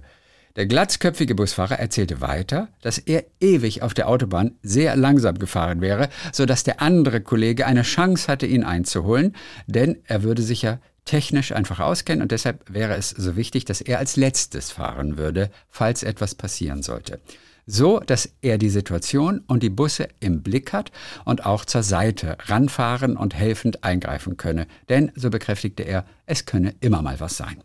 Der 0.56 0.66
glatzköpfige 0.66 1.34
Busfahrer 1.34 1.80
erzählte 1.80 2.20
weiter, 2.20 2.68
dass 2.80 2.98
er 2.98 3.24
ewig 3.40 3.82
auf 3.82 3.92
der 3.92 4.08
Autobahn 4.08 4.52
sehr 4.62 4.94
langsam 4.94 5.36
gefahren 5.36 5.80
wäre, 5.80 6.08
so 6.32 6.46
dass 6.46 6.62
der 6.62 6.80
andere 6.80 7.20
Kollege 7.20 7.66
eine 7.66 7.82
Chance 7.82 8.28
hatte, 8.28 8.46
ihn 8.46 8.62
einzuholen, 8.62 9.34
denn 9.66 9.98
er 10.04 10.22
würde 10.22 10.42
sich 10.42 10.62
ja 10.62 10.78
technisch 11.04 11.52
einfach 11.52 11.80
auskennen 11.80 12.22
und 12.22 12.32
deshalb 12.32 12.64
wäre 12.72 12.94
es 12.94 13.10
so 13.10 13.36
wichtig, 13.36 13.64
dass 13.64 13.80
er 13.80 13.98
als 13.98 14.16
letztes 14.16 14.70
fahren 14.70 15.16
würde, 15.16 15.50
falls 15.68 16.02
etwas 16.02 16.34
passieren 16.34 16.82
sollte. 16.82 17.20
So, 17.66 17.98
dass 17.98 18.28
er 18.42 18.58
die 18.58 18.68
Situation 18.68 19.42
und 19.46 19.62
die 19.62 19.70
Busse 19.70 20.08
im 20.20 20.42
Blick 20.42 20.74
hat 20.74 20.92
und 21.24 21.46
auch 21.46 21.64
zur 21.64 21.82
Seite 21.82 22.36
ranfahren 22.46 23.16
und 23.16 23.34
helfend 23.34 23.84
eingreifen 23.84 24.36
könne. 24.36 24.66
Denn, 24.90 25.12
so 25.14 25.30
bekräftigte 25.30 25.82
er, 25.82 26.04
es 26.26 26.44
könne 26.44 26.74
immer 26.80 27.00
mal 27.00 27.20
was 27.20 27.38
sein. 27.38 27.62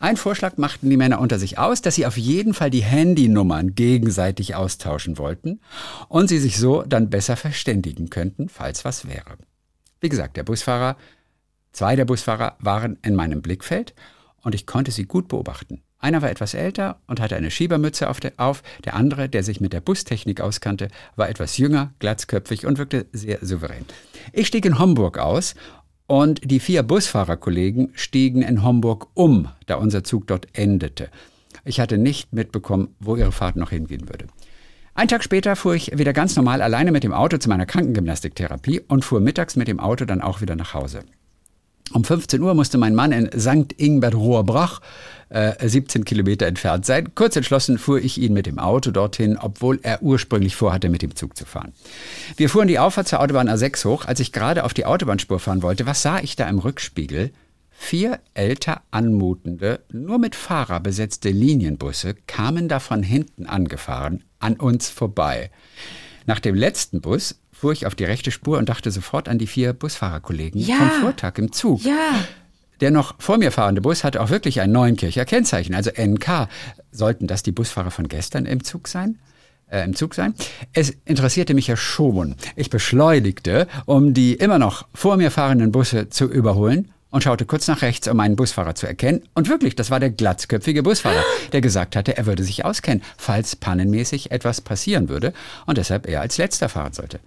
Ein 0.00 0.16
Vorschlag 0.16 0.56
machten 0.56 0.88
die 0.88 0.96
Männer 0.96 1.20
unter 1.20 1.38
sich 1.38 1.58
aus, 1.58 1.82
dass 1.82 1.94
sie 1.94 2.06
auf 2.06 2.16
jeden 2.16 2.54
Fall 2.54 2.70
die 2.70 2.82
Handynummern 2.82 3.74
gegenseitig 3.74 4.54
austauschen 4.54 5.18
wollten 5.18 5.60
und 6.08 6.28
sie 6.28 6.38
sich 6.38 6.58
so 6.58 6.82
dann 6.82 7.10
besser 7.10 7.36
verständigen 7.36 8.08
könnten, 8.08 8.48
falls 8.48 8.86
was 8.86 9.06
wäre. 9.06 9.36
Wie 10.00 10.08
gesagt, 10.08 10.36
der 10.36 10.42
Busfahrer 10.42 10.96
Zwei 11.74 11.96
der 11.96 12.04
Busfahrer 12.04 12.54
waren 12.60 12.98
in 13.02 13.16
meinem 13.16 13.42
Blickfeld 13.42 13.94
und 14.42 14.54
ich 14.54 14.64
konnte 14.64 14.92
sie 14.92 15.06
gut 15.06 15.26
beobachten. 15.26 15.82
Einer 15.98 16.22
war 16.22 16.30
etwas 16.30 16.54
älter 16.54 17.00
und 17.08 17.18
hatte 17.18 17.34
eine 17.34 17.50
Schiebermütze 17.50 18.08
auf, 18.08 18.20
der, 18.20 18.34
auf. 18.36 18.62
Der 18.84 18.94
andere, 18.94 19.28
der 19.28 19.42
sich 19.42 19.60
mit 19.60 19.72
der 19.72 19.80
Bustechnik 19.80 20.40
auskannte, 20.40 20.86
war 21.16 21.28
etwas 21.28 21.58
jünger, 21.58 21.92
glatzköpfig 21.98 22.64
und 22.64 22.78
wirkte 22.78 23.06
sehr 23.12 23.38
souverän. 23.44 23.84
Ich 24.32 24.46
stieg 24.46 24.64
in 24.66 24.78
Homburg 24.78 25.18
aus 25.18 25.56
und 26.06 26.48
die 26.48 26.60
vier 26.60 26.84
Busfahrerkollegen 26.84 27.90
stiegen 27.94 28.42
in 28.42 28.62
Homburg 28.62 29.08
um, 29.14 29.48
da 29.66 29.74
unser 29.74 30.04
Zug 30.04 30.28
dort 30.28 30.46
endete. 30.52 31.08
Ich 31.64 31.80
hatte 31.80 31.98
nicht 31.98 32.32
mitbekommen, 32.32 32.94
wo 33.00 33.16
ihre 33.16 33.32
Fahrt 33.32 33.56
noch 33.56 33.70
hingehen 33.70 34.08
würde. 34.08 34.26
Ein 34.94 35.08
Tag 35.08 35.24
später 35.24 35.56
fuhr 35.56 35.74
ich 35.74 35.98
wieder 35.98 36.12
ganz 36.12 36.36
normal 36.36 36.62
alleine 36.62 36.92
mit 36.92 37.02
dem 37.02 37.12
Auto 37.12 37.38
zu 37.38 37.48
meiner 37.48 37.66
Krankengymnastiktherapie 37.66 38.80
und 38.86 39.04
fuhr 39.04 39.18
mittags 39.18 39.56
mit 39.56 39.66
dem 39.66 39.80
Auto 39.80 40.04
dann 40.04 40.22
auch 40.22 40.40
wieder 40.40 40.54
nach 40.54 40.72
Hause. 40.72 41.00
Um 41.92 42.02
15 42.02 42.40
Uhr 42.40 42.54
musste 42.54 42.78
mein 42.78 42.94
Mann 42.94 43.12
in 43.12 43.30
St. 43.38 43.72
Ingbert 43.76 44.14
Rohrbrach, 44.14 44.80
äh, 45.28 45.68
17 45.68 46.04
Kilometer 46.04 46.46
entfernt 46.46 46.86
sein. 46.86 47.14
Kurz 47.14 47.36
entschlossen 47.36 47.78
fuhr 47.78 47.98
ich 47.98 48.18
ihn 48.18 48.32
mit 48.32 48.46
dem 48.46 48.58
Auto 48.58 48.90
dorthin, 48.90 49.36
obwohl 49.36 49.78
er 49.82 50.02
ursprünglich 50.02 50.56
vorhatte, 50.56 50.88
mit 50.88 51.02
dem 51.02 51.14
Zug 51.14 51.36
zu 51.36 51.44
fahren. 51.44 51.72
Wir 52.36 52.48
fuhren 52.48 52.68
die 52.68 52.78
Auffahrt 52.78 53.08
zur 53.08 53.20
Autobahn 53.20 53.50
A6 53.50 53.84
hoch. 53.84 54.06
Als 54.06 54.20
ich 54.20 54.32
gerade 54.32 54.64
auf 54.64 54.72
die 54.72 54.86
Autobahnspur 54.86 55.38
fahren 55.38 55.62
wollte, 55.62 55.86
was 55.86 56.02
sah 56.02 56.20
ich 56.20 56.36
da 56.36 56.48
im 56.48 56.58
Rückspiegel? 56.58 57.30
Vier 57.76 58.20
älter 58.32 58.80
anmutende, 58.90 59.80
nur 59.92 60.18
mit 60.18 60.36
Fahrer 60.36 60.80
besetzte 60.80 61.30
Linienbusse 61.30 62.14
kamen 62.26 62.68
da 62.68 62.78
von 62.78 63.02
hinten 63.02 63.46
angefahren, 63.46 64.24
an 64.38 64.54
uns 64.54 64.88
vorbei. 64.88 65.50
Nach 66.24 66.40
dem 66.40 66.54
letzten 66.54 67.00
Bus 67.02 67.38
fuhr 67.64 67.72
ich 67.72 67.86
auf 67.86 67.94
die 67.94 68.04
rechte 68.04 68.30
Spur 68.30 68.58
und 68.58 68.68
dachte 68.68 68.90
sofort 68.90 69.26
an 69.26 69.38
die 69.38 69.46
vier 69.46 69.72
Busfahrerkollegen 69.72 70.60
Ja. 70.60 70.76
vom 70.76 70.90
Vortag 71.00 71.38
im 71.38 71.50
Zug. 71.50 71.82
Ja. 71.82 71.94
Der 72.82 72.90
noch 72.90 73.14
vor 73.18 73.38
mir 73.38 73.50
fahrende 73.50 73.80
Bus 73.80 74.04
hatte 74.04 74.20
auch 74.20 74.28
wirklich 74.28 74.60
ein 74.60 74.70
Neunkircher 74.70 75.24
Kennzeichen, 75.24 75.74
also 75.74 75.90
NK. 75.96 76.48
Sollten 76.92 77.26
das 77.26 77.42
die 77.42 77.52
Busfahrer 77.52 77.90
von 77.90 78.06
gestern 78.06 78.44
im 78.44 78.62
Zug 78.62 78.86
sein? 78.86 79.18
Äh, 79.70 79.82
Im 79.84 79.96
Zug 79.96 80.14
sein? 80.14 80.34
Es 80.74 80.92
interessierte 81.06 81.54
mich 81.54 81.66
ja 81.68 81.76
schon. 81.78 82.34
Ich 82.54 82.68
beschleunigte, 82.68 83.66
um 83.86 84.12
die 84.12 84.34
immer 84.34 84.58
noch 84.58 84.86
vor 84.92 85.16
mir 85.16 85.30
fahrenden 85.30 85.72
Busse 85.72 86.10
zu 86.10 86.26
überholen 86.26 86.90
und 87.08 87.22
schaute 87.24 87.46
kurz 87.46 87.66
nach 87.66 87.80
rechts, 87.80 88.06
um 88.08 88.20
einen 88.20 88.36
Busfahrer 88.36 88.74
zu 88.74 88.86
erkennen. 88.86 89.22
Und 89.34 89.48
wirklich, 89.48 89.74
das 89.74 89.90
war 89.90 90.00
der 90.00 90.10
glatzköpfige 90.10 90.82
Busfahrer, 90.82 91.22
der 91.52 91.62
gesagt 91.62 91.96
hatte, 91.96 92.14
er 92.18 92.26
würde 92.26 92.42
sich 92.42 92.62
auskennen, 92.66 93.02
falls 93.16 93.56
pannenmäßig 93.56 94.32
etwas 94.32 94.60
passieren 94.60 95.08
würde 95.08 95.32
und 95.64 95.78
deshalb 95.78 96.06
er 96.06 96.20
als 96.20 96.36
letzter 96.36 96.68
fahren 96.68 96.92
sollte. 96.92 97.20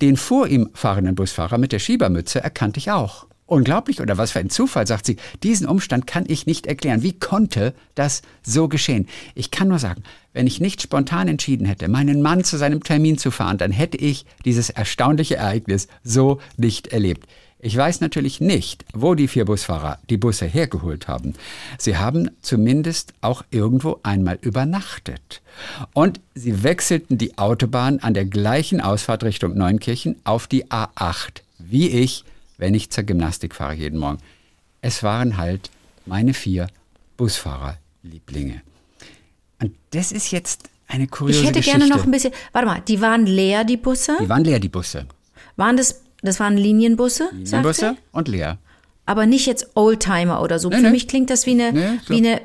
Den 0.00 0.16
vor 0.16 0.46
ihm 0.46 0.70
fahrenden 0.74 1.14
Busfahrer 1.14 1.58
mit 1.58 1.72
der 1.72 1.78
Schiebermütze 1.78 2.40
erkannte 2.40 2.78
ich 2.78 2.90
auch. 2.90 3.26
Unglaublich 3.46 4.02
oder 4.02 4.18
was 4.18 4.32
für 4.32 4.40
ein 4.40 4.50
Zufall, 4.50 4.86
sagt 4.86 5.06
sie. 5.06 5.16
Diesen 5.42 5.66
Umstand 5.66 6.06
kann 6.06 6.24
ich 6.28 6.44
nicht 6.44 6.66
erklären. 6.66 7.02
Wie 7.02 7.18
konnte 7.18 7.72
das 7.94 8.20
so 8.42 8.68
geschehen? 8.68 9.08
Ich 9.34 9.50
kann 9.50 9.68
nur 9.68 9.78
sagen, 9.78 10.02
wenn 10.34 10.46
ich 10.46 10.60
nicht 10.60 10.82
spontan 10.82 11.28
entschieden 11.28 11.66
hätte, 11.66 11.88
meinen 11.88 12.20
Mann 12.20 12.44
zu 12.44 12.58
seinem 12.58 12.84
Termin 12.84 13.16
zu 13.16 13.30
fahren, 13.30 13.56
dann 13.56 13.72
hätte 13.72 13.96
ich 13.96 14.26
dieses 14.44 14.68
erstaunliche 14.68 15.36
Ereignis 15.36 15.88
so 16.04 16.40
nicht 16.58 16.88
erlebt. 16.88 17.26
Ich 17.60 17.76
weiß 17.76 18.00
natürlich 18.00 18.40
nicht, 18.40 18.84
wo 18.94 19.14
die 19.16 19.26
vier 19.26 19.44
Busfahrer 19.44 19.98
die 20.08 20.16
Busse 20.16 20.46
hergeholt 20.46 21.08
haben. 21.08 21.34
Sie 21.76 21.96
haben 21.96 22.30
zumindest 22.40 23.14
auch 23.20 23.44
irgendwo 23.50 23.98
einmal 24.04 24.38
übernachtet. 24.40 25.42
Und 25.92 26.20
sie 26.36 26.62
wechselten 26.62 27.18
die 27.18 27.36
Autobahn 27.36 27.98
an 27.98 28.14
der 28.14 28.26
gleichen 28.26 28.80
Ausfahrt 28.80 29.24
Richtung 29.24 29.54
Neunkirchen 29.54 30.16
auf 30.22 30.46
die 30.46 30.66
A8, 30.66 31.40
wie 31.58 31.88
ich, 31.88 32.24
wenn 32.58 32.74
ich 32.74 32.90
zur 32.90 33.02
Gymnastik 33.04 33.56
fahre 33.56 33.74
jeden 33.74 33.98
Morgen. 33.98 34.18
Es 34.80 35.02
waren 35.02 35.36
halt 35.36 35.70
meine 36.06 36.34
vier 36.34 36.68
Busfahrerlieblinge. 37.16 38.62
Und 39.60 39.74
das 39.90 40.12
ist 40.12 40.30
jetzt 40.30 40.68
eine 40.86 41.08
kuriose 41.08 41.40
Ich 41.40 41.46
hätte 41.46 41.58
Geschichte. 41.58 41.78
gerne 41.80 41.92
noch 41.92 42.04
ein 42.04 42.10
bisschen. 42.12 42.32
Warte 42.52 42.66
mal, 42.68 42.80
die 42.86 43.00
waren 43.00 43.26
leer, 43.26 43.64
die 43.64 43.76
Busse? 43.76 44.16
Die 44.20 44.28
waren 44.28 44.44
leer, 44.44 44.60
die 44.60 44.68
Busse. 44.68 45.06
Waren 45.56 45.76
das, 45.76 46.02
das 46.22 46.40
waren 46.40 46.56
Linienbusse? 46.56 47.28
Die 47.32 47.56
Busse 47.56 47.94
sie? 47.96 48.02
und 48.12 48.28
leer. 48.28 48.58
Aber 49.06 49.26
nicht 49.26 49.46
jetzt 49.46 49.70
Oldtimer 49.74 50.42
oder 50.42 50.58
so. 50.58 50.68
Nee, 50.68 50.76
Für 50.76 50.82
nee. 50.82 50.90
mich 50.90 51.08
klingt 51.08 51.30
das 51.30 51.46
wie 51.46 51.52
eine, 51.52 51.72
Nee, 51.72 51.98
so. 52.06 52.12
wie 52.14 52.18
eine 52.18 52.40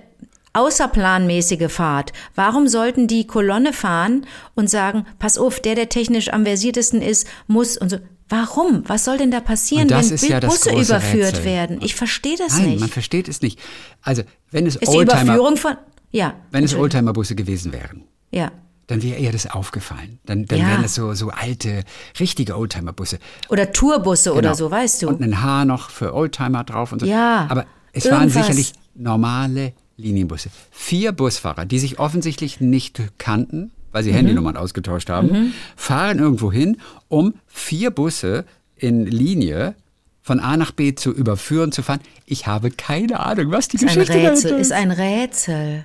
außerplanmäßige 0.53 1.71
Fahrt. 1.71 2.13
Warum 2.35 2.67
sollten 2.67 3.07
die 3.07 3.27
Kolonne 3.27 3.73
fahren 3.73 4.25
und 4.55 4.69
sagen, 4.69 5.05
pass 5.19 5.37
auf, 5.37 5.59
der, 5.59 5.75
der 5.75 5.89
technisch 5.89 6.31
am 6.31 6.45
versiertesten 6.45 7.01
ist, 7.01 7.27
muss 7.47 7.77
und 7.77 7.89
so. 7.89 7.97
Warum? 8.29 8.83
Was 8.87 9.03
soll 9.03 9.17
denn 9.17 9.31
da 9.31 9.41
passieren, 9.41 9.89
wenn 9.89 10.29
ja 10.29 10.39
Busse 10.39 10.69
große 10.71 10.85
überführt 10.93 11.27
Rätsel. 11.33 11.45
werden? 11.45 11.79
Ich 11.81 11.93
verstehe 11.95 12.37
das 12.37 12.57
Nein, 12.57 12.69
nicht. 12.71 12.79
man 12.79 12.89
versteht 12.89 13.27
es 13.27 13.41
nicht. 13.41 13.59
Also, 14.01 14.23
wenn 14.49 14.65
es 14.65 14.75
ist 14.75 14.91
die 14.91 14.97
Oldtimer, 14.97 15.21
Überführung 15.23 15.57
von. 15.57 15.75
Ja. 16.11 16.35
wenn 16.51 16.63
es 16.63 16.71
Entschuldigung. 16.71 16.81
Oldtimer-Busse 16.83 17.35
gewesen 17.35 17.73
wären, 17.73 18.03
Ja. 18.31 18.51
Dann 18.87 19.01
wäre 19.01 19.19
ihr 19.19 19.31
das 19.31 19.49
aufgefallen. 19.49 20.19
Dann, 20.25 20.45
dann 20.45 20.59
Ja. 20.59 20.67
wären 20.67 20.83
es 20.83 20.95
so, 20.95 21.13
so 21.13 21.29
alte, 21.29 21.83
richtige 22.19 22.57
Oldtimer-Busse. 22.57 23.19
Oder 23.49 23.71
Tourbusse 23.71 24.31
oder 24.33 24.41
Genau. 24.41 24.53
so, 24.55 24.71
weißt 24.71 25.01
du. 25.03 25.07
Und 25.09 25.21
ein 25.21 25.41
Haar 25.41 25.65
noch 25.65 25.89
für 25.89 26.13
Oldtimer 26.13 26.63
drauf 26.63 26.91
und 26.91 26.99
so. 26.99 27.05
Ja. 27.05 27.47
Aber 27.49 27.65
Es 27.95 28.05
waren 28.09 28.23
Irgendwas. 28.23 28.47
sicherlich 28.47 28.73
normale 28.95 29.73
Linienbusse. 29.97 30.49
Vier 30.71 31.11
Busfahrer, 31.11 31.65
die 31.65 31.77
sich 31.79 31.99
offensichtlich 31.99 32.59
nicht 32.59 33.01
kannten, 33.19 33.71
weil 33.91 34.03
sie 34.03 34.09
Mhm. 34.11 34.15
Handynummern 34.15 34.57
ausgetauscht 34.57 35.09
haben, 35.09 35.53
fahren 35.75 36.17
irgendwo 36.19 36.51
hin, 36.51 36.77
um 37.07 37.35
vier 37.45 37.91
Busse 37.91 38.45
in 38.75 39.05
Linie 39.05 39.75
von 40.23 40.39
A 40.39 40.57
nach 40.57 40.71
B 40.71 40.95
zu 40.95 41.11
überführen, 41.11 41.71
zu 41.71 41.83
fahren. 41.83 41.99
Ich 42.25 42.47
habe 42.47 42.71
keine 42.71 43.19
Ahnung, 43.19 43.51
was 43.51 43.67
die 43.67 43.75
Ist 43.77 43.83
ein 43.83 43.87
Geschichte 43.89 44.13
Rätsel, 44.15 44.43
dahinter 44.51 44.57
ist 44.59 44.71
ein 44.71 44.91
Rätsel. 44.91 45.83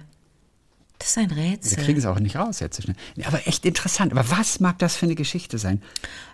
Das 0.99 1.09
ist 1.11 1.19
ein 1.19 1.31
Wir 1.31 1.37
Rätsel. 1.37 1.85
kriegen 1.85 1.99
es 1.99 2.07
auch 2.07 2.19
nicht 2.19 2.37
raus 2.37 2.61
jetzt 2.61 2.77
so 2.77 2.83
schnell. 2.83 2.97
Aber 3.25 3.47
echt 3.47 3.65
interessant. 3.65 4.13
Aber 4.13 4.29
was 4.31 4.59
mag 4.61 4.79
das 4.79 4.97
für 4.97 5.07
eine 5.07 5.15
Geschichte 5.15 5.59
sein? 5.59 5.81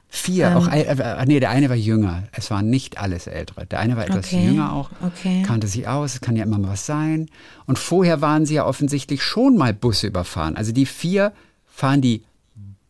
Vier, 0.09 0.46
Ähm. 0.48 0.57
auch, 0.57 0.68
äh, 0.68 0.83
äh, 0.85 1.24
nee, 1.27 1.40
der 1.40 1.50
eine 1.50 1.68
war 1.68 1.77
jünger. 1.77 2.22
Es 2.33 2.50
waren 2.50 2.70
nicht 2.70 2.98
alles 2.98 3.27
Ältere. 3.27 3.66
Der 3.66 3.81
eine 3.81 3.96
war 3.96 4.05
etwas 4.05 4.27
Okay, 4.27 4.44
jünger 4.46 4.72
auch, 4.72 4.90
okay. 5.03 5.42
kannte 5.46 5.66
sich 5.66 5.88
aus, 5.88 6.14
es 6.14 6.20
kann 6.20 6.37
ja 6.37 6.44
immer 6.44 6.59
mal 6.59 6.68
was 6.70 6.87
sein. 6.87 7.29
Und 7.66 7.79
vorher 7.79 8.20
waren 8.20 8.46
sie 8.46 8.55
ja 8.55 8.64
offensichtlich 8.64 9.22
schon 9.22 9.57
mal 9.57 9.74
Busse 9.74 10.07
überfahren. 10.07 10.57
Also 10.57 10.72
die 10.72 10.87
vier 10.87 11.33
fahren 11.66 12.00
die 12.00 12.22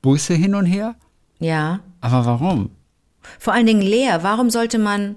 Busse 0.03 0.35
hin 0.35 0.55
und 0.55 0.67
her. 0.67 0.95
Ja. 1.39 1.81
Aber 2.03 2.27
warum? 2.27 2.71
Vor 3.39 3.55
allen 3.55 3.67
Dingen 3.67 3.81
leer. 3.83 4.23
Warum 4.23 4.51
sollte 4.51 4.79
man, 4.79 5.17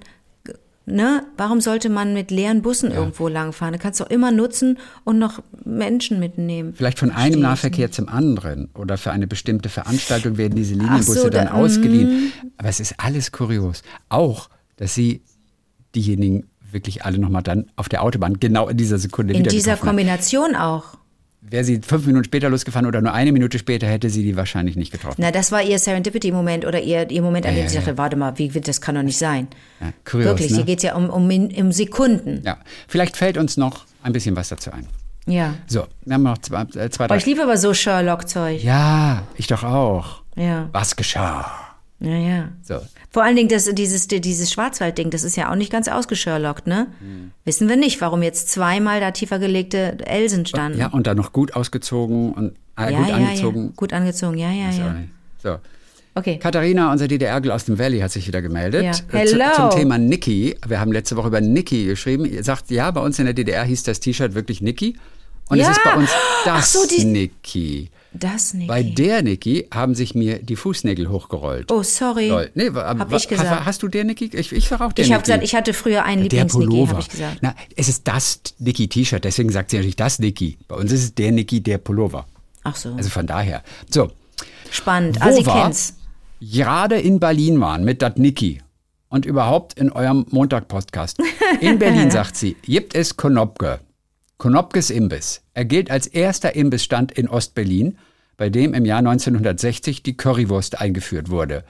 ne, 0.87 1.23
warum 1.37 1.61
sollte 1.61 1.89
man 1.89 2.13
mit 2.13 2.31
leeren 2.31 2.63
Bussen 2.63 2.89
irgendwo 2.91 3.27
langfahren? 3.27 3.73
Du 3.73 3.79
kannst 3.79 3.99
doch 4.01 4.09
immer 4.09 4.31
nutzen 4.31 4.79
und 5.03 5.19
noch 5.19 5.43
Menschen 5.63 6.19
mitnehmen. 6.19 6.73
Vielleicht 6.73 6.97
von 6.97 7.09
Verstehe 7.11 7.33
einem 7.33 7.41
Nahverkehr 7.41 7.91
zum 7.91 8.09
anderen 8.09 8.69
oder 8.73 8.97
für 8.97 9.11
eine 9.11 9.27
bestimmte 9.27 9.69
Veranstaltung 9.69 10.37
werden 10.37 10.55
diese 10.55 10.73
Linienbusse 10.73 11.21
so, 11.21 11.29
dann 11.29 11.47
da- 11.47 11.53
ausgeliehen. 11.53 12.31
Aber 12.57 12.69
es 12.69 12.79
ist 12.79 12.95
alles 12.97 13.31
kurios. 13.31 13.83
Auch, 14.09 14.49
dass 14.77 14.95
sie 14.95 15.21
diejenigen 15.93 16.47
wirklich 16.71 17.05
alle 17.05 17.17
nochmal 17.19 17.43
dann 17.43 17.69
auf 17.75 17.89
der 17.89 18.01
Autobahn 18.03 18.39
genau 18.39 18.67
in 18.67 18.77
dieser 18.77 18.97
Sekunde 18.97 19.33
In 19.33 19.41
wieder 19.41 19.51
dieser 19.51 19.73
getroffen 19.73 19.89
haben. 19.89 19.97
Kombination 19.97 20.55
auch. 20.55 20.97
Wäre 21.41 21.63
sie 21.63 21.79
fünf 21.81 22.05
Minuten 22.07 22.25
später 22.25 22.49
losgefahren 22.49 22.87
oder 22.87 22.99
nur 23.01 23.13
eine 23.13 23.31
Minute 23.31 23.59
später, 23.59 23.87
hätte 23.87 24.09
sie 24.09 24.23
die 24.23 24.35
wahrscheinlich 24.35 24.75
nicht 24.75 24.91
getroffen. 24.91 25.17
Na, 25.19 25.31
das 25.31 25.51
war 25.51 25.61
ihr 25.61 25.79
Serendipity-Moment 25.79 26.65
oder 26.65 26.81
ihr, 26.81 27.09
ihr 27.09 27.21
Moment, 27.21 27.45
an 27.45 27.51
Ja, 27.53 27.59
dem 27.59 27.63
ja, 27.65 27.69
sie 27.69 27.75
ja. 27.75 27.81
dachte, 27.81 27.97
warte 27.97 28.15
mal, 28.17 28.37
wie, 28.37 28.49
das 28.49 28.81
kann 28.81 28.95
doch 28.95 29.03
nicht 29.03 29.17
sein. 29.17 29.47
Ja, 29.79 29.93
kurios, 30.03 30.25
Wirklich, 30.25 30.49
ne? 30.49 30.57
hier 30.57 30.65
geht's 30.65 30.83
ja 30.83 30.95
um, 30.95 31.09
um, 31.09 31.29
um 31.29 31.71
Sekunden. 31.71 32.41
Ja, 32.43 32.57
vielleicht 32.87 33.15
fällt 33.17 33.37
uns 33.37 33.55
noch 33.55 33.85
ein 34.03 34.13
bisschen 34.13 34.35
was 34.35 34.49
dazu 34.49 34.71
ein. 34.71 34.87
Ja. 35.27 35.55
So, 35.67 35.85
wir 36.05 36.13
haben 36.15 36.23
noch 36.23 36.37
zwei, 36.39 36.61
äh, 36.61 36.89
zwei 36.89 37.07
drei. 37.07 37.17
ich 37.17 37.25
liebe 37.25 37.43
aber 37.43 37.57
so 37.57 37.73
Sherlock-Zeug. 37.73 38.63
Ja, 38.63 39.23
ich 39.35 39.47
doch 39.47 39.63
auch. 39.63 40.23
Ja. 40.35 40.69
Was 40.71 40.95
geschah? 40.95 41.51
Ja, 41.99 42.15
ja. 42.15 42.49
So, 42.63 42.79
Vor 43.17 43.23
allen 43.23 43.35
Dingen 43.35 43.49
das, 43.49 43.65
dieses, 43.73 44.07
dieses 44.07 44.51
Schwarzwaldding, 44.51 45.09
das 45.09 45.23
ist 45.23 45.35
ja 45.35 45.49
auch 45.49 45.55
nicht 45.55 45.71
ganz 45.71 45.87
ausgesherlockt, 45.87 46.67
ne? 46.67 46.85
Hm. 46.99 47.31
Wissen 47.45 47.67
wir 47.67 47.75
nicht, 47.75 47.99
warum 47.99 48.21
jetzt 48.21 48.49
zweimal 48.51 48.99
da 48.99 49.09
tiefer 49.09 49.39
gelegte 49.39 49.97
Elsen 50.05 50.45
standen. 50.45 50.77
ja, 50.77 50.85
und 50.89 51.07
dann 51.07 51.17
noch 51.17 51.33
gut 51.33 51.55
ausgezogen 51.55 52.31
und 52.33 52.55
äh, 52.77 52.91
ja, 52.91 52.99
gut 52.99 53.07
ja, 53.07 53.15
angezogen. 53.15 53.65
Ja. 53.65 53.71
Gut 53.75 53.93
angezogen, 53.93 54.37
ja, 54.37 54.51
ja, 54.51 54.69
ja. 54.69 54.95
So. 55.41 55.57
Okay. 56.13 56.37
Katharina, 56.37 56.91
unser 56.91 57.07
DDR-Gel 57.07 57.49
aus 57.49 57.65
dem 57.65 57.79
Valley, 57.79 58.01
hat 58.01 58.11
sich 58.11 58.27
wieder 58.27 58.43
gemeldet. 58.43 58.83
Ja. 58.83 58.91
Äh, 59.19 59.27
Hello. 59.27 59.45
zum 59.55 59.71
Thema 59.71 59.97
Niki. 59.97 60.55
Wir 60.67 60.79
haben 60.79 60.91
letzte 60.91 61.15
Woche 61.15 61.29
über 61.29 61.41
Niki 61.41 61.85
geschrieben. 61.85 62.23
Ihr 62.23 62.43
sagt, 62.43 62.69
ja, 62.69 62.91
bei 62.91 63.01
uns 63.01 63.17
in 63.17 63.25
der 63.25 63.33
DDR 63.33 63.63
hieß 63.63 63.81
das 63.81 63.99
T-Shirt 63.99 64.35
wirklich 64.35 64.61
Niki. 64.61 64.95
Und 65.49 65.59
es 65.59 65.65
Ja. 65.65 65.71
ist 65.71 65.83
bei 65.83 65.93
uns 65.95 66.11
das 66.45 66.71
so, 66.71 67.03
Niki. 67.03 67.89
Das 68.19 68.53
nicht. 68.53 68.67
Bei 68.67 68.83
der 68.83 69.21
Niki 69.21 69.67
haben 69.73 69.95
sich 69.95 70.15
mir 70.15 70.39
die 70.39 70.55
Fußnägel 70.55 71.09
hochgerollt. 71.09 71.71
Oh, 71.71 71.83
sorry. 71.83 72.29
Lol. 72.29 72.51
Nee, 72.55 72.69
Hab 72.71 73.11
ich 73.13 73.27
gesagt. 73.27 73.65
Hast 73.65 73.83
du 73.83 73.87
der 73.87 74.03
Niki? 74.03 74.29
Ich, 74.33 74.51
ich 74.51 74.67
sag 74.67 74.81
auch 74.81 74.93
der 74.93 75.05
Ich 75.05 75.11
habe 75.11 75.23
gesagt, 75.23 75.43
ich 75.43 75.55
hatte 75.55 75.73
früher 75.73 76.03
einen 76.05 76.27
der 76.29 76.43
Lieblings-Niki, 76.43 76.65
Pullover. 76.69 76.91
habe 76.91 77.01
ich 77.01 77.09
gesagt. 77.09 77.37
Na, 77.41 77.55
es 77.75 77.89
ist 77.89 78.07
das 78.07 78.39
Niki-T-Shirt, 78.59 79.23
deswegen 79.23 79.51
sagt 79.51 79.71
sie 79.71 79.77
natürlich 79.77 79.95
das 79.95 80.19
Niki. 80.19 80.57
Bei 80.67 80.75
uns 80.75 80.91
ist 80.91 81.03
es 81.03 81.15
der 81.15 81.31
Niki, 81.31 81.61
der 81.61 81.77
Pullover. 81.77 82.25
Ach 82.63 82.75
so. 82.75 82.93
Also 82.93 83.09
von 83.09 83.27
daher. 83.27 83.63
So, 83.89 84.09
Spannend. 84.71 85.17
wo 85.21 85.25
Ah, 85.25 85.31
sie 85.31 85.43
kennt's. 85.43 85.95
gerade 86.41 86.99
in 86.99 87.19
Berlin 87.19 87.59
waren 87.61 87.83
mit 87.83 88.01
dat 88.01 88.19
Niki 88.19 88.61
und 89.09 89.25
überhaupt 89.25 89.79
in 89.79 89.91
eurem 89.91 90.25
Montag-Podcast. 90.29 91.17
In 91.61 91.79
Berlin, 91.79 92.11
sagt 92.17 92.35
sie, 92.35 92.55
gibt 92.63 92.93
es 92.95 93.15
Konopke. 93.15 93.79
Konopkes 94.37 94.89
Imbiss. 94.91 95.41
Er 95.53 95.65
gilt 95.65 95.89
als 95.89 96.05
erster 96.05 96.55
Imbissstand 96.55 97.11
in 97.11 97.27
Ostberlin, 97.27 97.97
bei 98.37 98.49
dem 98.49 98.73
im 98.73 98.85
Jahr 98.85 98.99
1960 98.99 100.03
die 100.03 100.15
Currywurst 100.15 100.79
eingeführt 100.79 101.29
wurde. 101.29 101.63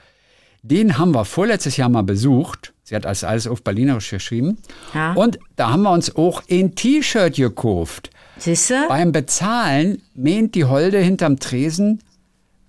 Den 0.64 0.98
haben 0.98 1.14
wir 1.14 1.24
vorletztes 1.24 1.78
Jahr 1.78 1.90
mal 1.90 2.04
besucht. 2.04 2.74
Sie 2.84 2.96
hat 2.96 3.06
das 3.06 3.24
alles 3.24 3.48
auf 3.48 3.64
Berlinerisch 3.64 4.10
geschrieben. 4.10 4.58
Ja. 4.94 5.14
Und 5.14 5.40
da 5.56 5.72
haben 5.72 5.84
wir 5.84 5.92
uns 5.92 6.16
auch 6.16 6.44
ein 6.50 6.76
T-Shirt 6.76 7.36
gekauft. 7.36 8.10
Siehste? 8.38 8.86
Beim 8.88 9.12
Bezahlen 9.12 10.02
mähnt 10.14 10.56
die 10.56 10.66
Holde 10.66 11.00
hinterm 11.00 11.40
Tresen, 11.40 12.04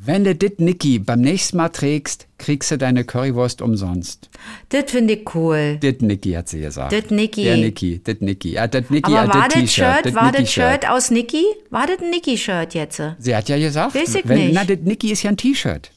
wenn 0.00 0.22
du 0.22 0.34
dit 0.34 0.61
Niki 0.61 1.00
beim 1.00 1.20
nächsten 1.20 1.56
Mal 1.56 1.70
trägst, 1.70 2.28
kriegst 2.38 2.70
du 2.70 2.78
deine 2.78 3.04
Currywurst 3.04 3.61
umsonst. 3.61 4.30
Das 4.68 4.84
finde 4.92 5.14
ich 5.14 5.34
cool. 5.34 5.76
Dit 5.82 6.02
Niki 6.02 6.32
hat 6.32 6.48
sie 6.48 6.61
gesagt. 6.61 6.92
Dit 6.92 7.11
Niki. 7.11 7.42
Der 7.42 7.56
Niki, 7.56 7.98
dit 7.98 8.22
Niki. 8.22 8.52
Ja, 8.52 8.68
dit 8.68 8.90
Niki 8.92 9.11
Aber 9.12 9.22
hat 9.22 9.34
war 9.34 9.48
dit 9.48 9.56
das 9.56 9.61
T-Shirt. 9.74 9.94
Shirt, 9.96 10.04
dit 10.06 10.14
war 10.14 10.32
das. 10.32 10.52
Shirt 10.52 10.88
aus 10.88 11.11
Niki? 11.11 11.44
War 11.70 11.87
das 11.88 11.98
ein 12.00 12.11
Niki-Shirt 12.11 12.74
jetzt? 12.74 13.02
Sie 13.18 13.34
hat 13.34 13.48
ja 13.48 13.58
gesagt, 13.58 13.94
Weiß 13.96 14.14
ich 14.14 14.28
wenn, 14.28 14.38
nicht. 14.38 14.54
na, 14.54 14.64
dit 14.64 14.84
Niki 14.84 15.11
ist 15.11 15.24
ja 15.24 15.30
ein 15.30 15.37
T-Shirt. 15.37 15.90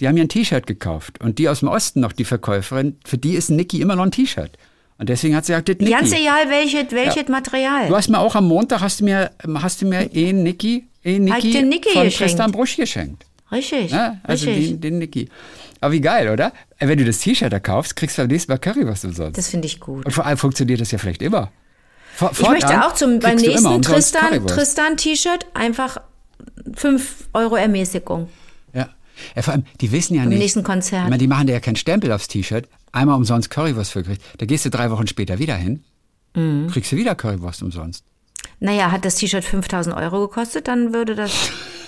Die 0.00 0.08
haben 0.08 0.16
ja 0.16 0.24
ein 0.24 0.28
T-Shirt 0.28 0.66
gekauft. 0.66 1.20
Und 1.22 1.38
die 1.38 1.48
aus 1.48 1.60
dem 1.60 1.68
Osten 1.68 2.00
noch, 2.00 2.12
die 2.12 2.24
Verkäuferin, 2.24 2.96
für 3.04 3.18
die 3.18 3.34
ist 3.34 3.50
ein 3.50 3.56
Niki 3.56 3.80
immer 3.80 3.94
noch 3.94 4.04
ein 4.04 4.10
T-Shirt. 4.10 4.58
Und 4.98 5.08
deswegen 5.08 5.36
hat 5.36 5.44
sie 5.44 5.52
gesagt, 5.52 5.68
dit 5.68 5.80
Niki. 5.80 5.92
Ganz 5.92 6.12
egal, 6.12 6.50
welches, 6.50 6.90
welches 6.90 7.28
Material. 7.28 7.86
Du 7.86 7.94
hast 7.94 8.08
mir 8.08 8.18
auch 8.18 8.34
am 8.34 8.48
Montag, 8.48 8.80
hast 8.80 9.00
du 9.00 9.04
mir, 9.04 9.30
hast 9.62 9.80
du 9.80 9.86
mir 9.86 10.10
ein 10.12 10.42
Niki, 10.42 10.88
dir 11.04 11.20
Niki 11.20 11.52
von 11.52 12.02
geschenkt. 12.02 12.16
Tristan 12.16 12.50
Brusch 12.50 12.76
geschenkt. 12.76 13.24
Richtig. 13.54 13.92
Ja, 13.92 14.18
also 14.24 14.46
richtig. 14.50 14.68
den, 14.72 14.80
den 14.80 14.98
Niki. 14.98 15.28
Aber 15.80 15.92
wie 15.92 16.00
geil, 16.00 16.28
oder? 16.30 16.52
Äh, 16.78 16.88
Wenn 16.88 16.98
du 16.98 17.04
das 17.04 17.18
T-Shirt 17.20 17.52
da 17.52 17.60
kaufst, 17.60 17.96
kriegst 17.96 18.18
du 18.18 18.22
beim 18.22 18.28
nächsten 18.30 18.50
Mal 18.52 18.58
Currywurst 18.58 19.04
umsonst. 19.06 19.38
Das 19.38 19.48
finde 19.48 19.66
ich 19.66 19.80
gut. 19.80 20.04
Und 20.04 20.12
vor 20.12 20.26
allem 20.26 20.36
funktioniert 20.38 20.80
das 20.80 20.90
ja 20.90 20.98
vielleicht 20.98 21.22
immer. 21.22 21.50
Vor- 22.16 22.30
Ich 22.32 22.48
möchte 22.48 22.84
auch 22.86 22.94
zum, 22.94 23.18
beim 23.20 23.36
nächsten 23.36 23.66
umsonst 23.66 23.88
Tristan, 23.90 24.28
Currywurst. 24.30 24.54
Tristan 24.54 24.96
T-Shirt 24.96 25.46
einfach 25.54 25.98
5 26.74 27.28
Euro 27.32 27.56
Ermäßigung. 27.56 28.28
Ja. 28.72 28.88
ja, 29.36 29.42
vor 29.42 29.52
allem, 29.54 29.64
die 29.80 29.92
wissen 29.92 30.14
ja 30.14 30.24
nicht. 30.24 30.38
nächsten 30.38 30.62
Konzert. 30.62 31.04
Ich 31.04 31.10
meine, 31.10 31.18
die 31.18 31.26
machen 31.26 31.46
dir 31.46 31.52
ja 31.54 31.60
keinen 31.60 31.76
Stempel 31.76 32.10
aufs 32.12 32.28
T-Shirt. 32.28 32.68
Einmal 32.92 33.16
umsonst 33.16 33.50
Currywurst 33.50 33.92
für 33.92 34.02
gekriegt. 34.02 34.22
Da 34.38 34.46
gehst 34.46 34.64
du 34.64 34.70
drei 34.70 34.90
Wochen 34.90 35.06
später 35.06 35.38
wieder 35.38 35.56
hin, 35.56 35.84
Mhm. 36.34 36.68
kriegst 36.70 36.90
du 36.92 36.96
wieder 36.96 37.14
Currywurst 37.14 37.62
umsonst. 37.62 38.04
Naja, 38.60 38.90
hat 38.92 39.04
das 39.04 39.16
T-Shirt 39.16 39.44
5000 39.44 39.94
Euro 39.96 40.20
gekostet, 40.28 40.68
dann 40.68 40.92
würde 40.94 41.14
das, 41.14 41.32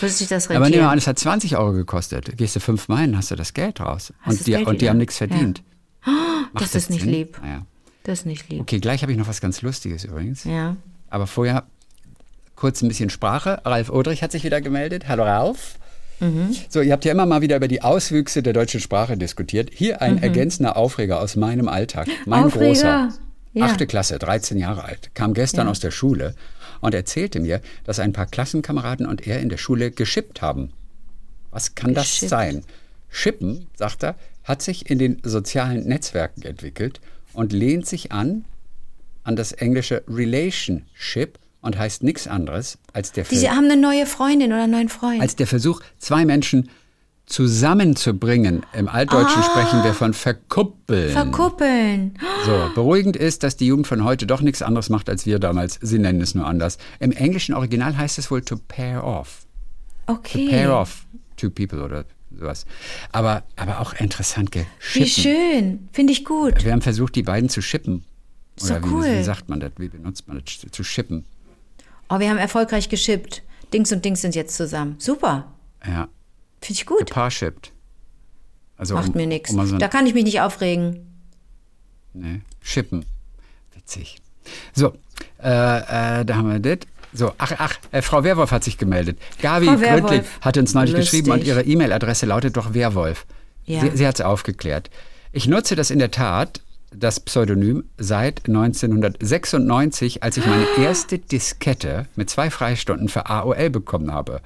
würde 0.00 0.12
sich 0.12 0.28
das 0.28 0.48
Aber 0.50 0.68
nehmen 0.68 0.82
wir 0.82 0.90
an, 0.90 0.98
es 0.98 1.06
hat 1.06 1.18
20 1.18 1.56
Euro 1.56 1.72
gekostet. 1.72 2.36
Gehst 2.36 2.56
du 2.56 2.60
fünf 2.60 2.88
Meilen, 2.88 3.16
hast 3.16 3.30
du 3.30 3.36
das 3.36 3.54
Geld 3.54 3.80
raus. 3.80 4.12
Hast 4.20 4.30
Und 4.32 4.38
das 4.40 4.44
die, 4.44 4.50
Geld 4.52 4.66
und 4.66 4.80
die 4.80 4.88
haben 4.88 4.98
nichts 4.98 5.18
verdient. 5.18 5.62
Macht 6.04 6.64
das 6.64 6.74
ist 6.74 6.90
nicht 6.90 7.02
Sinn? 7.02 7.10
lieb. 7.10 7.38
Naja. 7.42 7.66
Das 8.04 8.20
ist 8.20 8.26
nicht 8.26 8.48
lieb. 8.50 8.60
Okay, 8.60 8.80
gleich 8.80 9.02
habe 9.02 9.12
ich 9.12 9.18
noch 9.18 9.28
was 9.28 9.40
ganz 9.40 9.62
Lustiges 9.62 10.04
übrigens. 10.04 10.44
Ja. 10.44 10.76
Aber 11.08 11.26
vorher 11.26 11.64
kurz 12.56 12.82
ein 12.82 12.88
bisschen 12.88 13.10
Sprache. 13.10 13.60
Ralf 13.64 13.90
Odrich 13.90 14.22
hat 14.22 14.32
sich 14.32 14.44
wieder 14.44 14.60
gemeldet. 14.60 15.08
Hallo 15.08 15.22
Ralf. 15.24 15.76
Mhm. 16.20 16.54
So, 16.68 16.80
ihr 16.80 16.92
habt 16.92 17.04
ja 17.04 17.12
immer 17.12 17.26
mal 17.26 17.40
wieder 17.42 17.56
über 17.56 17.68
die 17.68 17.82
Auswüchse 17.82 18.42
der 18.42 18.52
deutschen 18.52 18.80
Sprache 18.80 19.16
diskutiert. 19.16 19.70
Hier 19.72 20.02
ein 20.02 20.22
ergänzender 20.22 20.76
Aufreger 20.76 21.20
aus 21.20 21.36
meinem 21.36 21.68
Alltag. 21.68 22.08
Mein 22.26 22.40
Mhm. 22.40 22.46
Aufreger, 22.46 22.66
Großer, 22.66 23.08
ja. 23.54 23.64
achte 23.66 23.86
Klasse, 23.86 24.18
13 24.18 24.58
Jahre 24.58 24.84
alt, 24.84 25.10
kam 25.14 25.34
gestern 25.34 25.66
aus 25.68 25.80
der 25.80 25.90
Schule 25.90 26.34
und 26.82 26.92
erzählte 26.94 27.40
mir, 27.40 27.62
dass 27.84 27.98
ein 27.98 28.12
paar 28.12 28.26
Klassenkameraden 28.26 29.06
und 29.06 29.26
er 29.26 29.40
in 29.40 29.48
der 29.48 29.56
Schule 29.56 29.90
geschippt 29.90 30.42
haben. 30.42 30.72
Was 31.50 31.74
kann 31.74 31.94
das 31.94 32.04
Geschippt. 32.10 32.30
sein? 32.30 32.64
Schippen, 33.08 33.68
sagt 33.76 34.02
er, 34.04 34.16
hat 34.44 34.60
sich 34.62 34.90
in 34.90 34.98
den 34.98 35.18
sozialen 35.22 35.86
Netzwerken 35.86 36.42
entwickelt 36.42 37.00
und 37.32 37.52
lehnt 37.52 37.86
sich 37.86 38.12
an 38.12 38.44
an 39.24 39.36
das 39.36 39.52
englische 39.52 40.02
Relationship 40.08 41.38
und 41.60 41.78
heißt 41.78 42.02
nichts 42.02 42.26
anderes 42.26 42.78
als 42.92 43.12
der, 43.12 43.22
Die 43.24 43.36
Ver 43.38 43.52
haben 43.54 43.70
eine 43.70 43.80
neue 43.80 44.04
Freundin 44.06 44.52
oder 44.52 44.64
einen 44.64 44.72
neuen 44.72 44.88
Freund. 44.88 45.20
als 45.22 45.36
der 45.36 45.46
Versuch, 45.46 45.80
zwei 45.98 46.24
Menschen 46.24 46.68
zusammenzubringen. 47.26 48.66
Im 48.72 48.88
Altdeutschen 48.88 49.42
sprechen 49.42 49.84
wir 49.84 49.94
von 49.94 50.12
verkuppeln. 50.12 51.12
Verkuppeln. 51.12 52.18
so, 52.44 52.70
beruhigend 52.74 53.16
ist, 53.16 53.42
dass 53.42 53.56
die 53.56 53.66
Jugend 53.66 53.86
von 53.86 54.04
heute 54.04 54.26
doch 54.26 54.40
nichts 54.40 54.62
anderes 54.62 54.90
macht 54.90 55.08
als 55.08 55.24
wir 55.24 55.38
damals. 55.38 55.78
Sie 55.80 55.98
nennen 55.98 56.20
es 56.20 56.34
nur 56.34 56.46
anders. 56.46 56.78
Im 57.00 57.12
englischen 57.12 57.54
Original 57.54 57.96
heißt 57.96 58.18
es 58.18 58.30
wohl 58.30 58.42
to 58.42 58.56
pair 58.68 59.04
off. 59.04 59.46
Okay. 60.06 60.48
Pair 60.48 60.76
off 60.76 61.06
two 61.42 61.50
people 61.50 61.82
oder 61.82 62.04
sowas. 62.30 62.66
Aber, 63.10 63.42
aber 63.56 63.80
auch 63.80 63.94
interessant, 63.94 64.52
gell? 64.52 64.66
Wie 64.92 65.06
schön. 65.06 65.88
Finde 65.92 66.12
ich 66.12 66.24
gut. 66.24 66.64
Wir 66.64 66.72
haben 66.72 66.82
versucht, 66.82 67.14
die 67.16 67.22
beiden 67.22 67.48
zu 67.48 67.60
schippen. 67.60 68.04
Oder 68.62 68.82
wie, 68.82 68.88
cool. 68.88 69.04
wie 69.04 69.22
sagt 69.22 69.48
man 69.48 69.60
das? 69.60 69.72
Wie 69.78 69.88
benutzt 69.88 70.28
man 70.28 70.42
das? 70.44 70.70
Zu 70.70 70.84
schippen. 70.84 71.24
Oh, 72.08 72.18
wir 72.18 72.30
haben 72.30 72.38
erfolgreich 72.38 72.88
geschippt. 72.88 73.42
Dings 73.72 73.90
und 73.92 74.04
Dings 74.04 74.20
sind 74.20 74.34
jetzt 74.34 74.56
zusammen. 74.56 74.96
Super. 74.98 75.52
Ja. 75.86 76.08
Finde 76.62 76.78
ich 76.78 76.86
gut. 76.86 77.06
Gepaarshippt. 77.06 77.72
Also 78.76 78.94
Macht 78.94 79.10
um, 79.10 79.16
mir 79.16 79.26
nichts. 79.26 79.50
Um 79.50 79.66
so 79.66 79.78
Da 79.78 79.88
kann 79.88 80.06
ich 80.06 80.14
mich 80.14 80.24
nicht 80.24 80.40
aufregen. 80.40 81.06
nee, 82.14 82.40
schippen. 82.62 83.04
Witzig. 83.74 84.18
So, 84.72 84.92
äh, 85.42 86.20
äh, 86.20 86.24
da 86.24 86.36
haben 86.36 86.50
wir 86.50 86.58
das. 86.58 86.86
So, 87.12 87.32
ach, 87.36 87.52
ach, 87.58 87.78
äh, 87.90 88.00
Frau 88.00 88.24
Werwolf 88.24 88.50
hat 88.52 88.64
sich 88.64 88.78
gemeldet. 88.78 89.18
Gabi. 89.40 89.66
Gründlich 89.66 90.22
hat 90.40 90.56
uns 90.56 90.72
neulich 90.72 90.94
Lustig. 90.94 91.10
geschrieben 91.10 91.30
und 91.32 91.44
ihre 91.44 91.62
E-Mail-Adresse 91.62 92.24
lautet 92.26 92.56
doch 92.56 92.72
Werwolf. 92.72 93.26
Ja. 93.64 93.80
Sie, 93.80 93.96
sie 93.98 94.06
hat 94.06 94.14
es 94.16 94.20
aufgeklärt. 94.22 94.90
Ich 95.30 95.46
nutze 95.46 95.76
das 95.76 95.90
in 95.90 95.98
der 95.98 96.10
Tat, 96.10 96.62
das 96.94 97.20
Pseudonym, 97.20 97.84
seit 97.98 98.48
1996, 98.48 100.22
als 100.22 100.36
ich 100.36 100.46
meine 100.46 100.66
erste 100.78 101.18
Diskette 101.18 102.06
mit 102.16 102.30
zwei 102.30 102.50
Freistunden 102.50 103.08
für 103.08 103.26
AOL 103.26 103.70
bekommen 103.70 104.12
habe. 104.12 104.40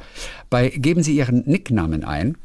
Bei 0.51 0.69
Geben 0.69 1.03
Sie 1.03 1.17
Ihren 1.17 1.45
Nicknamen 1.47 2.05
ein, 2.05 2.37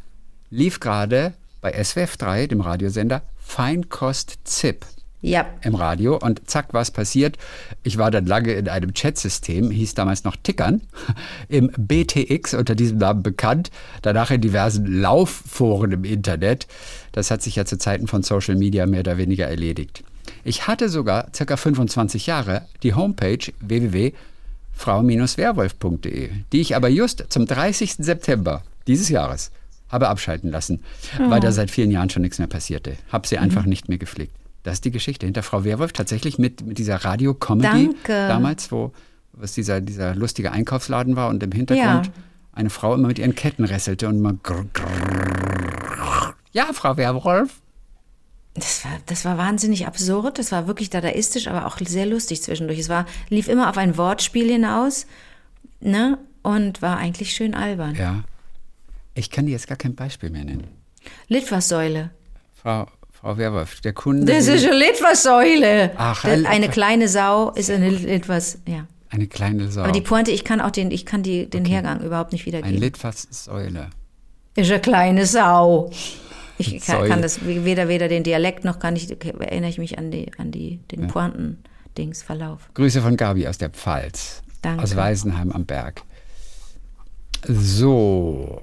lief 0.49 0.79
gerade 0.79 1.33
bei 1.61 1.71
SWF 1.83 2.17
3, 2.17 2.47
dem 2.47 2.61
Radiosender, 2.61 3.21
Feinkost 3.39 4.39
ZIP 4.43 4.85
Ja. 5.21 5.45
im 5.61 5.75
Radio 5.75 6.17
und 6.17 6.49
zack, 6.49 6.69
was 6.71 6.89
passiert. 6.89 7.37
Ich 7.83 7.99
war 7.99 8.09
dann 8.09 8.25
lange 8.25 8.53
in 8.53 8.67
einem 8.67 8.93
Chatsystem, 8.93 9.69
hieß 9.69 9.93
damals 9.93 10.23
noch 10.23 10.35
Tickern, 10.35 10.81
im 11.47 11.69
BTX 11.77 12.55
unter 12.55 12.73
diesem 12.73 12.97
Namen 12.97 13.21
bekannt, 13.21 13.69
danach 14.01 14.31
in 14.31 14.41
diversen 14.41 14.85
Laufforen 14.85 15.91
im 15.91 16.05
Internet. 16.05 16.65
Das 17.11 17.29
hat 17.29 17.43
sich 17.43 17.55
ja 17.55 17.65
zu 17.65 17.77
Zeiten 17.77 18.07
von 18.07 18.23
Social 18.23 18.55
Media 18.55 18.87
mehr 18.87 19.01
oder 19.01 19.17
weniger 19.17 19.47
erledigt. 19.47 20.03
Ich 20.43 20.67
hatte 20.67 20.89
sogar 20.89 21.27
circa 21.35 21.55
25 21.55 22.25
Jahre 22.25 22.65
die 22.81 22.95
Homepage 22.95 23.37
www.frau-werwolf.de, 23.59 26.29
die 26.51 26.61
ich 26.61 26.75
aber 26.75 26.89
just 26.89 27.25
zum 27.29 27.45
30. 27.45 27.97
September 27.99 28.63
dieses 28.87 29.09
Jahres 29.09 29.51
habe 29.89 30.07
abschalten 30.07 30.49
lassen, 30.49 30.79
weil 31.27 31.41
da 31.41 31.51
seit 31.51 31.69
vielen 31.69 31.91
Jahren 31.91 32.09
schon 32.09 32.23
nichts 32.23 32.39
mehr 32.39 32.47
passierte. 32.47 32.95
Habe 33.11 33.27
sie 33.27 33.37
einfach 33.37 33.65
nicht 33.65 33.89
mehr 33.89 33.97
gepflegt. 33.97 34.33
Das 34.63 34.75
ist 34.75 34.85
die 34.85 34.91
Geschichte 34.91 35.25
hinter 35.25 35.43
Frau 35.43 35.63
Werwolf, 35.63 35.91
tatsächlich 35.93 36.37
mit, 36.37 36.65
mit 36.65 36.77
dieser 36.77 36.97
Radio-Comedy 37.03 37.91
damals, 38.05 38.71
wo 38.71 38.91
was 39.33 39.53
dieser, 39.53 39.81
dieser 39.81 40.13
lustige 40.13 40.51
Einkaufsladen 40.51 41.15
war 41.15 41.29
und 41.29 41.41
im 41.41 41.51
Hintergrund 41.51 42.07
Ja. 42.07 42.13
eine 42.53 42.69
Frau 42.69 42.93
immer 42.93 43.07
mit 43.07 43.17
ihren 43.17 43.33
Ketten 43.33 43.63
rasselte 43.63 44.07
und 44.07 44.19
mal 44.19 44.37
grr, 44.43 44.65
grr. 44.73 46.35
Ja, 46.51 46.65
Frau 46.73 46.97
Werwolf. 46.97 47.61
Das 48.53 48.83
war, 48.83 48.91
das 49.05 49.23
war 49.23 49.37
wahnsinnig 49.37 49.87
absurd, 49.87 50.37
das 50.37 50.51
war 50.51 50.67
wirklich 50.67 50.89
dadaistisch, 50.89 51.47
aber 51.47 51.65
auch 51.65 51.77
sehr 51.79 52.05
lustig 52.05 52.43
zwischendurch. 52.43 52.79
Es 52.79 52.89
war, 52.89 53.05
lief 53.29 53.47
immer 53.47 53.69
auf 53.69 53.77
ein 53.77 53.97
Wortspiel 53.97 54.49
hinaus, 54.51 55.05
ne? 55.79 56.17
Und 56.43 56.81
war 56.81 56.97
eigentlich 56.97 57.33
schön 57.33 57.53
albern. 57.53 57.95
Ja. 57.95 58.23
Ich 59.13 59.29
kann 59.29 59.45
dir 59.45 59.51
jetzt 59.53 59.67
gar 59.67 59.77
kein 59.77 59.95
Beispiel 59.95 60.29
mehr 60.31 60.43
nennen. 60.43 60.67
Litfaßsäule. 61.29 62.09
Frau, 62.61 62.87
Frau 63.21 63.37
Werwolf, 63.37 63.81
der 63.81 63.93
Kunde. 63.93 64.25
Das 64.33 64.47
ist 64.47 64.65
eine 64.65 64.75
Litfaßsäule. 64.77 65.91
Ach, 65.95 66.23
Das- 66.23 66.31
ein- 66.31 66.45
eine 66.47 66.69
kleine 66.69 67.07
Sau 67.07 67.51
ist 67.51 67.69
eine 67.69 67.89
Litfaß, 67.89 68.59
ja. 68.67 68.87
eine 69.09 69.27
kleine 69.27 69.71
Sau. 69.71 69.81
Aber 69.83 69.91
die 69.91 70.01
Pointe, 70.01 70.31
ich 70.31 70.43
kann 70.43 70.59
auch 70.59 70.71
den, 70.71 70.89
ich 70.91 71.05
kann 71.05 71.21
die, 71.21 71.47
den 71.49 71.63
Hergang 71.65 72.01
überhaupt 72.01 72.31
nicht 72.33 72.45
wiedergeben. 72.47 72.77
Litfaßsäule. 72.79 73.89
ist 74.55 74.71
eine 74.71 74.79
kleine 74.81 75.25
Sau. 75.27 75.91
Ich 76.57 76.79
kann, 76.85 77.07
kann 77.07 77.21
das 77.21 77.45
weder, 77.45 77.87
weder 77.87 78.07
den 78.07 78.23
Dialekt 78.23 78.65
noch 78.65 78.77
kann 78.79 78.95
ich, 78.95 79.09
erinnere 79.11 79.69
ich 79.69 79.77
mich 79.77 79.97
an 79.97 80.11
die, 80.11 80.31
an 80.37 80.51
die, 80.51 80.77
den 80.91 81.07
Pointen-Dings, 81.07 82.21
Verlauf. 82.23 82.69
Grüße 82.75 83.01
von 83.01 83.17
Gabi 83.17 83.47
aus 83.47 83.57
der 83.57 83.69
Pfalz. 83.69 84.41
Danke. 84.61 84.83
Aus 84.83 84.95
Weisenheim 84.95 85.51
am 85.51 85.65
Berg. 85.65 86.03
So. 87.47 88.61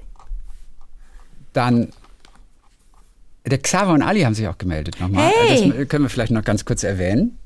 Dann. 1.53 1.89
Der 3.49 3.59
Xaver 3.59 3.93
und 3.93 4.01
Ali 4.01 4.21
haben 4.21 4.33
sich 4.33 4.47
auch 4.47 4.57
gemeldet 4.57 4.99
nochmal. 4.99 5.31
Hey! 5.31 5.73
Das 5.75 5.87
können 5.87 6.05
wir 6.05 6.09
vielleicht 6.09 6.31
noch 6.31 6.43
ganz 6.43 6.65
kurz 6.65 6.83
erwähnen. 6.83 7.37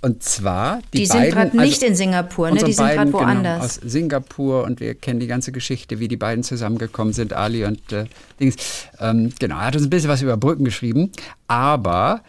Und 0.00 0.22
zwar, 0.22 0.80
die, 0.92 0.98
Die, 0.98 1.06
sind 1.06 1.20
beiden. 1.20 1.34
gerade 1.34 1.56
nicht 1.56 1.82
also 1.82 1.86
in 1.86 1.94
Singapur, 1.94 2.50
ne? 2.50 2.62
Die 2.62 2.74
sind 2.74 2.86
gerade 2.88 3.06
genau, 3.06 3.20
woanders. 3.20 3.64
aus 3.64 3.90
Singapur 3.90 4.64
und 4.64 4.78
wir 4.80 4.94
kennen 4.94 5.18
die 5.18 5.26
ganze 5.26 5.50
Geschichte, 5.50 5.98
wie 5.98 6.08
die 6.08 6.18
beiden 6.18 6.44
zusammengekommen 6.44 7.14
sind, 7.14 7.32
Ali 7.32 7.64
und 7.64 7.90
äh, 7.90 8.04
Dings. 8.38 8.56
Ähm, 9.00 9.32
genau, 9.38 9.56
er 9.56 9.66
hat 9.66 9.76
uns 9.76 9.84
ein 9.84 9.90
bisschen 9.90 10.10
was 10.10 10.20
über 10.20 10.36
Brücken 10.36 10.64
geschrieben, 10.64 11.10
aber 11.48 12.20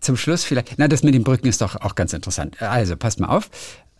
zum 0.00 0.16
Schluss 0.16 0.42
vielleicht, 0.42 0.74
na, 0.76 0.88
das 0.88 1.04
mit 1.04 1.14
den 1.14 1.22
Brücken 1.22 1.46
ist 1.46 1.60
doch 1.60 1.76
auch 1.76 1.94
ganz 1.94 2.12
interessant. 2.12 2.60
Also, 2.60 2.96
passt 2.96 3.20
mal 3.20 3.28
auf. 3.28 3.48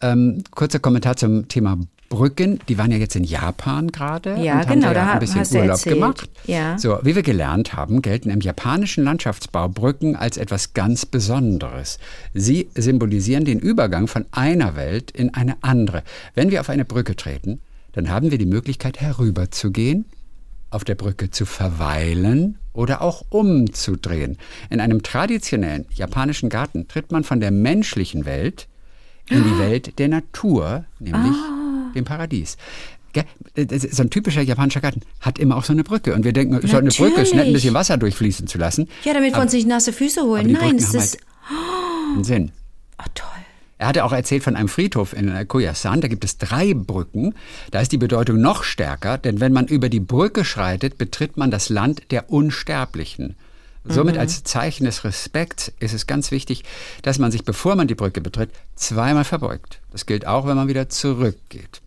Ähm, 0.01 0.43
kurzer 0.51 0.81
Kommentar 0.81 1.15
zum 1.17 1.47
Thema 1.47 1.79
Brücken. 2.09 2.61
Die 2.69 2.79
waren 2.79 2.91
ja 2.91 2.99
jetzt 2.99 3.17
in 3.17 3.25
Japan 3.25 3.89
gerade 3.89 4.37
Ja, 4.41 4.61
und 4.61 4.69
genau, 4.69 4.87
haben 4.89 4.95
da 4.95 5.07
ja 5.07 5.13
ein 5.13 5.19
bisschen 5.19 5.47
Urlaub 5.61 5.83
gemacht. 5.83 6.29
Ja. 6.47 6.79
So, 6.79 6.99
wie 7.03 7.15
wir 7.15 7.23
gelernt 7.23 7.75
haben, 7.75 8.03
gelten 8.03 8.31
im 8.31 8.41
japanischen 8.41 9.05
Landschaftsbau 9.05 9.69
Brücken 9.69 10.17
als 10.17 10.37
etwas 10.37 10.75
ganz 10.75 11.07
Besonderes. 11.07 11.99
Sie 12.33 12.69
symbolisieren 12.75 13.45
den 13.45 13.59
Übergang 13.59 14.07
von 14.07 14.27
einer 14.31 14.77
Welt 14.77 15.11
in 15.11 15.35
eine 15.35 15.57
andere. 15.63 16.03
Wenn 16.35 16.51
wir 16.51 16.61
auf 16.61 16.71
eine 16.71 16.85
Brücke 16.85 17.17
treten, 17.17 17.61
dann 17.93 18.11
haben 18.11 18.31
wir 18.31 18.39
die 18.39 18.47
Möglichkeit 18.47 19.01
herüberzugehen, 19.01 20.05
auf 20.71 20.85
der 20.85 20.97
Brücke 20.97 21.31
zu 21.31 21.47
verweilen 21.47 22.59
oder 22.73 23.01
auch 23.03 23.25
umzudrehen. 23.31 24.39
In 24.69 24.81
einem 24.81 25.03
traditionellen 25.03 25.87
japanischen 25.95 26.49
Garten 26.49 26.89
tritt 26.89 27.13
man 27.13 27.23
von 27.23 27.41
der 27.41 27.53
menschlichen 27.53 28.25
Welt 28.25 28.67
in 29.31 29.43
die 29.43 29.59
Welt 29.59 29.99
der 29.99 30.09
Natur, 30.09 30.85
nämlich 30.99 31.37
dem 31.95 32.05
Paradies. 32.05 32.57
Ist 33.55 33.95
So 33.95 34.03
ein 34.03 34.11
typischer 34.11 34.43
japanischer 34.43 34.81
Garten 34.81 35.03
hat 35.21 35.39
immer 35.39 35.57
auch 35.57 35.65
so 35.65 35.73
eine 35.73 35.85
Brücke. 35.85 36.15
Und 36.15 36.25
wir 36.25 36.33
denken, 36.33 36.57
es 36.57 36.65
ist 36.65 36.75
eine 36.75 36.91
Brücke, 36.91 37.21
es 37.21 37.29
ist 37.29 37.35
nett, 37.35 37.47
ein 37.47 37.53
bisschen 37.53 37.75
Wasser 37.75 37.97
durchfließen 37.97 38.47
zu 38.49 38.59
lassen. 38.59 38.89
Ja, 39.05 39.15
damit 39.15 39.31
wir 39.31 39.37
Aber- 39.37 39.45
uns 39.45 39.53
nicht 39.53 39.69
nasse 39.69 39.93
Füße 39.93 40.23
holen. 40.23 40.51
Nein, 40.51 40.63
haben 40.63 40.77
ist. 40.79 40.95
halt 40.95 41.19
einen 42.15 42.25
Sinn. 42.25 42.53
Oh, 42.99 43.05
toll. 43.15 43.29
Er 43.79 43.89
hatte 43.89 44.05
auch 44.05 44.13
erzählt 44.13 44.43
von 44.43 44.57
einem 44.57 44.69
Friedhof 44.69 45.13
in 45.13 45.29
äh, 45.29 45.45
Koyasan, 45.45 46.01
da 46.01 46.09
gibt 46.09 46.25
es 46.25 46.39
drei 46.39 46.75
Brücken. 46.75 47.35
Da 47.71 47.81
ist 47.81 47.93
die 47.93 47.99
Bedeutung 47.99 48.41
noch 48.41 48.65
stärker, 48.65 49.19
denn 49.19 49.41
wenn 49.41 49.53
man 49.53 49.67
über 49.67 49.89
die 49.89 50.01
Brücke 50.01 50.45
schreitet, 50.45 50.97
betritt 50.97 51.37
man 51.37 51.51
das 51.51 51.69
Land 51.69 52.11
der 52.11 52.31
Unsterblichen. 52.31 53.37
Somit 53.87 54.17
als 54.17 54.43
Zeichen 54.45 54.85
des 54.87 55.05
Respekts 55.05 55.71
ist 55.79 55.93
es 55.93 56.07
ganz 56.07 56.31
wichtig, 56.31 56.65
dass 57.03 57.19
man 57.19 57.31
sich, 57.31 57.45
bevor 57.45 57.77
man 57.77 57.87
die 57.87 57.95
Brücke 57.95 58.23
betritt, 58.23 58.49
zweimal 58.77 59.25
verbeugt. 59.25 59.81
Das 59.93 60.07
gilt 60.07 60.27
auch, 60.27 60.47
wenn 60.47 60.57
man 60.57 60.69
wieder 60.69 60.89
zurückgeht. 60.89 61.83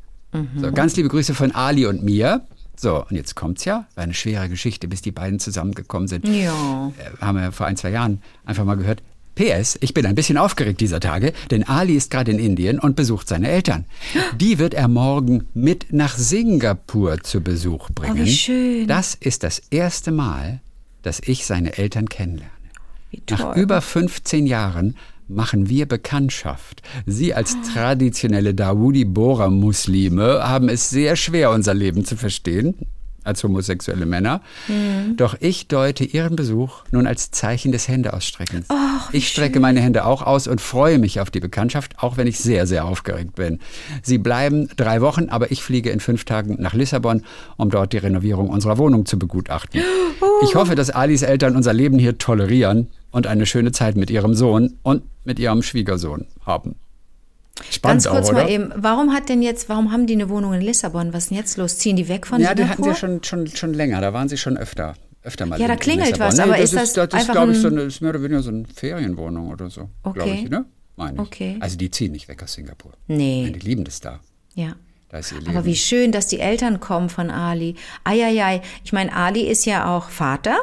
So, 0.60 0.72
ganz 0.72 0.96
liebe 0.96 1.10
Grüße 1.10 1.34
von 1.34 1.52
Ali 1.54 1.86
und 1.86 2.04
mir. 2.04 2.42
So, 2.76 3.04
und 3.06 3.16
jetzt 3.16 3.36
kommt's 3.36 3.66
ja. 3.66 3.88
War 3.96 4.04
eine 4.04 4.14
schwere 4.14 4.50
Geschichte, 4.50 4.88
bis 4.88 5.02
die 5.02 5.12
beiden 5.12 5.40
zusammengekommen 5.40 6.08
sind 6.08 6.28
Ja. 6.28 6.92
äh, 6.98 7.22
haben 7.22 7.38
wir 7.40 7.52
vor 7.52 7.66
ein, 7.66 7.76
zwei 7.78 7.90
Jahren 7.90 8.22
einfach 8.46 8.66
mal 8.66 8.76
gehört. 8.78 9.02
PS, 9.36 9.78
ich 9.82 9.94
bin 9.94 10.06
ein 10.06 10.16
bisschen 10.16 10.38
aufgeregt 10.38 10.82
dieser 10.82 11.00
Tage, 11.00 11.32
denn 11.52 11.64
Ali 11.64 11.96
ist 11.96 12.10
gerade 12.12 12.32
in 12.32 12.40
Indien 12.40 12.80
und 12.80 12.96
besucht 12.96 13.28
seine 13.28 13.48
Eltern. 13.50 13.86
Die 14.40 14.58
wird 14.60 14.74
er 14.74 14.88
morgen 14.88 15.48
mit 15.54 15.94
nach 15.94 16.18
Singapur 16.18 17.22
zu 17.22 17.42
Besuch 17.42 17.90
bringen. 17.92 18.18
Oh, 18.22 18.26
wie 18.26 18.32
schön. 18.34 18.88
Das 18.88 19.14
ist 19.16 19.44
das 19.44 19.60
erste 19.70 20.12
Mal, 20.12 20.60
dass 21.04 21.20
ich 21.20 21.46
seine 21.46 21.78
Eltern 21.78 22.10
kennenlerne. 22.10 22.52
Wie 23.12 23.22
toll. 23.22 23.38
Nach 23.40 23.56
über 23.56 23.82
15 23.82 24.46
Jahren 24.48 24.96
machen 25.28 25.70
wir 25.70 25.86
Bekanntschaft. 25.86 26.82
Sie 27.06 27.34
als 27.34 27.56
traditionelle 27.74 28.54
Dawoodi 28.54 29.06
Bora 29.06 29.50
Muslime 29.50 30.48
haben 30.48 30.70
es 30.70 30.90
sehr 30.90 31.16
schwer, 31.16 31.52
unser 31.52 31.74
Leben 31.74 32.06
zu 32.06 32.16
verstehen, 32.16 32.76
als 33.24 33.44
homosexuelle 33.44 34.06
Männer. 34.06 34.42
Mhm. 34.68 35.18
Doch 35.18 35.36
ich 35.40 35.68
deute 35.68 36.06
ihren 36.06 36.36
Besuch 36.36 36.84
nun 36.92 37.06
als 37.06 37.30
Zeichen 37.32 37.72
des 37.72 37.88
Händeausstreckens. 37.88 38.68
ich 39.12 39.28
strecke 39.28 39.60
meine 39.60 39.82
Hände 39.82 40.06
auch 40.06 40.22
aus 40.22 40.48
und 40.48 40.62
freue 40.62 40.98
mich 40.98 41.20
auf 41.20 41.30
die 41.30 41.42
Bekanntschaft, 41.42 41.96
auch 41.98 42.18
wenn 42.18 42.28
ich 42.28 42.40
sehr, 42.40 42.66
sehr 42.66 42.86
aufgeregt 42.86 43.36
bin. 43.36 43.60
Sie 44.02 44.18
bleiben 44.18 44.70
drei 44.78 45.02
Wochen, 45.02 45.30
aber 45.30 45.52
ich 45.52 45.62
fliege 45.62 45.90
in 45.90 46.00
fünf 46.00 46.24
Tagen 46.24 46.56
nach 46.60 46.74
Lissabon, 46.74 47.24
um 47.58 47.70
dort 47.70 47.94
die 47.94 47.98
Renovierung 47.98 48.50
unserer 48.50 48.78
Wohnung 48.78 49.06
zu 49.06 49.20
begutachten. 49.20 49.82
Ich 50.44 50.54
hoffe, 50.54 50.76
dass 50.76 50.92
Alis 50.92 51.24
Eltern 51.24 51.56
unser 51.56 51.74
Leben 51.74 51.98
hier 51.98 52.20
tolerieren 52.20 52.88
und 53.12 53.28
eine 53.28 53.46
schöne 53.46 53.72
Zeit 53.72 53.96
mit 53.96 54.10
ihrem 54.10 54.34
Sohn 54.36 54.78
und 54.84 55.04
mit 55.24 55.40
ihrem 55.40 55.62
Schwiegersohn 55.64 56.28
haben. 56.46 56.76
Spannend 57.72 58.04
Ganz 58.04 58.14
kurz 58.16 58.28
auch, 58.30 58.34
mal 58.34 58.50
eben, 58.50 58.72
warum 58.76 59.14
hat 59.14 59.30
denn 59.30 59.42
jetzt, 59.42 59.68
warum 59.68 59.92
haben 59.92 60.06
die 60.06 60.14
eine 60.14 60.30
Wohnung 60.30 60.54
in 60.54 60.62
Lissabon? 60.62 61.12
Was 61.14 61.24
ist 61.24 61.30
denn 61.32 61.38
jetzt 61.38 61.58
los? 61.58 61.78
Ziehen 61.80 61.96
die 61.96 62.08
weg 62.08 62.28
von 62.28 62.40
Ja, 62.40 62.54
die 62.54 62.62
Singapur? 62.62 62.86
hatten 62.86 62.94
sie 62.96 63.00
schon, 63.00 63.24
schon, 63.24 63.48
schon 63.48 63.74
länger. 63.74 64.00
Da 64.02 64.14
waren 64.14 64.30
sie 64.30 64.38
schon 64.38 64.58
öfter. 64.58 64.94
Öfter 65.24 65.46
mal 65.48 65.60
Ja, 65.60 65.66
da 65.68 65.74
in- 65.74 65.80
in 65.80 65.84
klingelt 65.84 66.20
was, 66.20 66.36
Nee, 66.38 66.44
aber 66.44 66.52
das 66.58 66.72
ist 66.74 66.96
das 66.98 67.10
das 67.10 67.24
ist, 67.24 67.32
glaube 67.32 67.52
ich, 67.54 67.58
so 67.60 67.68
ein- 67.68 67.74
eine, 67.74 67.82
ist 67.84 68.00
mehr 68.02 68.12
oder 68.12 68.22
weniger 68.22 68.44
so 68.44 68.50
eine 68.52 68.66
Ferienwohnung 68.74 69.50
oder 69.50 69.70
so. 69.70 69.90
Glaube 70.04 70.22
Okay. 70.22 70.42
ich, 70.44 70.50
ne? 70.50 70.66
Meine 70.96 71.16
ich. 71.16 71.20
Okay. 71.20 71.58
Also 71.60 71.78
die 71.78 71.90
ziehen 71.92 72.12
nicht 72.12 72.28
weg 72.28 72.42
aus 72.44 72.54
Singapur. 72.54 72.94
Nee. 73.08 73.44
Nein, 73.44 73.54
die 73.54 73.60
lieben 73.60 73.84
das 73.84 74.00
da. 74.02 74.20
Ja. 74.54 74.74
Aber 75.48 75.66
wie 75.66 75.76
schön, 75.76 76.12
dass 76.12 76.28
die 76.28 76.40
Eltern 76.40 76.80
kommen 76.80 77.10
von 77.10 77.30
Ali. 77.32 77.76
Eieiei. 78.04 78.62
Ich 78.84 78.94
meine, 78.94 79.14
Ali 79.16 79.42
ist 79.48 79.66
ja 79.66 79.96
auch 79.96 80.10
Vater. 80.10 80.58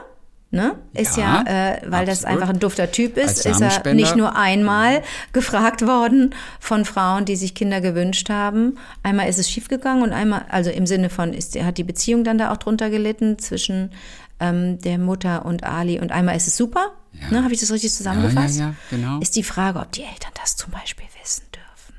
Ne? 0.55 0.77
Ist 0.93 1.17
ja, 1.17 1.43
Ja, 1.45 1.73
äh, 1.73 1.83
weil 1.87 2.07
das 2.07 2.19
absolut. 2.25 2.43
einfach 2.43 2.55
ein 2.55 2.61
dufter 2.61 2.93
Typ 2.93 3.17
ist, 3.17 3.45
ist 3.45 3.61
er 3.61 3.93
nicht 3.95 4.15
nur 4.15 4.37
einmal 4.37 5.03
gefragt 5.33 5.83
worden 5.85 6.33
von 6.61 6.85
Frauen, 6.85 7.25
die 7.25 7.35
sich 7.35 7.57
Kinder 7.57 7.81
gewünscht 7.81 8.31
haben. 8.31 8.79
Einmal 9.03 9.29
ist 9.29 9.41
es 9.41 9.51
schiefgegangen 9.51 10.05
und 10.05 10.13
einmal, 10.13 10.47
also 10.51 10.71
im 10.71 10.87
Sinne 10.87 11.11
von, 11.11 11.33
ist, 11.35 11.61
hat 11.61 11.77
die 11.77 11.83
Beziehung 11.83 12.23
dann 12.23 12.39
da 12.39 12.53
auch 12.53 12.57
drunter 12.57 12.89
gelitten 12.89 13.37
zwischen 13.41 13.91
ähm, 14.39 14.79
der 14.79 14.99
Mutter 14.99 15.45
und 15.45 15.65
Ali. 15.65 15.99
Und 15.99 16.13
einmal 16.13 16.37
ist 16.37 16.47
es 16.47 16.57
super, 16.57 16.93
Ja. 17.21 17.31
ne, 17.31 17.43
habe 17.43 17.53
ich 17.53 17.59
das 17.59 17.73
richtig 17.73 17.93
zusammengefasst? 17.93 18.57
Ja, 18.57 18.67
ja, 18.67 18.71
ja, 18.71 18.77
genau. 18.97 19.19
Ist 19.19 19.35
die 19.35 19.43
Frage, 19.43 19.81
ob 19.81 19.91
die 19.91 20.03
Eltern 20.03 20.31
das 20.41 20.55
zum 20.57 20.71
Beispiel 20.71 21.07
wissen 21.21 21.43
dürfen. 21.53 21.95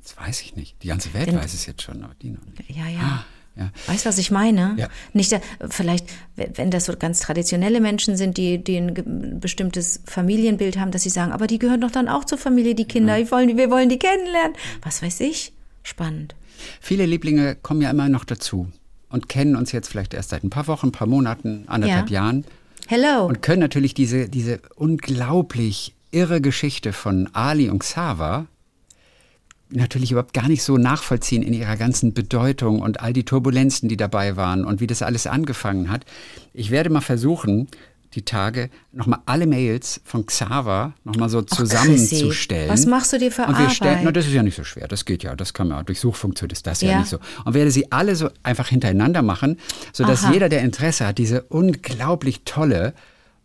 Das 0.00 0.16
weiß 0.16 0.42
ich 0.42 0.54
nicht. 0.54 0.80
Die 0.84 0.88
ganze 0.88 1.12
Welt 1.12 1.26
Denn- 1.26 1.38
weiß 1.38 1.52
es 1.54 1.66
jetzt 1.66 1.82
schon, 1.82 2.04
aber 2.04 2.14
die 2.22 2.30
noch 2.30 2.44
nicht. 2.46 2.70
Ja, 2.70 2.86
ja. 2.86 3.00
Ah, 3.02 3.24
ja. 3.56 3.70
Weißt 3.86 4.04
du, 4.04 4.08
was 4.08 4.18
ich 4.18 4.30
meine? 4.30 4.74
Ja. 4.76 4.88
Nicht, 5.12 5.32
da- 5.32 5.40
vielleicht, 5.70 6.06
wenn 6.36 6.70
das 6.70 6.86
so 6.86 6.94
ganz 6.96 7.20
traditionelle 7.20 7.80
Menschen 7.80 8.16
sind, 8.16 8.36
die, 8.36 8.62
die 8.62 8.76
ein 8.78 9.38
bestimmtes 9.40 10.00
Familienbild 10.06 10.78
haben, 10.78 10.90
dass 10.90 11.02
sie 11.04 11.10
sagen, 11.10 11.30
aber 11.32 11.46
die 11.46 11.58
gehören 11.58 11.80
doch 11.80 11.90
dann 11.90 12.08
auch 12.08 12.24
zur 12.24 12.38
Familie, 12.38 12.74
die 12.74 12.84
Kinder, 12.86 13.16
wir 13.16 13.30
wollen, 13.30 13.56
wir 13.56 13.70
wollen 13.70 13.88
die 13.88 13.98
kennenlernen. 13.98 14.56
Was 14.82 15.02
weiß 15.02 15.20
ich? 15.20 15.52
Spannend. 15.82 16.34
Viele 16.80 17.06
Lieblinge 17.06 17.54
kommen 17.56 17.82
ja 17.82 17.90
immer 17.90 18.08
noch 18.08 18.24
dazu 18.24 18.68
und 19.08 19.28
kennen 19.28 19.54
uns 19.54 19.70
jetzt 19.72 19.88
vielleicht 19.88 20.14
erst 20.14 20.30
seit 20.30 20.42
ein 20.44 20.50
paar 20.50 20.66
Wochen, 20.66 20.88
ein 20.88 20.92
paar 20.92 21.06
Monaten, 21.06 21.64
anderthalb 21.68 22.10
Ja. 22.10 22.22
Jahren 22.22 22.44
Hello. 22.88 23.26
und 23.26 23.42
können 23.42 23.60
natürlich 23.60 23.94
diese, 23.94 24.28
diese 24.28 24.60
unglaublich 24.74 25.94
irre 26.10 26.40
Geschichte 26.40 26.92
von 26.92 27.28
Ali 27.34 27.68
und 27.68 27.80
Xaver 27.80 28.46
natürlich 29.74 30.10
überhaupt 30.12 30.32
gar 30.34 30.48
nicht 30.48 30.62
so 30.62 30.78
nachvollziehen 30.78 31.42
in 31.42 31.52
ihrer 31.52 31.76
ganzen 31.76 32.14
Bedeutung 32.14 32.80
und 32.80 33.00
all 33.00 33.12
die 33.12 33.24
Turbulenzen, 33.24 33.88
die 33.88 33.96
dabei 33.96 34.36
waren 34.36 34.64
und 34.64 34.80
wie 34.80 34.86
das 34.86 35.02
alles 35.02 35.26
angefangen 35.26 35.90
hat. 35.90 36.04
Ich 36.52 36.70
werde 36.70 36.90
mal 36.90 37.00
versuchen, 37.00 37.68
die 38.14 38.22
Tage 38.22 38.70
nochmal 38.92 39.18
alle 39.26 39.46
Mails 39.46 40.00
von 40.04 40.24
Xaver 40.24 40.94
nochmal 41.02 41.28
so 41.28 41.42
zusammenzustellen. 41.42 42.68
was 42.68 42.86
machst 42.86 43.12
du 43.12 43.18
dir 43.18 43.32
für 43.32 43.42
Und 43.46 43.58
wir 43.58 43.70
stellen, 43.70 43.90
Arbeit? 43.90 44.04
na, 44.04 44.12
das 44.12 44.26
ist 44.26 44.32
ja 44.32 44.42
nicht 44.44 44.54
so 44.56 44.62
schwer, 44.64 44.86
das 44.86 45.04
geht 45.04 45.22
ja, 45.24 45.34
das 45.34 45.52
kann 45.52 45.68
man, 45.68 45.84
durch 45.84 45.98
Suchfunktion 46.00 46.50
ist 46.50 46.66
das 46.66 46.80
ja, 46.80 46.90
Ja. 46.92 46.98
nicht 47.00 47.08
so. 47.08 47.18
Und 47.44 47.54
werde 47.54 47.70
sie 47.72 47.90
alle 47.90 48.14
so 48.14 48.30
einfach 48.44 48.68
hintereinander 48.68 49.22
machen, 49.22 49.58
sodass 49.92 50.24
Aha. 50.24 50.32
jeder, 50.32 50.48
der 50.48 50.62
Interesse 50.62 51.06
hat, 51.08 51.18
diese 51.18 51.42
unglaublich 51.42 52.42
tolle, 52.44 52.94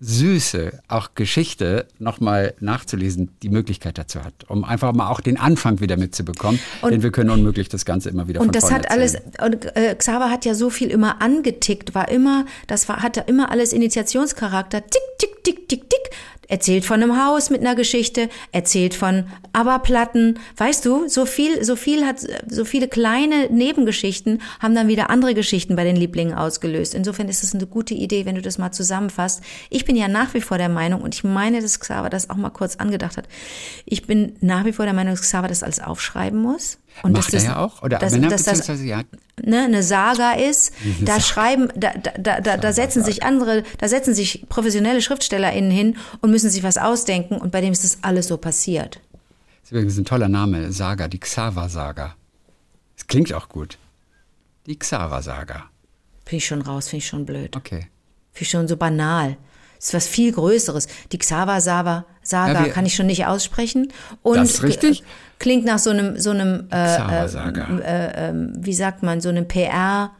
süße, 0.02 0.80
auch 0.88 1.10
Geschichte 1.16 1.86
nochmal 2.00 2.54
nachzulesen, 2.60 3.32
die 3.44 3.50
Möglichkeit 3.50 3.98
dazu 3.98 4.24
hat, 4.24 4.34
um 4.48 4.64
einfach 4.64 4.94
mal 4.94 5.10
auch 5.10 5.20
den 5.20 5.38
Anfang 5.38 5.80
wieder 5.82 5.98
mitzubekommen, 5.98 6.60
Und- 6.82 6.92
denn 6.92 7.04
wir 7.04 7.12
können 7.12 7.30
unmöglich 7.30 7.70
das 7.70 7.84
Ganze 7.86 8.10
immer 8.10 8.28
wieder 8.28 8.40
Und 8.42 8.56
das 8.56 8.72
hat 8.72 8.90
alles, 8.92 9.16
erzählen. 9.16 9.54
und 9.54 9.76
äh, 9.76 9.96
Xaver 9.96 10.30
hat 10.32 10.46
ja 10.46 10.54
so 10.56 10.70
viel 10.70 10.90
immer 10.90 11.22
angetickt, 11.22 11.96
war 11.96 12.10
immer, 12.10 12.46
das 12.68 12.88
war, 12.88 13.02
hatte 13.04 13.26
immer 13.28 13.52
alles 13.52 13.74
Initiationscharakter. 13.74 14.82
Tick, 14.86 15.02
tick, 15.18 15.44
tick, 15.44 15.68
tick, 15.68 15.90
tick. 15.90 16.10
Erzählt 16.50 16.84
von 16.84 17.02
einem 17.02 17.24
Haus 17.24 17.52
mit 17.52 17.62
einer 17.62 17.76
Geschichte, 17.76 18.28
erzählt 18.52 18.96
von 18.96 19.26
Aberplatten. 19.54 20.40
Weißt 20.58 20.84
du, 20.84 21.08
so 21.08 21.28
viel, 21.28 21.64
so 21.64 21.76
viel 21.76 22.06
hat, 22.06 22.26
so 22.48 22.66
viele 22.66 22.88
kleine 22.88 23.50
Nebengeschichten 23.52 24.42
haben 24.60 24.74
dann 24.74 24.88
wieder 24.88 25.12
andere 25.12 25.36
Geschichten 25.36 25.76
bei 25.76 25.84
den 25.84 25.96
Lieblingen 25.96 26.34
ausgelöst. 26.34 26.96
Insofern 26.96 27.30
ist 27.30 27.44
es 27.44 27.54
eine 27.54 27.68
gute 27.68 27.94
Idee, 27.94 28.26
wenn 28.26 28.34
du 28.34 28.42
das 28.42 28.58
mal 28.58 28.72
zusammenfasst. 28.72 29.44
Ich 29.70 29.86
bin 29.86 29.96
ja 29.96 30.08
nach 30.08 30.34
wie 30.34 30.42
vor 30.42 30.58
der 30.58 30.70
Meinung, 30.70 31.02
und 31.02 31.14
ich 31.14 31.24
meine, 31.24 31.62
dass 31.62 31.80
Xaver 31.80 32.10
das 32.10 32.32
auch 32.32 32.36
mal 32.36 32.50
kurz 32.50 32.78
angedacht 32.78 33.18
hat. 33.18 33.28
Ich 33.86 34.08
bin 34.08 34.34
nach 34.42 34.66
wie 34.66 34.74
vor 34.74 34.86
der 34.86 34.96
Meinung, 34.96 35.14
dass 35.14 35.22
Xaver 35.22 35.48
das 35.48 35.62
alles 35.62 35.80
aufschreiben 35.80 36.42
muss. 36.42 36.80
Und 37.04 37.14
Macht 37.14 37.34
er 37.34 37.40
das, 37.40 37.44
ja 37.44 37.58
auch? 37.58 37.82
Oder 37.82 38.00
dass, 38.00 38.14
wenn 38.14 38.24
er, 38.24 38.30
dass 38.30 38.44
das 38.44 38.68
ja, 38.84 39.04
ne, 39.42 39.64
eine 39.64 39.84
Saga 39.84 40.34
ist, 40.34 40.74
da 41.02 41.20
schreiben, 41.20 41.70
da, 41.76 41.94
da, 41.94 42.42
da, 42.42 42.58
da, 42.58 42.74
setzen 42.74 43.04
sich 43.04 43.24
andere, 43.24 43.64
da 43.78 43.88
setzen 43.88 44.14
sich 44.14 44.46
professionelle 44.50 45.02
SchriftstellerInnen 45.02 45.72
hin 45.72 45.98
und 46.22 46.32
müssen 46.32 46.50
sich 46.50 46.64
was 46.64 46.78
ausdenken 46.78 47.38
und 47.38 47.52
bei 47.52 47.62
dem 47.62 47.72
ist 47.72 47.84
das 47.84 48.00
alles 48.02 48.28
so 48.28 48.38
passiert. 48.38 49.00
ist 49.64 49.72
übrigens 49.72 49.98
ein 49.98 50.06
toller 50.06 50.30
Name, 50.30 50.72
Saga, 50.72 51.08
die 51.08 51.20
Xaver-Saga. 51.20 52.16
Es 52.98 53.08
klingt 53.08 53.34
auch 53.34 53.48
gut. 53.48 53.78
Die 54.66 54.78
Xaver-Saga. 54.78 55.70
Finde 56.26 56.38
ich 56.38 56.46
schon 56.46 56.62
raus, 56.62 56.90
finde 56.90 57.04
ich 57.04 57.08
schon 57.08 57.26
blöd. 57.26 57.56
Okay. 57.56 57.88
Finde 58.34 58.42
ich 58.42 58.50
schon 58.50 58.68
so 58.68 58.78
banal. 58.78 59.38
ist 59.80 59.94
was 59.94 60.08
viel 60.08 60.32
Größeres. 60.32 60.88
Die 61.12 61.18
Xaver 61.18 61.62
Saga, 61.62 62.06
Saga 62.22 62.68
Ja, 62.68 62.72
kann 62.72 62.86
ich 62.86 62.94
schon 62.94 63.08
nicht 63.08 63.26
aussprechen. 63.26 63.92
Und 64.22 64.38
Das 64.38 64.52
ist 64.52 64.64
richtig. 64.64 65.04
Klingt 65.40 65.66
nach 65.66 65.80
so 65.80 65.90
einem, 65.90 66.18
so 66.20 66.30
einem, 66.32 66.68
äh, 66.70 66.86
Xaver-Saga. 66.86 68.34
wie 68.58 68.74
sagt 68.74 69.04
man, 69.04 69.22
so 69.22 69.30
einem 69.30 69.48
PR-Tool 69.48 70.12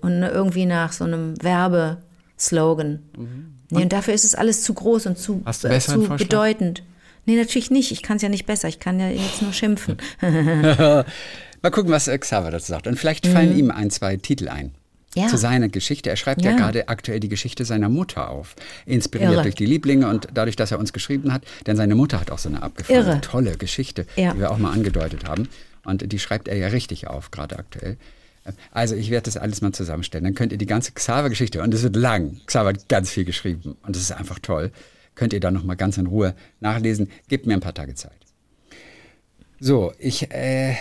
und 0.00 0.22
irgendwie 0.22 0.66
nach 0.66 0.92
so 0.92 1.04
einem 1.04 1.34
Werbeslogan. 1.42 2.98
Nee, 3.70 3.82
und 3.84 3.92
dafür 3.92 4.12
ist 4.14 4.24
es 4.24 4.34
alles 4.34 4.62
zu 4.64 4.74
groß 4.74 5.06
und 5.06 5.16
zu, 5.18 5.34
Mhm. 5.36 5.46
Äh, 5.70 5.80
zu 5.80 6.00
bedeutend. 6.18 6.82
Nee, 7.24 7.36
natürlich 7.36 7.70
nicht. 7.70 7.92
Ich 7.92 8.02
kann 8.02 8.16
es 8.16 8.22
ja 8.22 8.28
nicht 8.28 8.46
besser. 8.46 8.68
Ich 8.68 8.80
kann 8.80 8.98
ja 9.00 9.08
jetzt 9.08 9.40
nur 9.42 9.52
schimpfen. 9.52 9.96
Mal 10.20 11.04
gucken, 11.70 11.92
was 11.92 12.08
äh, 12.08 12.18
Xaver 12.18 12.50
dazu 12.50 12.66
sagt. 12.66 12.86
Und 12.88 12.98
vielleicht 12.98 13.26
fallen 13.28 13.56
ihm 13.56 13.70
ein, 13.70 13.90
zwei 13.90 14.16
Titel 14.16 14.48
ein. 14.48 14.72
Ja. 15.14 15.28
Zu 15.28 15.36
seiner 15.36 15.68
Geschichte. 15.68 16.08
Er 16.08 16.16
schreibt 16.16 16.42
ja. 16.42 16.52
Ja. 16.52 16.56
gerade 16.56 16.88
aktuell 16.88 17.20
die 17.20 17.28
Geschichte 17.28 17.64
seiner 17.66 17.88
Mutter 17.90 18.30
auf. 18.30 18.56
Inspiriert 18.86 19.32
Irre. 19.32 19.42
durch 19.42 19.54
die 19.54 19.66
Lieblinge 19.66 20.08
und 20.08 20.28
dadurch, 20.32 20.56
dass 20.56 20.70
er 20.72 20.78
uns 20.78 20.92
geschrieben 20.94 21.32
hat. 21.32 21.44
Denn 21.66 21.76
seine 21.76 21.94
Mutter 21.94 22.18
hat 22.18 22.30
auch 22.30 22.38
so 22.38 22.48
eine 22.48 22.62
abgefahrene, 22.62 23.20
tolle 23.20 23.56
Geschichte, 23.58 24.06
Ja. 24.16 24.32
die 24.32 24.40
wir 24.40 24.50
auch 24.50 24.58
mal 24.58 24.72
angedeutet 24.72 25.24
haben. 25.28 25.48
Und 25.84 26.10
die 26.12 26.18
schreibt 26.18 26.48
er 26.48 26.56
ja 26.56 26.68
richtig 26.68 27.08
auf, 27.08 27.30
gerade 27.30 27.58
aktuell. 27.58 27.98
Also 28.72 28.94
ich 28.96 29.10
werde 29.10 29.24
das 29.26 29.36
alles 29.36 29.60
mal 29.60 29.72
zusammenstellen. 29.72 30.24
Dann 30.24 30.34
könnt 30.34 30.52
ihr 30.52 30.58
die 30.58 30.66
ganze 30.66 30.92
Xaver-Geschichte, 30.92 31.62
und 31.62 31.72
es 31.74 31.82
wird 31.82 31.94
lang, 31.96 32.40
Xaver 32.46 32.70
hat 32.70 32.88
ganz 32.88 33.10
viel 33.10 33.24
geschrieben 33.24 33.76
und 33.82 33.94
das 33.94 34.02
ist 34.02 34.12
einfach 34.12 34.38
toll, 34.40 34.72
könnt 35.14 35.32
ihr 35.32 35.40
dann 35.40 35.54
noch 35.54 35.62
mal 35.64 35.74
ganz 35.76 35.98
in 35.98 36.06
Ruhe 36.06 36.34
nachlesen. 36.60 37.10
Gebt 37.28 37.46
mir 37.46 37.52
ein 37.54 37.60
paar 37.60 37.74
Tage 37.74 37.94
Zeit. 37.94 38.12
So, 39.60 39.92
ich, 39.98 40.30
äh, 40.32 40.74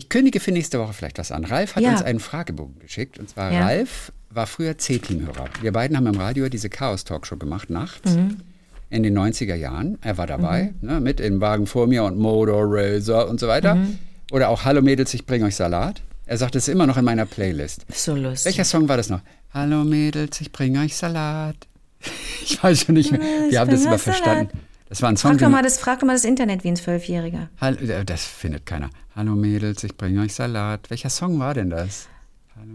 ich 0.00 0.08
kündige 0.08 0.40
für 0.40 0.50
nächste 0.52 0.78
Woche 0.80 0.92
vielleicht 0.92 1.18
was 1.18 1.30
an. 1.30 1.44
Ralf 1.44 1.76
hat 1.76 1.82
Ja. 1.82 1.92
uns 1.92 2.02
einen 2.02 2.20
Fragebogen 2.20 2.78
geschickt. 2.78 3.18
Und 3.18 3.28
zwar 3.28 3.52
Ja. 3.52 3.60
Ralf 3.64 4.12
war 4.30 4.46
früher 4.46 4.78
C-Team-Hörer. 4.78 5.46
Wir 5.60 5.72
beiden 5.72 5.96
haben 5.96 6.06
im 6.06 6.16
Radio 6.16 6.48
diese 6.48 6.70
Chaos-Talkshow 6.70 7.36
gemacht, 7.36 7.68
nachts. 7.70 8.14
Mhm. 8.14 8.38
In 8.88 9.02
den 9.02 9.14
90er 9.16 9.54
Jahren. 9.54 9.98
Er 10.02 10.18
war 10.18 10.26
dabei, 10.26 10.72
ne, 10.80 11.00
mit 11.00 11.20
im 11.20 11.40
Wagen 11.40 11.66
vor 11.66 11.86
mir 11.86 12.02
und 12.04 12.18
Motor 12.18 12.64
Razor 12.66 13.28
und 13.28 13.38
so 13.38 13.46
weiter. 13.46 13.74
Mhm. 13.76 13.98
Oder 14.32 14.48
auch 14.48 14.64
Hallo 14.64 14.82
Mädels, 14.82 15.12
ich 15.14 15.26
bringe 15.26 15.44
euch 15.44 15.56
Salat. 15.56 16.02
Er 16.26 16.38
sagt, 16.38 16.54
es 16.56 16.66
ist 16.68 16.72
immer 16.72 16.86
noch 16.86 16.96
in 16.96 17.04
meiner 17.04 17.26
Playlist. 17.26 17.84
So 17.92 18.14
lustig. 18.14 18.46
Welcher 18.46 18.64
Song 18.64 18.88
war 18.88 18.96
das 18.96 19.08
noch? 19.10 19.20
Hallo 19.52 19.84
Mädels, 19.84 20.40
ich 20.40 20.50
bringe 20.52 20.80
euch 20.80 20.96
Salat. 20.96 21.56
Ich 22.42 22.62
weiß 22.62 22.80
schon 22.80 22.94
nicht 22.94 23.12
mehr. 23.12 23.20
Wir 23.50 23.60
haben 23.60 23.70
das 23.70 23.80
bring 23.80 23.88
immer 23.88 23.98
verstanden. 23.98 24.58
Das 24.90 25.02
war 25.02 25.08
ein 25.08 25.16
Song, 25.16 25.30
Frag 25.30 25.40
doch, 25.40 25.48
mal 25.48 25.62
das, 25.62 25.78
frag 25.78 26.00
doch 26.00 26.06
mal 26.06 26.14
das 26.14 26.24
Internet 26.24 26.64
wie 26.64 26.68
ein 26.68 26.76
Zwölfjähriger. 26.76 27.48
Äh, 27.60 28.04
das 28.04 28.24
findet 28.24 28.66
keiner. 28.66 28.90
Hallo 29.14 29.36
Mädels, 29.36 29.84
ich 29.84 29.96
bringe 29.96 30.20
euch 30.20 30.34
Salat. 30.34 30.90
Welcher 30.90 31.10
Song 31.10 31.38
war 31.38 31.54
denn 31.54 31.70
das? 31.70 32.08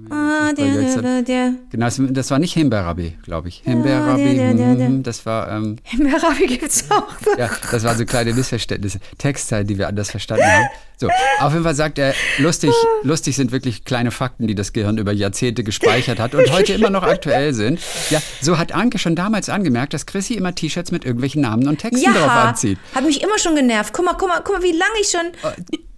Ah, 0.10 0.54
der, 0.54 0.90
Salat. 0.92 1.04
der, 1.04 1.22
der. 1.24 1.54
Genau, 1.72 1.90
das, 1.90 2.32
war 2.32 2.40
nicht 2.40 2.54
Himbeerrabi, 2.54 3.18
glaube 3.22 3.50
ich. 3.50 3.64
Himbeerrabi, 3.66 4.34
der. 4.34 4.50
hm, 4.52 5.04
das 5.04 5.26
war, 5.26 5.52
ähm, 5.52 5.76
Himbeerrabi 5.84 6.48
gibt's 6.48 6.90
auch. 6.90 7.06
ja, 7.38 7.50
das 7.70 7.84
waren 7.84 7.98
so 7.98 8.06
kleine 8.06 8.34
Missverständnisse, 8.34 9.00
Textteile, 9.18 9.66
die 9.66 9.78
wir 9.78 9.90
anders 9.90 10.10
verstanden 10.10 10.46
haben. 10.46 10.68
So, 10.98 11.10
auf 11.40 11.52
jeden 11.52 11.64
Fall 11.66 11.76
sagt 11.76 11.98
er, 12.00 12.14
lustig, 12.38 12.72
lustig 13.04 13.36
sind 13.36 13.52
wirklich 13.52 13.84
kleine 13.86 14.12
Fakten, 14.12 14.48
die 14.48 14.56
das 14.56 14.72
Gehirn 14.74 14.98
über 14.98 15.12
Jahrzehnte 15.12 15.64
gespeichert 15.64 16.20
hat 16.20 16.36
und 16.36 16.50
heute 16.52 16.74
immer 16.74 16.90
noch 16.90 17.04
aktuell 17.04 17.54
sind. 17.54 17.80
Ja, 18.10 18.22
so 18.42 18.58
hat 18.58 18.72
Anke 18.74 18.98
schon 18.98 19.16
damals 19.16 19.50
angemerkt, 19.50 19.94
dass 19.94 20.06
Chrissy 20.06 20.36
immer 20.36 20.56
T-Shirts 20.56 20.92
mit 20.92 21.04
irgendwelchen 21.06 21.42
Namen 21.42 21.68
und 21.68 21.80
Texten 21.80 22.06
drauf 22.14 22.16
Ja, 22.26 22.44
anzieht. 22.46 22.80
hat 22.94 23.04
mich 23.04 23.22
immer 23.22 23.38
schon 23.40 23.56
genervt. 23.56 23.94
Guck 23.94 24.06
mal, 24.06 24.16
guck 24.18 24.30
mal, 24.30 24.42
guck 24.44 24.56
mal, 24.58 24.64
wie 24.64 24.72
lange 24.72 24.94
ich 25.02 25.10
schon. 25.10 25.32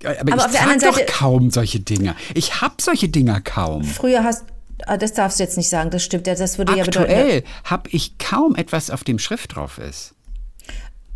Aber, 0.03 0.19
Aber 0.21 0.29
ich 0.29 0.33
auf 0.45 0.51
trage 0.51 0.79
doch 0.79 1.05
kaum 1.07 1.51
solche 1.51 1.79
Dinger. 1.79 2.15
Ich 2.33 2.61
hab 2.61 2.81
solche 2.81 3.09
Dinger 3.09 3.41
kaum. 3.41 3.83
Früher 3.83 4.23
hast. 4.23 4.45
Ah, 4.85 4.97
das 4.97 5.13
darfst 5.13 5.39
du 5.39 5.43
jetzt 5.43 5.57
nicht 5.57 5.69
sagen, 5.69 5.89
das 5.89 6.03
stimmt. 6.03 6.27
ja, 6.27 6.35
Das 6.35 6.57
würde 6.59 6.75
ja 6.77 6.83
bedeuten. 6.83 7.03
Aktuell 7.11 7.43
habe 7.63 7.89
ich 7.91 8.17
kaum 8.19 8.55
etwas, 8.55 8.89
auf 8.91 9.03
dem 9.03 9.17
Schrift 9.19 9.55
drauf 9.55 9.79
ist. 9.79 10.13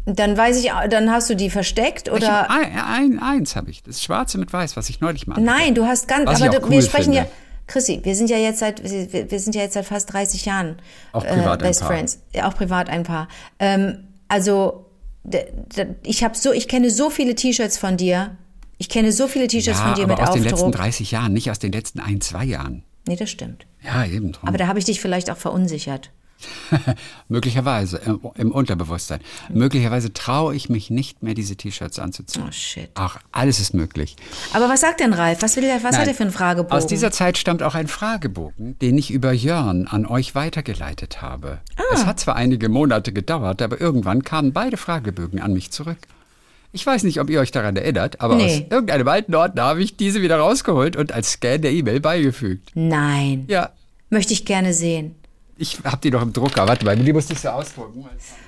Dann 0.06 0.36
weiß 0.36 0.58
ich, 0.64 0.72
dann 0.90 1.12
hast 1.12 1.30
du 1.30 1.36
die 1.36 1.50
versteckt 1.50 2.12
oder. 2.12 2.50
ein, 2.50 2.80
ein, 2.80 3.20
eins 3.20 3.56
habe 3.56 3.70
ich, 3.70 3.84
das 3.84 4.02
Schwarze 4.02 4.38
mit 4.40 4.52
Weiß, 4.52 4.76
was 4.76 4.90
ich 4.90 5.00
neulich 5.00 5.28
mal. 5.28 5.40
Nein, 5.40 5.76
du 5.76 5.86
hast 5.86 6.08
ganz. 6.08 6.26
Was 6.26 6.42
aber 6.42 6.60
du, 6.60 6.66
cool 6.66 6.72
wir 6.72 6.82
sprechen 6.82 7.14
finde. 7.14 7.18
ja. 7.20 7.28
Chrissy, 7.68 8.02
wir 8.04 8.16
sind 8.16 8.30
ja 8.30 8.38
jetzt 8.38 8.60
seit 8.60 8.84
wir, 8.84 9.32
wir 9.32 9.40
sind 9.40 9.56
ja 9.56 9.62
jetzt 9.62 9.76
seit 9.76 9.86
fast 9.86 10.12
30 10.12 10.46
Jahren 10.46 10.78
Auch 11.14 11.26
privat 11.26 11.62
ein 11.62 11.68
Best 11.68 11.82
Paar. 11.82 11.90
Friends. 11.90 12.20
Ja, 12.34 12.50
auch 12.50 12.56
privat 12.56 12.90
ein 12.90 13.04
Paar. 13.04 13.28
Ähm, 13.60 14.08
also 14.28 14.88
ich 16.04 16.24
habe 16.24 16.36
so, 16.36 16.52
ich 16.52 16.68
kenne 16.68 16.90
so 16.90 17.10
viele 17.10 17.36
T-Shirts 17.36 17.78
von 17.78 17.96
dir. 17.98 18.38
Ich 18.78 18.90
kenne 18.90 19.12
so 19.12 19.28
viele 19.28 19.48
T-Shirts 19.48 19.80
ja, 19.80 19.86
von 19.86 19.96
dir 19.96 20.04
aber 20.06 20.16
mit 20.16 20.24
aus 20.24 20.34
den 20.34 20.44
letzten 20.44 20.56
Aufdruck. 20.56 20.76
30 20.82 21.12
Jahren, 21.12 21.34
nicht 21.34 21.52
aus 21.52 21.60
den 21.60 21.72
letzten 21.72 22.00
ein, 22.00 22.22
zwei 22.22 22.44
Jahren. 22.44 22.84
Nee, 23.08 23.16
das 23.16 23.30
stimmt. 23.30 23.68
Ja, 23.84 24.06
eben 24.06 24.32
drum. 24.32 24.50
Aber 24.50 24.58
da 24.58 24.68
habe 24.68 24.80
ich 24.80 24.86
dich 24.86 25.00
vielleicht 25.00 25.30
auch 25.30 25.38
verunsichert. 25.38 26.12
Möglicherweise 27.30 27.98
im, 28.06 28.20
im 28.36 28.52
Unterbewusstsein. 28.52 29.20
Möglicherweise 29.50 30.14
traue 30.14 30.56
ich 30.56 30.70
mich 30.70 30.90
nicht 30.90 31.24
mehr, 31.24 31.34
diese 31.34 31.56
T-Shirts 31.56 32.00
anzuziehen. 32.00 32.46
Oh 32.48 32.52
shit. 32.52 32.90
Ach, 32.96 33.18
alles 33.32 33.60
ist 33.60 33.74
möglich. 33.74 34.16
Aber 34.54 34.70
was 34.70 34.82
sagt 34.82 35.00
denn 35.00 35.14
Ralf? 35.14 35.42
Was 35.42 35.56
will 35.56 35.64
der, 35.64 35.84
was 35.84 35.98
hat 35.98 36.08
er 36.08 36.14
für 36.14 36.24
einen 36.24 36.32
Fragebogen? 36.32 36.76
Aus 36.78 36.88
dieser 36.88 37.12
Zeit 37.12 37.38
stammt 37.38 37.64
auch 37.64 37.76
ein 37.76 37.88
Fragebogen, 37.88 38.78
den 38.80 38.98
ich 38.98 39.12
über 39.12 39.32
Jörn 39.32 39.88
an 39.88 40.06
euch 40.06 40.36
weitergeleitet 40.36 41.22
habe. 41.22 41.60
Ah. 41.78 41.84
Es 41.94 42.06
hat 42.06 42.20
zwar 42.20 42.36
einige 42.36 42.70
Monate 42.70 43.12
gedauert, 43.14 43.62
aber 43.62 43.80
irgendwann 43.80 44.24
kamen 44.24 44.54
beide 44.54 44.78
Fragebögen 44.78 45.40
an 45.42 45.54
mich 45.54 45.72
zurück. 45.72 45.98
Ich 46.74 46.86
weiß 46.86 47.04
nicht, 47.04 47.20
ob 47.20 47.30
ihr 47.30 47.42
euch 47.42 47.52
daran 47.52 47.76
erinnert, 47.76 48.22
aber 48.22 48.36
Nee. 48.36 48.46
aus 48.46 48.72
irgendeinem 48.72 49.08
alten 49.10 49.36
Ordner 49.36 49.64
habe 49.64 49.84
ich 49.84 49.98
diese 49.98 50.22
wieder 50.22 50.38
rausgeholt 50.38 50.96
und 50.96 51.12
als 51.12 51.34
Scan 51.34 51.58
der 51.62 51.72
E-Mail 51.72 52.00
beigefügt. 52.00 52.72
Nein. 52.76 53.46
Ja, 53.50 53.72
Möchte 54.14 54.34
ich 54.34 54.44
gerne 54.44 54.74
sehen. 54.74 55.16
Ich 55.62 55.78
hab 55.84 56.02
die 56.02 56.10
doch 56.10 56.24
im 56.24 56.34
Drucker. 56.34 56.68
Warte 56.68 56.84
mal, 56.84 56.96
die 56.96 57.14
musste 57.14 57.34
ich 57.34 57.40
so 57.40 57.50
ausdrucken. 57.50 58.04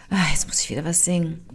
Ah, 0.09 0.16
jetzt 0.32 0.47
muss 0.47 0.61
ich 0.61 0.72
wieder 0.72 0.84
was 0.84 1.05
singen. 1.05 1.45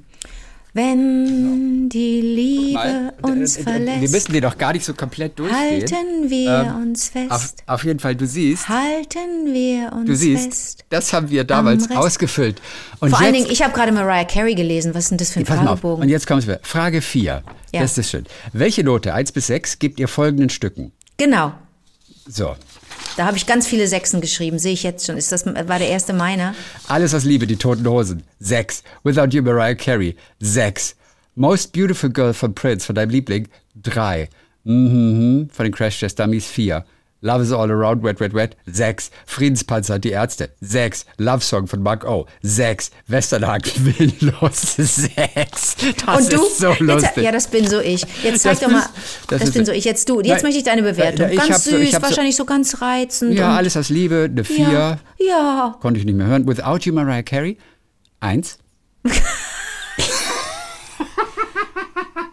Wenn 0.72 1.88
die 1.88 2.20
Liebe 2.20 3.12
uns 3.22 3.56
äh, 3.56 3.58
Wir 3.66 3.72
verlässt, 3.72 4.12
müssen 4.12 4.32
die 4.34 4.40
doch 4.40 4.56
gar 4.56 4.72
nicht 4.72 4.84
so 4.84 4.94
komplett 4.94 5.36
durchgehen. 5.36 5.58
halten 5.58 6.30
wir 6.30 6.78
uns 6.80 7.10
Auf, 7.28 7.40
fest. 7.40 7.64
auf 7.66 7.82
jeden 7.84 7.98
Fall, 7.98 8.14
du 8.14 8.24
siehst, 8.26 8.68
Halten 8.68 9.46
wir 9.52 9.92
uns 9.92 10.06
du 10.06 10.14
siehst, 10.14 10.44
fest. 10.44 10.84
das 10.90 11.12
haben 11.12 11.30
wir 11.30 11.42
damals 11.42 11.90
ausgefüllt. 11.90 12.62
Und 13.00 13.10
Vor 13.10 13.18
allen 13.18 13.34
jetzt, 13.34 13.44
Dingen, 13.46 13.52
ich 13.52 13.62
habe 13.62 13.72
gerade 13.74 13.90
Mariah 13.90 14.24
Carey 14.26 14.54
gelesen. 14.54 14.94
Was 14.94 15.04
ist 15.04 15.10
denn 15.10 15.18
das 15.18 15.32
für 15.32 15.40
ein 15.40 15.46
mal 15.48 15.54
auf. 15.54 15.80
Fragebogen? 15.80 16.02
Und 16.04 16.08
jetzt 16.10 16.28
kommen 16.28 16.46
wir. 16.46 16.60
Frage 16.62 17.02
4. 17.02 17.42
Ja. 17.72 17.80
Das 17.80 17.98
ist 17.98 18.10
schön. 18.10 18.26
Welche 18.52 18.84
Note, 18.84 19.12
1 19.14 19.32
bis 19.32 19.48
6, 19.48 19.80
gibt 19.80 19.98
ihr 19.98 20.06
folgenden 20.06 20.50
Stücken? 20.50 20.92
Genau. 21.16 21.54
So. 22.28 22.54
Da 23.18 23.26
habe 23.26 23.36
ich 23.36 23.46
ganz 23.46 23.66
viele 23.66 23.88
Sechsen 23.88 24.20
geschrieben, 24.20 24.60
sehe 24.60 24.74
ich 24.74 24.84
jetzt 24.84 25.04
schon. 25.04 25.16
Ist 25.16 25.32
das 25.32 25.44
war 25.44 25.78
der 25.80 25.88
erste 25.88 26.12
meiner? 26.12 26.54
Alles 26.86 27.14
aus 27.14 27.24
Liebe, 27.24 27.48
die 27.48 27.56
Toten 27.56 27.84
Hosen. 27.84 28.22
6. 28.38 28.84
Without 29.02 29.36
You, 29.36 29.42
Mariah 29.42 29.74
Carey. 29.74 30.14
6. 30.38 30.94
Most 31.34 31.72
Beautiful 31.72 32.10
Girl 32.10 32.32
von 32.32 32.54
Prince, 32.54 32.86
von 32.86 32.94
deinem 32.94 33.10
Liebling. 33.10 33.48
3. 33.82 34.28
Mhm, 34.62 35.48
von 35.52 35.64
den 35.64 35.72
Crash 35.72 35.98
Test 35.98 36.20
Dummies. 36.20 36.46
4. 36.46 36.84
Love 37.20 37.42
is 37.42 37.50
all 37.52 37.68
around, 37.70 38.04
wet, 38.04 38.20
wet, 38.20 38.32
wet. 38.32 38.56
6. 38.66 39.10
Friedenspanzer, 39.26 39.98
die 39.98 40.10
Ärzte. 40.10 40.50
6. 40.60 41.04
Love 41.16 41.40
Song 41.42 41.66
von 41.66 41.82
Mark 41.82 42.04
O. 42.04 42.26
6. 42.42 42.90
Westernhagen, 43.08 43.72
willenlos. 43.98 44.76
6. 44.76 45.76
Das 46.06 46.20
Und 46.20 46.32
du? 46.32 46.42
ist 46.46 46.58
so 46.58 46.68
jetzt, 46.70 46.80
lustig. 46.80 47.24
ja, 47.24 47.32
das 47.32 47.48
bin 47.48 47.68
so 47.68 47.80
ich. 47.80 48.02
Jetzt 48.22 48.42
zeig 48.42 48.52
Das 48.52 48.60
doch 48.60 48.70
mal. 48.70 48.82
bist- 48.82 48.90
Das, 49.28 49.38
das 49.40 49.48
ist- 49.48 49.54
bin 49.54 49.64
so 49.66 49.72
ich. 49.72 49.84
Jetzt 49.84 50.08
du. 50.08 50.20
Jetzt 50.20 50.28
Nein, 50.28 50.42
möchte 50.44 50.58
ich 50.58 50.64
deine 50.64 50.82
Bewertung. 50.82 51.28
ich 51.30 51.36
ganz 51.38 51.64
so- 51.64 51.76
ich 51.76 51.90
süß, 51.90 51.96
so- 51.96 52.02
wahrscheinlich 52.02 52.36
so 52.36 52.44
ganz 52.44 52.80
reizend. 52.80 53.34
ja, 53.34 53.56
alles 53.56 53.76
aus 53.76 53.88
Liebe. 53.88 54.28
Eine 54.30 54.44
4. 54.44 54.68
Ja, 54.70 54.98
ja. 55.18 55.76
Konnte 55.80 55.98
ich 55.98 56.06
nicht 56.06 56.14
mehr 56.16 56.28
hören. 56.28 56.46
Without 56.46 56.78
You, 56.84 56.92
Mariah 56.92 57.22
Carey. 57.22 57.58
1. 58.20 58.58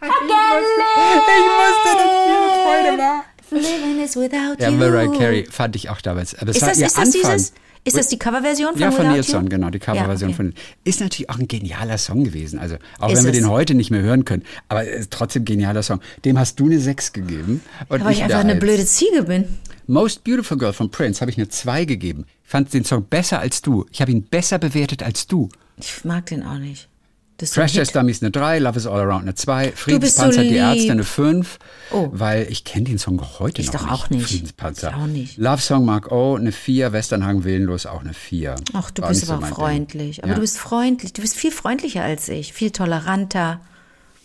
Ich 0.08 1.42
musste 1.58 1.92
das 1.98 2.06
mir 2.28 2.64
Freude 2.64 2.98
machen. 2.98 3.24
Living 3.56 4.04
is 4.04 4.16
without 4.16 4.56
Ja, 4.60 4.70
you. 4.70 4.78
Mariah 4.78 5.12
Carey 5.18 5.46
fand 5.50 5.76
ich 5.76 5.90
auch 5.90 6.02
damals. 6.02 6.36
Aber 6.38 6.52
Ist 6.52 6.62
das, 6.62 6.78
ist 6.80 6.98
das 6.98 7.10
dieses? 7.12 7.54
Ist 7.88 7.96
das 7.98 8.08
die 8.08 8.18
Coverversion 8.18 8.72
von 8.74 8.82
ja, 8.82 8.90
von 8.90 9.02
Without 9.06 9.14
Nilsson, 9.14 9.44
You? 9.44 9.50
genau, 9.50 9.70
die 9.70 9.78
Coverversion 9.78 10.32
Ja, 10.32 10.36
okay. 10.36 10.52
von. 10.52 10.54
Ist 10.86 11.02
natürlich 11.02 11.30
auch 11.30 11.38
ein 11.38 11.48
genialer 11.48 12.00
Song 12.00 12.24
gewesen. 12.24 12.58
Also, 12.58 12.78
auch 13.00 13.12
Ist 13.12 13.18
wenn 13.20 13.26
wir 13.26 13.32
es. 13.34 13.38
den 13.38 13.50
heute 13.50 13.76
nicht 13.76 13.92
mehr 13.92 14.02
hören 14.02 14.26
können. 14.26 14.42
Aber 14.70 14.84
trotzdem 15.12 15.46
genialer 15.46 15.84
Song. 15.84 16.00
Dem 16.26 16.40
hast 16.40 16.60
du 16.60 16.66
eine 16.66 16.80
6 16.80 17.14
gegeben. 17.14 17.62
Und 17.90 18.04
Weil 18.04 18.14
ich 18.14 18.24
einfach 18.24 18.40
eine 18.40 18.56
blöde 18.56 18.86
Ziege 18.88 19.24
bin. 19.24 19.46
Most 19.86 20.24
Beautiful 20.24 20.58
Girl 20.58 20.74
von 20.74 20.90
Prince 20.90 21.22
habe 21.22 21.30
ich 21.30 21.38
eine 21.38 21.48
2 21.48 21.86
gegeben. 21.86 22.26
Ich 22.44 22.50
fand 22.50 22.74
den 22.74 22.86
Song 22.86 23.04
besser 23.06 23.40
als 23.40 23.62
du. 23.62 23.86
Ich 23.92 24.02
habe 24.02 24.12
ihn 24.12 24.24
besser 24.24 24.58
bewertet 24.58 25.04
als 25.04 25.28
du. 25.28 25.50
Ich 25.78 26.04
mag 26.06 26.26
den 26.26 26.42
auch 26.42 26.58
nicht. 26.58 26.90
Das 27.38 27.50
so 27.50 27.56
Crash. 27.56 27.74
Test 27.74 27.96
Dummies 27.96 28.22
eine 28.22 28.32
3, 28.32 28.60
Love 28.60 28.78
is 28.78 28.88
All 28.88 29.02
Around 29.02 29.24
eine 29.24 29.36
2, 29.36 29.66
bist 29.68 29.78
so 29.78 29.84
Friedenspanzer, 29.84 30.42
die. 30.44 30.56
Ärzte 30.56 30.92
eine 30.94 31.04
5, 31.04 31.60
Oh. 31.92 32.08
weil 32.14 32.48
ich 32.50 32.64
kenne 32.64 32.86
den 32.86 32.98
Song 32.98 33.22
heute 33.40 33.62
Ich 33.62 33.74
noch 33.74 33.82
doch 33.82 33.82
nicht. 33.84 33.92
auch 33.92 34.10
nicht. 34.10 34.28
Friedenspanzer. 34.28 34.90
Ich 34.90 34.96
auch 34.96 35.08
nicht. 35.08 35.38
Love 35.38 35.62
Song 35.62 35.84
Mark 35.86 36.12
O 36.12 36.36
eine 36.36 36.52
4, 36.54 36.94
Westernhagen 36.94 37.44
Willenlos 37.44 37.86
auch 37.86 38.00
eine 38.02 38.14
4. 38.14 38.56
Ach, 38.74 38.90
du 38.92 39.02
War 39.02 39.10
bist 39.10 39.26
so 39.26 39.34
aber 39.34 39.46
auch 39.46 39.50
freundlich. 39.50 40.16
Ding. 40.18 40.24
Aber 40.24 40.30
ja. 40.32 40.36
du 40.36 40.42
bist 40.42 40.58
freundlich. 40.58 41.12
Du 41.14 41.22
bist 41.22 41.36
viel 41.36 41.52
freundlicher 41.52 42.04
als 42.04 42.30
ich. 42.30 42.54
Viel 42.54 42.72
toleranter 42.72 43.60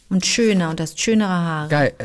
und 0.09 0.25
schöner 0.25 0.71
und 0.71 0.81
hast 0.81 1.01
schönere 1.01 1.29
Haare. 1.31 1.69
Geil. 1.69 1.93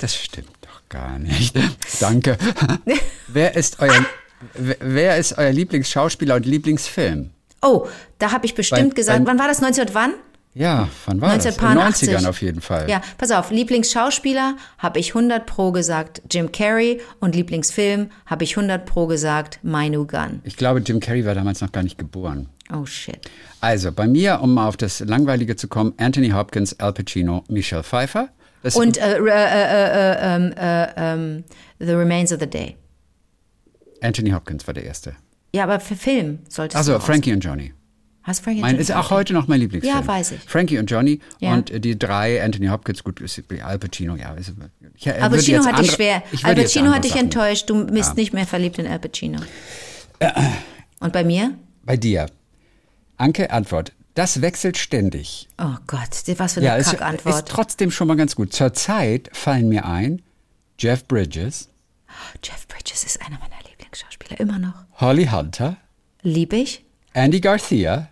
Das 0.00 0.16
stimmt 0.16 0.48
doch 0.62 0.80
gar 0.88 1.18
nicht. 1.18 1.54
Danke. 2.00 2.36
wer, 3.28 3.54
ist 3.54 3.78
euer, 3.80 4.04
wer 4.54 5.16
ist 5.18 5.36
euer 5.38 5.52
Lieblingsschauspieler 5.52 6.36
und 6.36 6.46
Lieblingsfilm? 6.46 7.30
Oh, 7.62 7.86
da 8.18 8.32
habe 8.32 8.44
ich 8.46 8.54
bestimmt 8.54 8.90
Bei- 8.90 8.94
gesagt. 8.96 9.24
bei- 9.24 9.30
wann 9.30 9.38
war 9.38 9.48
das? 9.48 9.62
1900 9.62 9.94
wann? 9.94 10.14
Ja, 10.54 10.88
wann 11.06 11.20
war 11.22 11.34
das? 11.34 11.46
In 11.46 11.52
den 11.52 11.60
1980. 11.60 12.08
90ern 12.10 12.28
auf 12.28 12.42
jeden 12.42 12.60
Fall. 12.60 12.90
Ja, 12.90 13.00
pass 13.16 13.30
auf. 13.30 13.50
Lieblingsschauspieler 13.50 14.56
habe 14.76 14.98
ich 14.98 15.14
100 15.14 15.46
pro 15.46 15.72
gesagt 15.72 16.20
Jim 16.30 16.52
Carrey 16.52 17.00
und 17.20 17.34
Lieblingsfilm 17.34 18.10
habe 18.26 18.44
ich 18.44 18.56
100 18.56 18.84
pro 18.84 19.06
gesagt 19.06 19.60
My 19.62 19.88
New 19.88 20.06
Gun. 20.06 20.40
Ich 20.44 20.56
glaube, 20.58 20.80
Jim 20.80 21.00
Carrey 21.00 21.24
war 21.24 21.34
damals 21.34 21.62
noch 21.62 21.72
gar 21.72 21.82
nicht 21.82 21.96
geboren. 21.96 22.50
Oh 22.70 22.84
shit. 22.84 23.18
Also, 23.60 23.92
bei 23.92 24.06
mir, 24.06 24.40
um 24.42 24.52
mal 24.54 24.68
auf 24.68 24.76
das 24.76 25.00
Langweilige 25.00 25.56
zu 25.56 25.68
kommen, 25.68 25.94
Anthony 25.96 26.30
Hopkins, 26.30 26.78
Al 26.80 26.92
Pacino, 26.92 27.44
Michelle 27.48 27.82
Pfeiffer. 27.82 28.28
Das 28.62 28.76
Und 28.76 28.98
äh, 28.98 29.18
äh, 29.18 29.20
äh, 29.20 30.12
äh, 30.12 30.36
ähm, 30.36 30.52
äh, 30.56 30.88
ähm, 30.96 31.44
The 31.78 31.92
Remains 31.92 32.30
of 32.32 32.40
the 32.40 32.46
Day. 32.46 32.76
Anthony 34.02 34.30
Hopkins 34.32 34.66
war 34.66 34.74
der 34.74 34.84
Erste. 34.84 35.16
Ja, 35.54 35.64
aber 35.64 35.80
für 35.80 35.96
Film 35.96 36.38
solltest 36.48 36.76
Also 36.76 36.92
du 36.92 36.98
auch- 36.98 37.02
Frankie 37.02 37.32
und 37.32 37.40
Johnny. 37.40 37.72
Hast 38.24 38.44
Frankie 38.44 38.60
Mein, 38.60 38.76
Johnson 38.76 38.94
ist 38.94 39.04
auch 39.04 39.10
heute 39.10 39.32
noch 39.32 39.48
mein 39.48 39.58
Lieblingsfilm. 39.60 39.98
Ja, 39.98 40.06
weiß 40.06 40.30
ich. 40.32 40.40
Frankie 40.42 40.78
und 40.78 40.88
Johnny 40.88 41.18
Ja. 41.40 41.54
und 41.54 41.70
äh, 41.72 41.80
die 41.80 41.98
drei, 41.98 42.40
Anthony 42.42 42.68
Hopkins, 42.68 43.02
gut, 43.02 43.20
ist 43.20 43.42
Al 43.62 43.78
Pacino, 43.80 44.14
ja. 44.14 44.32
Ist, 44.34 44.52
ich, 44.94 45.08
Al 45.12 45.28
Pacino 45.28 45.56
jetzt 45.58 45.66
hat 45.66 45.72
dich 45.72 45.90
andere- 45.90 45.94
schwer. 45.96 46.22
ich 46.30 46.44
Al 46.44 46.54
Pacino 46.54 46.84
andere 46.84 46.94
hat 46.96 47.04
dich 47.04 47.12
Sachen- 47.12 47.24
enttäuscht. 47.24 47.68
Du 47.68 47.84
bist 47.86 48.16
nicht 48.16 48.32
mehr 48.32 48.46
verliebt 48.46 48.78
in 48.78 48.86
Al 48.86 49.00
Pacino. 49.00 49.40
Und 51.00 51.12
bei 51.12 51.24
mir? 51.24 51.54
Bei 51.84 51.96
dir. 51.96 52.26
Anke, 53.16 53.50
Antwort. 53.50 53.92
Das 54.14 54.40
wechselt 54.40 54.76
ständig. 54.76 55.48
Oh 55.58 55.74
Gott, 55.86 56.10
was 56.36 56.52
für 56.54 56.60
eine 56.60 56.66
Ja, 56.66 56.76
ist, 56.76 56.92
ist 56.92 56.98
Kackantwort. 56.98 57.48
trotzdem 57.48 57.90
schon 57.90 58.06
mal 58.08 58.16
ganz 58.16 58.36
gut. 58.36 58.52
Zurzeit 58.52 59.30
fallen 59.32 59.68
mir 59.68 59.84
ein 59.86 60.22
Jeff 60.78 61.06
Bridges, 61.06 61.68
Jeff 62.44 62.68
Bridges 62.68 63.04
ist 63.04 63.20
einer 63.22 63.38
meiner 63.38 63.56
Lieblingsschauspieler, 63.70 64.38
immer 64.38 64.58
noch. 64.58 64.84
Holly 65.02 65.26
Hunter, 65.26 65.78
Lieb 66.22 66.52
ich? 66.52 66.84
Andy 67.12 67.40
Garcia, 67.40 68.08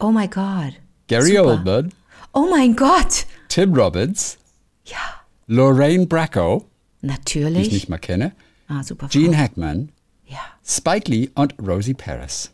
Oh 0.00 0.10
my 0.10 0.26
God. 0.26 0.74
Gary 1.06 1.36
Super. 1.36 1.44
Oldman, 1.50 1.92
Oh 2.32 2.48
mein 2.50 2.74
Gott. 2.74 3.26
Tim 3.48 3.72
Robbins, 3.72 4.36
Ja, 4.84 4.98
Lorraine 5.46 6.06
Bracco, 6.06 6.64
die 7.02 7.06
natürlich. 7.06 7.68
ich 7.68 7.72
nicht 7.72 7.88
mal 7.88 7.98
kenne, 7.98 8.32
ah, 8.66 8.82
super. 8.82 9.06
Gene. 9.06 9.38
Hackman, 9.38 9.92
Ja. 10.26 10.40
Spike 10.66 11.08
Lee 11.08 11.30
und 11.36 11.54
Rosie 11.64 11.94
Paris. 11.94 12.50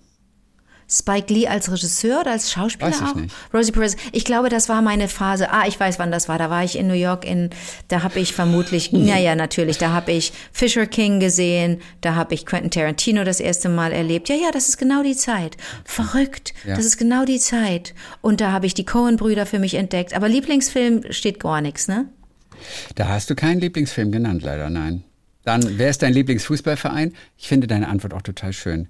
Spike 0.91 1.33
Lee 1.33 1.47
als 1.47 1.71
Regisseur 1.71 2.21
oder 2.21 2.33
als 2.33 2.51
Schauspieler 2.51 2.91
Weiß 2.91 3.01
ich 3.01 3.07
auch? 3.07 3.15
nicht. 3.15 3.35
Rosie 3.55 3.71
Perez. 3.71 3.97
Ich 4.13 4.25
glaube, 4.25 4.49
das 4.49 4.69
war 4.69 4.83
meine 4.83 5.07
Phase. 5.07 5.51
Ah, 5.53 5.67
ich 5.69 5.79
weiß, 5.79 5.99
wann 6.01 6.11
das 6.11 6.29
war. 6.29 6.37
Da 6.39 6.51
war 6.51 6.65
ich 6.65 6.77
in 6.77 6.89
New 6.89 6.95
York. 6.95 7.25
In, 7.25 7.51
da 7.89 8.03
habe 8.03 8.19
ich 8.19 8.33
vermutlich, 8.35 8.91
ja, 8.93 9.17
ja, 9.17 9.37
natürlich. 9.37 9.79
Da 9.79 9.91
habe 9.93 10.11
ich 10.13 10.33
Fisher 10.53 10.87
King 10.87 11.21
gesehen. 11.21 11.81
Da 12.01 12.17
habe 12.17 12.35
ich 12.35 12.45
Quentin 12.45 12.71
Tarantino 12.71 13.23
das 13.23 13.39
erste 13.39 13.69
Mal 13.69 13.93
erlebt. 13.93 14.29
Ja, 14.29 14.35
ja, 14.35 14.51
das 14.53 14.69
ist 14.69 14.79
genau 14.79 15.03
die 15.05 15.17
Zeit. 15.17 15.57
Verrückt. 15.85 16.55
Ja. 16.67 16.75
Das 16.75 16.85
ist 16.85 16.97
genau 16.97 17.25
die 17.25 17.39
Zeit. 17.39 17.95
Und 18.21 18.41
da 18.41 18.51
habe 18.51 18.67
ich 18.67 18.75
die 18.75 18.85
Cohen-Brüder 18.85 19.47
für 19.47 19.61
mich 19.61 19.75
entdeckt. 19.75 20.15
Aber 20.15 20.29
Lieblingsfilm 20.29 21.05
steht 21.11 21.39
gar 21.39 21.61
nichts, 21.61 21.87
ne? 21.87 22.07
Da 22.97 23.09
hast 23.09 23.31
du 23.31 23.35
keinen 23.35 23.61
Lieblingsfilm 23.61 24.11
genannt, 24.11 24.43
leider, 24.43 24.69
nein. 24.71 25.05
Dann, 25.45 25.79
wer 25.79 25.89
ist 25.89 26.03
dein 26.03 26.13
Lieblingsfußballverein? 26.13 27.15
Ich 27.39 27.49
finde 27.49 27.67
deine 27.67 27.89
Antwort 27.89 28.13
auch 28.13 28.23
total 28.23 28.53
schön. 28.53 28.89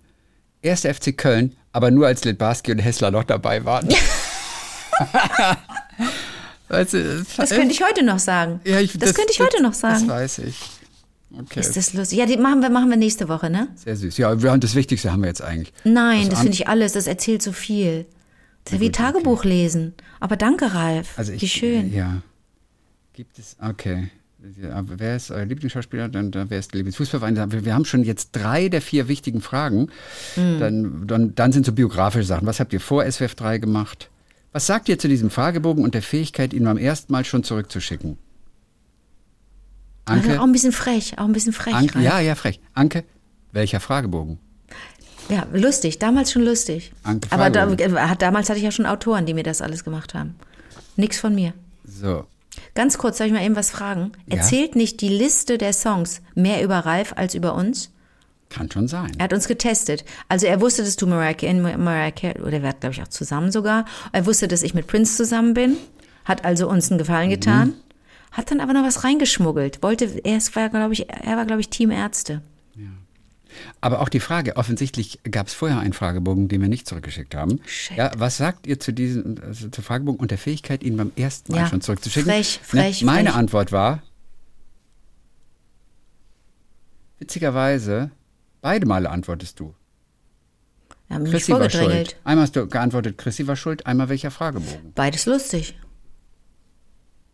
Erster 0.62 0.92
FC 0.94 1.16
Köln, 1.16 1.56
aber 1.72 1.90
nur 1.90 2.06
als 2.06 2.24
Litbarski 2.24 2.72
und 2.72 2.78
Hessler 2.78 3.11
noch 3.11 3.24
dabei 3.24 3.64
waren. 3.64 3.88
weißt 6.68 6.92
du, 6.94 7.24
Das 7.36 7.50
könnte 7.50 7.72
ich 7.72 7.82
heute 7.82 8.04
noch 8.04 8.18
sagen. 8.18 8.61
ja, 8.64 8.80
ich, 8.80 8.96
das, 8.98 9.14
könnte 9.14 9.32
ich 9.32 9.40
heute 9.40 9.62
noch 9.62 9.70
Das 9.70 9.80
sagen. 9.80 10.08
weiß 10.08 10.38
ich. 10.40 10.58
Okay, 11.38 11.61
Ist 11.61 11.76
das 11.76 11.94
lustig? 11.94 12.18
Ja, 12.18 12.26
die 12.26 12.36
machen 12.36 12.61
wir, 12.61 12.70
machen 12.70 12.90
wir 12.90 12.96
nächste 12.96 13.28
Woche, 13.28 13.50
ne? 13.50 13.68
sehr 13.76 13.94
süß. 13.96 14.18
Ja, 14.18 14.42
wir 14.42 14.50
haben 14.50 14.58
das 14.61 14.74
Wichtigste 14.74 15.12
haben 15.12 15.22
wir 15.22 15.28
jetzt 15.28 15.42
eigentlich. 15.42 15.72
Nein, 15.84 16.18
Also 16.18 16.30
das 16.30 16.38
an- 16.40 16.44
finde 16.46 16.54
ich 16.56 16.68
alles. 16.68 16.92
Das 16.92 17.06
erzählt 17.06 17.40
so 17.42 17.52
viel. 17.52 18.06
Das 18.64 18.74
ist 18.74 18.80
wie 18.80 18.90
Tagebuch 18.90 19.44
lesen. 19.44 19.94
Aber 20.18 20.36
danke, 20.36 20.74
Ralf. 20.74 21.16
Also 21.16 21.32
ich, 21.32 21.40
wie 21.42 21.48
schön. 21.48 21.94
Ja. 21.94 22.20
Gibt 23.12 23.38
es, 23.38 23.56
okay. 23.62 24.11
Wer 24.43 25.16
ist 25.16 25.30
euer 25.30 25.45
Lieblingsschauspieler? 25.45 26.09
Dann, 26.09 26.30
dann 26.30 26.49
wer 26.49 26.59
ist 26.59 26.72
der 26.72 26.78
Lieblingsfußballverein? 26.78 27.64
Wir, 27.64 27.74
haben 27.74 27.84
schon 27.84 28.05
jetzt 28.05 28.30
drei 28.32 28.68
der 28.68 28.80
vier 28.80 29.09
wichtigen 29.09 29.43
Fragen. 29.43 29.88
Hm. 30.34 30.59
Dann, 30.59 31.07
dann, 31.07 31.34
dann 31.34 31.53
sind 31.53 31.66
so 31.66 31.72
biografische 31.72 32.24
Sachen. 32.24 32.47
Was 32.47 32.59
habt 32.59 32.72
ihr 32.72 32.80
vor 32.80 33.11
SWF 33.11 33.34
3 33.34 33.59
gemacht? 33.59 34.09
Was 34.53 34.66
sagt 34.66 34.88
ihr 34.88 34.99
zu 34.99 35.09
diesem 35.09 35.30
Fragebogen 35.30 35.84
und 35.84 35.95
der 35.95 36.03
Fähigkeit, 36.03 36.53
ihn 36.55 36.64
beim 36.64 36.78
ersten 36.78 37.12
Mal 37.12 37.24
schon 37.24 37.45
zurückzuschicken? 37.45 38.18
Also 40.07 40.28
Anke? 40.28 40.41
auch 40.41 40.45
ein 40.45 40.53
bisschen 40.53 40.72
frech, 40.72 41.18
auch 41.18 41.24
ein 41.24 41.32
bisschen 41.32 41.53
frech. 41.53 41.74
Anke 41.74 42.01
ja, 42.01 42.18
ja, 42.18 42.34
frech. 42.34 42.61
Anke, 42.74 43.05
welcher 43.53 43.80
Fragebogen? 43.80 44.38
ja, 45.28 45.47
lustig. 45.53 45.99
Damals 45.99 46.32
schon 46.32 46.43
lustig. 46.43 46.93
Anke 47.05 47.30
Aber 47.30 47.51
da, 47.51 47.70
äh, 47.70 48.16
damals 48.18 48.49
hatte 48.49 48.59
ich 48.59 48.64
ja 48.64 48.72
schon 48.72 48.86
Autoren, 48.86 49.26
die 49.26 49.34
mir 49.34 49.45
das 49.45 49.62
alles 49.62 49.84
gemacht 49.84 50.14
haben. 50.14 50.34
Nix 50.97 51.20
von 51.20 51.34
mir. 51.34 51.53
So. 51.84 52.26
Ganz 52.74 52.98
kurz, 52.98 53.18
soll 53.18 53.26
ich 53.28 53.32
mal 53.32 53.44
eben 53.44 53.56
was 53.56 53.70
fragen? 53.70 54.12
Ja. 54.26 54.36
Erzählt 54.38 54.76
nicht 54.76 55.00
die 55.00 55.08
Liste 55.08 55.58
der 55.58 55.72
Songs 55.72 56.22
mehr 56.34 56.62
über 56.62 56.78
Ralf 56.80 57.12
als 57.16 57.34
über 57.34 57.54
uns? 57.54 57.90
Kann 58.48 58.70
schon 58.70 58.88
sein. 58.88 59.12
Er 59.18 59.24
hat 59.24 59.32
uns 59.32 59.46
getestet. 59.46 60.04
Also 60.28 60.46
er 60.46 60.61
wusste, 60.61 60.82
dass 60.82 60.96
du 60.96 61.06
Mariah 61.06 61.34
Carey, 61.34 61.54
Mariah 61.76 62.11
Carey 62.11 62.40
oder 62.42 62.62
wir 62.62 62.68
hatten, 62.68 62.80
glaube 62.80 62.94
ich, 62.94 63.02
auch 63.02 63.08
zusammen 63.08 63.52
sogar. 63.52 63.84
Er 64.12 64.26
wusste, 64.26 64.48
dass 64.48 64.62
ich 64.62 64.74
mit 64.74 64.86
Prince 64.88 65.16
zusammen 65.16 65.54
bin, 65.54 65.76
hat 66.24 66.44
also 66.44 66.68
uns 66.68 66.90
einen 66.90 66.98
Gefallen 66.98 67.28
Mhm. 67.28 67.32
getan, 67.34 67.74
hat 68.32 68.50
dann 68.50 68.61
aber 68.61 68.72
noch 68.72 68.82
was 68.84 69.04
reingeschmuggelt. 69.04 69.82
Wollte, 69.82 70.06
er 70.24 70.38
war, 70.54 70.68
glaube 70.68 70.92
ich, 70.94 71.08
er 71.08 71.36
war, 71.36 71.44
glaube 71.46 71.61
ich, 71.61 71.68
Team 71.70 71.90
Ärzte. 71.92 72.42
Aber 73.80 74.00
auch 74.00 74.08
die 74.08 74.20
Frage, 74.20 74.56
offensichtlich 74.56 75.20
gab 75.30 75.48
es 75.48 75.54
vorher 75.54 75.78
einen 75.78 75.92
Fragebogen, 75.92 76.48
den 76.48 76.61
wir 76.61 76.68
nicht 76.68 76.86
zurückgeschickt 76.86 77.34
haben. 77.34 77.61
Shit. 77.66 77.96
Ja, 77.96 78.12
was 78.16 78.36
sagt 78.36 78.66
ihr 78.66 78.80
zu 78.80 78.92
diesem 78.92 79.36
also 79.42 79.68
zu 79.68 79.82
Fragebogen 79.82 80.20
und 80.20 80.30
der 80.30 80.38
Fähigkeit, 80.38 80.82
ihn 80.82 80.96
beim 80.96 81.12
ersten 81.16 81.52
Mal 81.52 81.61
Ja, 81.61 81.66
schon 81.68 81.80
zurückzuschicken? 81.80 82.30
frech, 82.30 82.61
frech, 82.62 83.00
ne? 83.00 83.06
Meine 83.06 83.30
frech. 83.30 83.38
Antwort 83.38 83.72
war, 83.72 84.02
witzigerweise, 87.18 88.11
beide 88.61 88.86
Male 88.86 89.11
antwortest 89.11 89.61
du. 89.61 89.74
Wir 91.08 91.16
haben 91.16 91.22
mich 91.24 91.32
Chrissy 91.32 91.52
war 91.52 91.68
schuld. 91.70 92.16
Einmal 92.24 92.44
hast 92.44 92.56
du 92.56 92.66
geantwortet, 92.66 93.18
Chrissy 93.18 93.46
war 93.46 93.56
schuld, 93.56 93.86
einmal 93.86 94.08
welcher 94.08 94.30
Fragebogen. 94.30 94.92
Beides 94.94 95.26
lustig. 95.26 95.74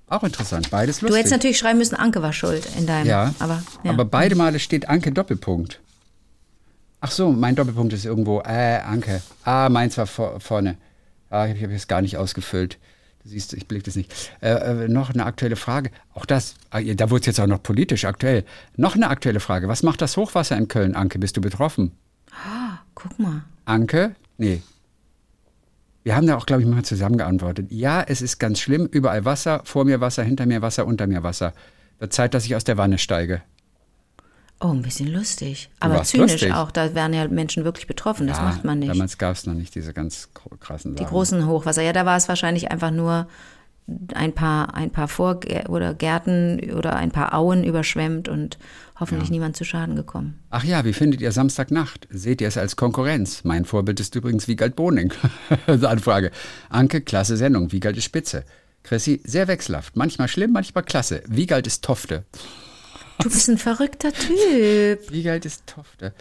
Auch 0.09 0.22
interessant, 0.22 0.70
beides 0.70 1.01
lustig. 1.01 1.11
Du 1.11 1.16
hättest 1.18 1.33
natürlich 1.33 1.59
schreiben 1.59 1.79
müssen, 1.79 1.97
Anke 1.97 2.22
war 2.22 2.33
schuld 2.33 2.66
in 2.79 2.87
deinem. 2.87 3.07
Ja, 3.07 3.35
aber, 3.39 3.62
ja. 3.83 3.91
aber 3.91 4.05
beide 4.05 4.37
Male 4.37 4.61
steht 4.61 4.89
Anke 4.89 5.12
Doppelpunkt. 5.12 5.81
Ach 7.01 7.11
so, 7.11 7.31
mein 7.31 7.55
Doppelpunkt 7.55 7.93
ist 7.93 8.05
irgendwo, 8.05 8.41
äh, 8.41 8.79
Anke. 8.79 9.23
Ah, 9.45 9.69
meins 9.69 9.99
war 9.99 10.07
vor, 10.07 10.41
vorne. 10.41 10.77
Ah, 11.31 11.47
ich 11.47 11.63
habe 11.63 11.75
es 11.75 11.89
gar 11.89 12.03
nicht 12.03 12.17
ausgefüllt. 12.17 12.79
Du 13.23 13.29
siehst, 13.31 13.53
ich 13.53 13.67
blick 13.67 13.85
das 13.85 13.97
nicht. 13.97 14.13
Äh, 14.41 14.85
äh, 14.85 14.89
noch 14.89 15.11
eine 15.11 15.25
aktuelle 15.27 15.57
Frage. 15.57 15.91
Auch 16.15 16.25
das, 16.25 16.55
ah, 16.71 16.81
da 16.81 17.11
wurde 17.11 17.21
es 17.21 17.27
jetzt 17.27 17.41
auch 17.41 17.47
noch 17.47 17.63
politisch 17.63 18.05
aktuell. 18.05 18.45
Noch 18.77 18.95
eine 18.95 19.09
aktuelle 19.09 19.41
Frage. 19.41 19.69
Was 19.69 19.83
macht 19.83 20.01
das 20.01 20.17
Hochwasser 20.17 20.57
in 20.57 20.69
Köln, 20.69 20.95
Anke? 20.95 21.19
Bist 21.19 21.37
du 21.37 21.41
betroffen? 21.41 21.93
Guck 22.95 23.19
mal. 23.19 23.43
Anke? 23.65 24.15
Nee. 24.39 24.63
Wir 26.03 26.15
haben 26.15 26.27
da 26.27 26.37
auch, 26.37 26.47
glaube 26.47 26.63
ich, 26.63 26.69
mal 26.69 26.85
zusammen 26.85 27.19
geantwortet. 27.19 27.67
Ja, 27.71 28.03
es 28.03 28.23
ist 28.23 28.39
ganz 28.39 28.61
schlimm. 28.61 28.87
Überall 28.87 29.25
Wasser. 29.25 29.61
Vor 29.65 29.85
mir 29.85 30.01
Wasser, 30.01 30.23
hinter 30.23 30.47
mir 30.47 30.63
Wasser, 30.63 30.87
unter 30.87 31.07
mir 31.07 31.23
Wasser. 31.23 31.53
Wird 31.99 32.13
Zeit, 32.13 32.33
dass 32.33 32.45
ich 32.45 32.55
aus 32.55 32.65
der 32.65 32.77
Wanne 32.77 32.99
steige. 32.99 33.43
Oh, 34.61 34.69
ein 34.69 34.83
bisschen 34.83 35.09
lustig. 35.09 35.69
Aber 35.81 36.03
zynisch 36.03 36.33
lustig. 36.33 36.53
auch. 36.55 36.71
Da 36.71 36.95
wären 36.95 37.13
ja 37.13 37.29
Menschen 37.29 37.65
wirklich 37.65 37.87
betroffen. 37.87 38.27
Das 38.27 38.39
Ja, 38.39 38.45
macht 38.45 38.65
man 38.65 38.79
nicht. 38.79 38.89
Damals 38.91 39.19
gab 39.19 39.35
es 39.37 39.47
noch 39.47 39.53
nicht 39.55 39.75
diese 39.75 39.93
ganz 39.93 40.31
krassen 40.61 40.95
Die 40.97 41.03
Sachen. 41.03 41.11
großen 41.13 41.47
Hochwasser. 41.47 41.83
Ja, 41.83 41.93
da 41.93 42.07
war 42.07 42.17
es 42.17 42.29
wahrscheinlich 42.29 42.71
einfach 42.71 42.91
nur 42.91 43.29
ein 44.15 44.33
paar, 44.33 44.75
ein 44.75 44.91
paar 44.91 45.09
Vor- 45.09 45.41
oder 45.69 45.95
Gärten 45.95 46.73
oder 46.73 46.97
ein 46.97 47.11
paar 47.13 47.35
Auen 47.35 47.63
überschwemmt 47.65 48.29
und 48.29 48.59
hoffentlich 48.99 49.31
niemand 49.31 49.57
zu 49.57 49.65
Schaden 49.65 49.95
gekommen. 49.95 50.41
Ach 50.51 50.65
ja, 50.65 50.85
wie 50.87 50.95
findet 50.95 51.21
ihr 51.21 51.31
Samstagnacht? 51.33 52.09
Seht 52.11 52.41
ihr 52.41 52.49
es 52.49 52.57
als 52.57 52.77
Konkurrenz? 52.77 53.45
Mein 53.45 53.65
Vorbild 53.67 54.01
ist 54.01 54.15
übrigens 54.17 54.49
Wiegald 54.49 54.75
Boning. 54.75 55.13
Anfrage. 55.67 56.31
Anke, 56.71 57.03
klasse 57.03 57.37
Sendung. 57.37 57.71
Wiegald 57.73 57.97
ist 57.99 58.05
spitze. 58.05 58.45
Chrissy, 58.83 59.21
sehr 59.25 59.49
wechselhaft. 59.49 59.97
Manchmal 59.97 60.29
schlimm, 60.29 60.53
manchmal 60.53 60.83
klasse. 60.85 61.23
Wiegald 61.29 61.67
ist 61.67 61.85
Tofte. 61.85 62.25
Du 63.19 63.31
bist 63.31 63.49
ein 63.49 63.59
verrückter 63.59 64.12
Typ. 64.12 65.11
Wiegald 65.11 65.45
ist 65.45 65.67
Tofte. 65.67 66.12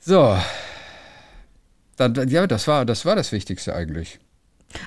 So. 0.00 0.36
Dann, 1.96 2.28
ja, 2.28 2.46
das 2.46 2.68
war, 2.68 2.84
das 2.84 3.04
war 3.04 3.16
das 3.16 3.32
Wichtigste 3.32 3.74
eigentlich. 3.74 4.18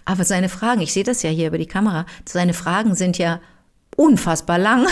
Aber 0.05 0.23
seine 0.23 0.49
Fragen, 0.49 0.81
ich 0.81 0.93
sehe 0.93 1.03
das 1.03 1.23
ja 1.23 1.29
hier 1.29 1.47
über 1.47 1.57
die 1.57 1.65
Kamera, 1.65 2.05
seine 2.25 2.53
Fragen 2.53 2.95
sind 2.95 3.17
ja 3.17 3.41
unfassbar 3.95 4.57
lang. 4.57 4.87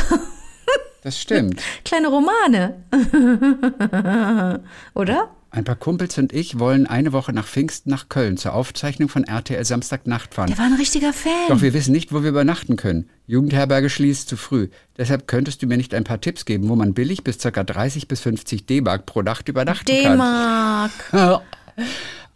Das 1.04 1.20
stimmt. 1.20 1.62
Kleine 1.86 2.08
Romane. 2.08 2.84
Oder? 4.94 5.30
Ein 5.50 5.64
paar 5.64 5.76
Kumpels 5.76 6.18
und 6.18 6.34
ich 6.34 6.60
wollen 6.60 6.88
eine 6.88 7.14
Woche 7.14 7.32
nach 7.32 7.46
Pfingsten 7.48 7.90
nach 7.90 8.10
Köln 8.10 8.38
zur 8.38 8.54
Aufzeichnung 8.54 9.08
von 9.08 9.24
RTL 9.24 9.64
Samstagnacht 9.64 10.34
fahren. 10.34 10.48
Der 10.48 10.58
war 10.58 10.66
ein 10.66 10.74
richtiger 10.74 11.14
Fan. 11.14 11.32
Doch 11.48 11.62
wir 11.62 11.74
wissen 11.74 11.94
nicht, 11.94 12.12
wo 12.14 12.22
wir 12.22 12.30
übernachten 12.30 12.76
können. 12.76 13.10
Jugendherberge 13.28 13.90
schließt 13.90 14.28
zu 14.28 14.36
früh. 14.36 14.68
Deshalb 14.98 15.28
könntest 15.28 15.62
du 15.62 15.68
mir 15.68 15.78
nicht 15.78 15.94
ein 15.94 16.04
paar 16.04 16.20
Tipps 16.20 16.44
geben, 16.46 16.68
wo 16.68 16.76
man 16.76 16.94
billig 16.94 17.24
bis 17.24 17.38
ca. 17.40 17.64
30 17.64 18.08
bis 18.08 18.20
50 18.22 18.66
D-Mark 18.66 19.06
pro 19.06 19.22
Nacht 19.22 19.48
übernachten 19.48 19.86
kann. 20.04 20.14
D-Mark. 20.14 20.92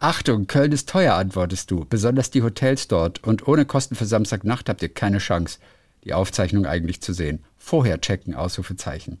Achtung, 0.00 0.46
Köln 0.46 0.72
ist 0.72 0.88
teuer, 0.88 1.14
antwortest 1.14 1.70
du. 1.70 1.84
Besonders 1.88 2.30
die 2.30 2.42
Hotels 2.42 2.88
dort. 2.88 3.22
Und 3.22 3.46
ohne 3.46 3.64
Kosten 3.66 3.94
für 3.94 4.06
Samstagnacht 4.06 4.68
habt 4.68 4.82
ihr 4.82 4.88
keine 4.88 5.18
Chance, 5.18 5.58
die 6.04 6.14
Aufzeichnung 6.14 6.66
eigentlich 6.66 7.00
zu 7.02 7.12
sehen. 7.12 7.44
Vorher 7.56 8.00
checken, 8.00 8.34
Ausrufezeichen. 8.34 9.20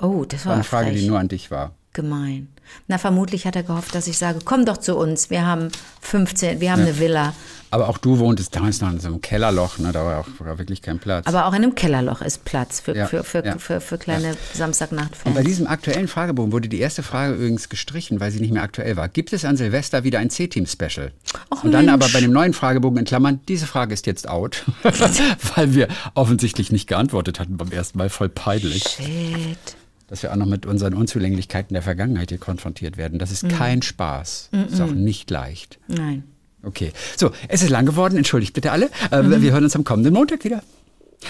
Oh, 0.00 0.24
das 0.24 0.44
War 0.44 0.50
war 0.50 0.54
eine 0.54 0.64
Frage, 0.64 0.90
frech. 0.90 1.00
die 1.00 1.08
nur 1.08 1.18
an 1.18 1.28
dich 1.28 1.50
war. 1.50 1.74
Gemein. 1.92 2.48
Na, 2.86 2.98
vermutlich 2.98 3.46
hat 3.46 3.56
er 3.56 3.64
gehofft, 3.64 3.96
dass 3.96 4.06
ich 4.06 4.16
sage, 4.16 4.38
komm 4.44 4.64
doch 4.64 4.76
zu 4.76 4.96
uns. 4.96 5.28
Wir 5.28 5.44
haben 5.44 5.70
15, 6.02 6.60
wir 6.60 6.70
haben 6.70 6.82
eine 6.82 7.00
Villa. 7.00 7.34
Aber 7.72 7.88
auch 7.88 7.98
du 7.98 8.18
wohntest 8.18 8.54
damals 8.54 8.80
noch 8.80 8.90
in 8.92 9.00
so 9.00 9.08
einem 9.08 9.20
Kellerloch, 9.20 9.78
ne? 9.78 9.90
da 9.92 10.04
war 10.04 10.20
auch 10.20 10.26
war 10.38 10.58
wirklich 10.58 10.82
kein 10.82 10.98
Platz. 11.00 11.26
Aber 11.26 11.46
auch 11.46 11.50
in 11.52 11.62
einem 11.62 11.74
Kellerloch 11.74 12.20
ist 12.20 12.44
Platz 12.44 12.78
für, 12.80 12.96
Ja, 12.96 13.06
für, 13.06 13.22
für, 13.24 13.44
ja. 13.44 13.58
für, 13.58 13.80
für 13.80 13.98
kleine 13.98 14.28
Und 14.30 14.34
bei 14.54 14.58
Samstagnacht-Fans. 14.58 15.44
diesem 15.44 15.66
aktuellen 15.66 16.06
Fragebogen 16.08 16.52
wurde 16.52 16.68
die 16.68 16.78
erste 16.80 17.02
Frage 17.02 17.34
übrigens 17.34 17.68
gestrichen, 17.68 18.20
weil 18.20 18.30
sie 18.30 18.40
nicht 18.40 18.52
mehr 18.52 18.62
aktuell 18.62 18.96
war. 18.96 19.08
Gibt 19.08 19.32
es 19.32 19.44
an 19.44 19.56
Silvester 19.56 20.02
wieder 20.04 20.18
ein 20.20 20.30
C-Team-Special? 20.30 21.12
Och, 21.52 21.64
Und 21.64 21.72
dann 21.72 21.86
Mensch. 21.86 21.94
aber 21.94 22.08
bei 22.12 22.20
dem 22.20 22.32
neuen 22.32 22.52
Fragebogen 22.54 22.98
in 22.98 23.04
Klammern, 23.04 23.40
diese 23.48 23.66
Frage 23.66 23.94
ist 23.94 24.06
jetzt 24.06 24.28
out, 24.28 24.64
weil 25.56 25.74
wir 25.74 25.88
offensichtlich 26.14 26.70
nicht 26.72 26.88
geantwortet 26.88 27.38
hatten 27.40 27.56
beim 27.56 27.70
ersten 27.72 27.98
Mal. 27.98 28.10
Voll 28.10 28.28
peinlich, 28.28 28.82
Shit. 28.84 29.76
Dass 30.10 30.22
wir 30.22 30.30
auch 30.32 30.36
noch 30.36 30.46
mit 30.46 30.66
unseren 30.66 30.92
Unzulänglichkeiten 30.94 31.72
der 31.72 31.82
Vergangenheit 31.82 32.28
hier 32.28 32.38
konfrontiert 32.38 32.96
werden. 32.98 33.18
Das 33.18 33.30
ist 33.30 33.44
Mhm. 33.44 33.48
kein 33.48 33.80
Spaß. 33.82 34.50
Ist 34.70 34.80
auch 34.80 34.90
nicht 34.90 35.30
leicht. 35.30 35.78
Nein. 35.88 36.24
Okay, 36.62 36.92
so, 37.16 37.30
es 37.48 37.62
ist 37.62 37.70
lang 37.70 37.86
geworden, 37.86 38.18
entschuldigt 38.18 38.52
bitte 38.52 38.70
alle. 38.72 38.90
Äh, 39.10 39.22
Mhm. 39.22 39.40
Wir 39.40 39.52
hören 39.52 39.64
uns 39.64 39.74
am 39.76 39.84
kommenden 39.84 40.12
Montag 40.12 40.44
wieder. 40.44 40.62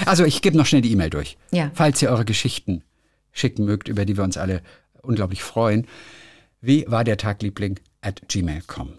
Also 0.06 0.24
ich 0.24 0.42
gebe 0.42 0.56
noch 0.56 0.66
schnell 0.66 0.80
die 0.82 0.90
E-Mail 0.92 1.10
durch. 1.10 1.36
Ja. 1.52 1.70
Falls 1.74 2.00
ihr 2.02 2.10
eure 2.10 2.24
Geschichten 2.24 2.82
schicken 3.32 3.64
mögt, 3.64 3.86
über 3.88 4.04
die 4.04 4.16
wir 4.16 4.24
uns 4.24 4.36
alle 4.36 4.62
unglaublich 5.02 5.42
freuen. 5.42 5.86
Wie 6.60 6.84
war 6.88 7.04
der 7.04 7.16
Tag, 7.16 7.42
Liebling? 7.42 7.78
At 8.02 8.22
gmail.com. 8.28 8.94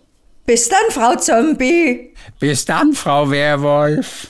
Bis 0.45 0.69
dann, 0.69 0.79
Frau 0.89 1.15
Zombie. 1.15 2.13
Bis 2.39 2.65
dann, 2.65 2.93
Frau 2.93 3.29
Werwolf. 3.32 4.19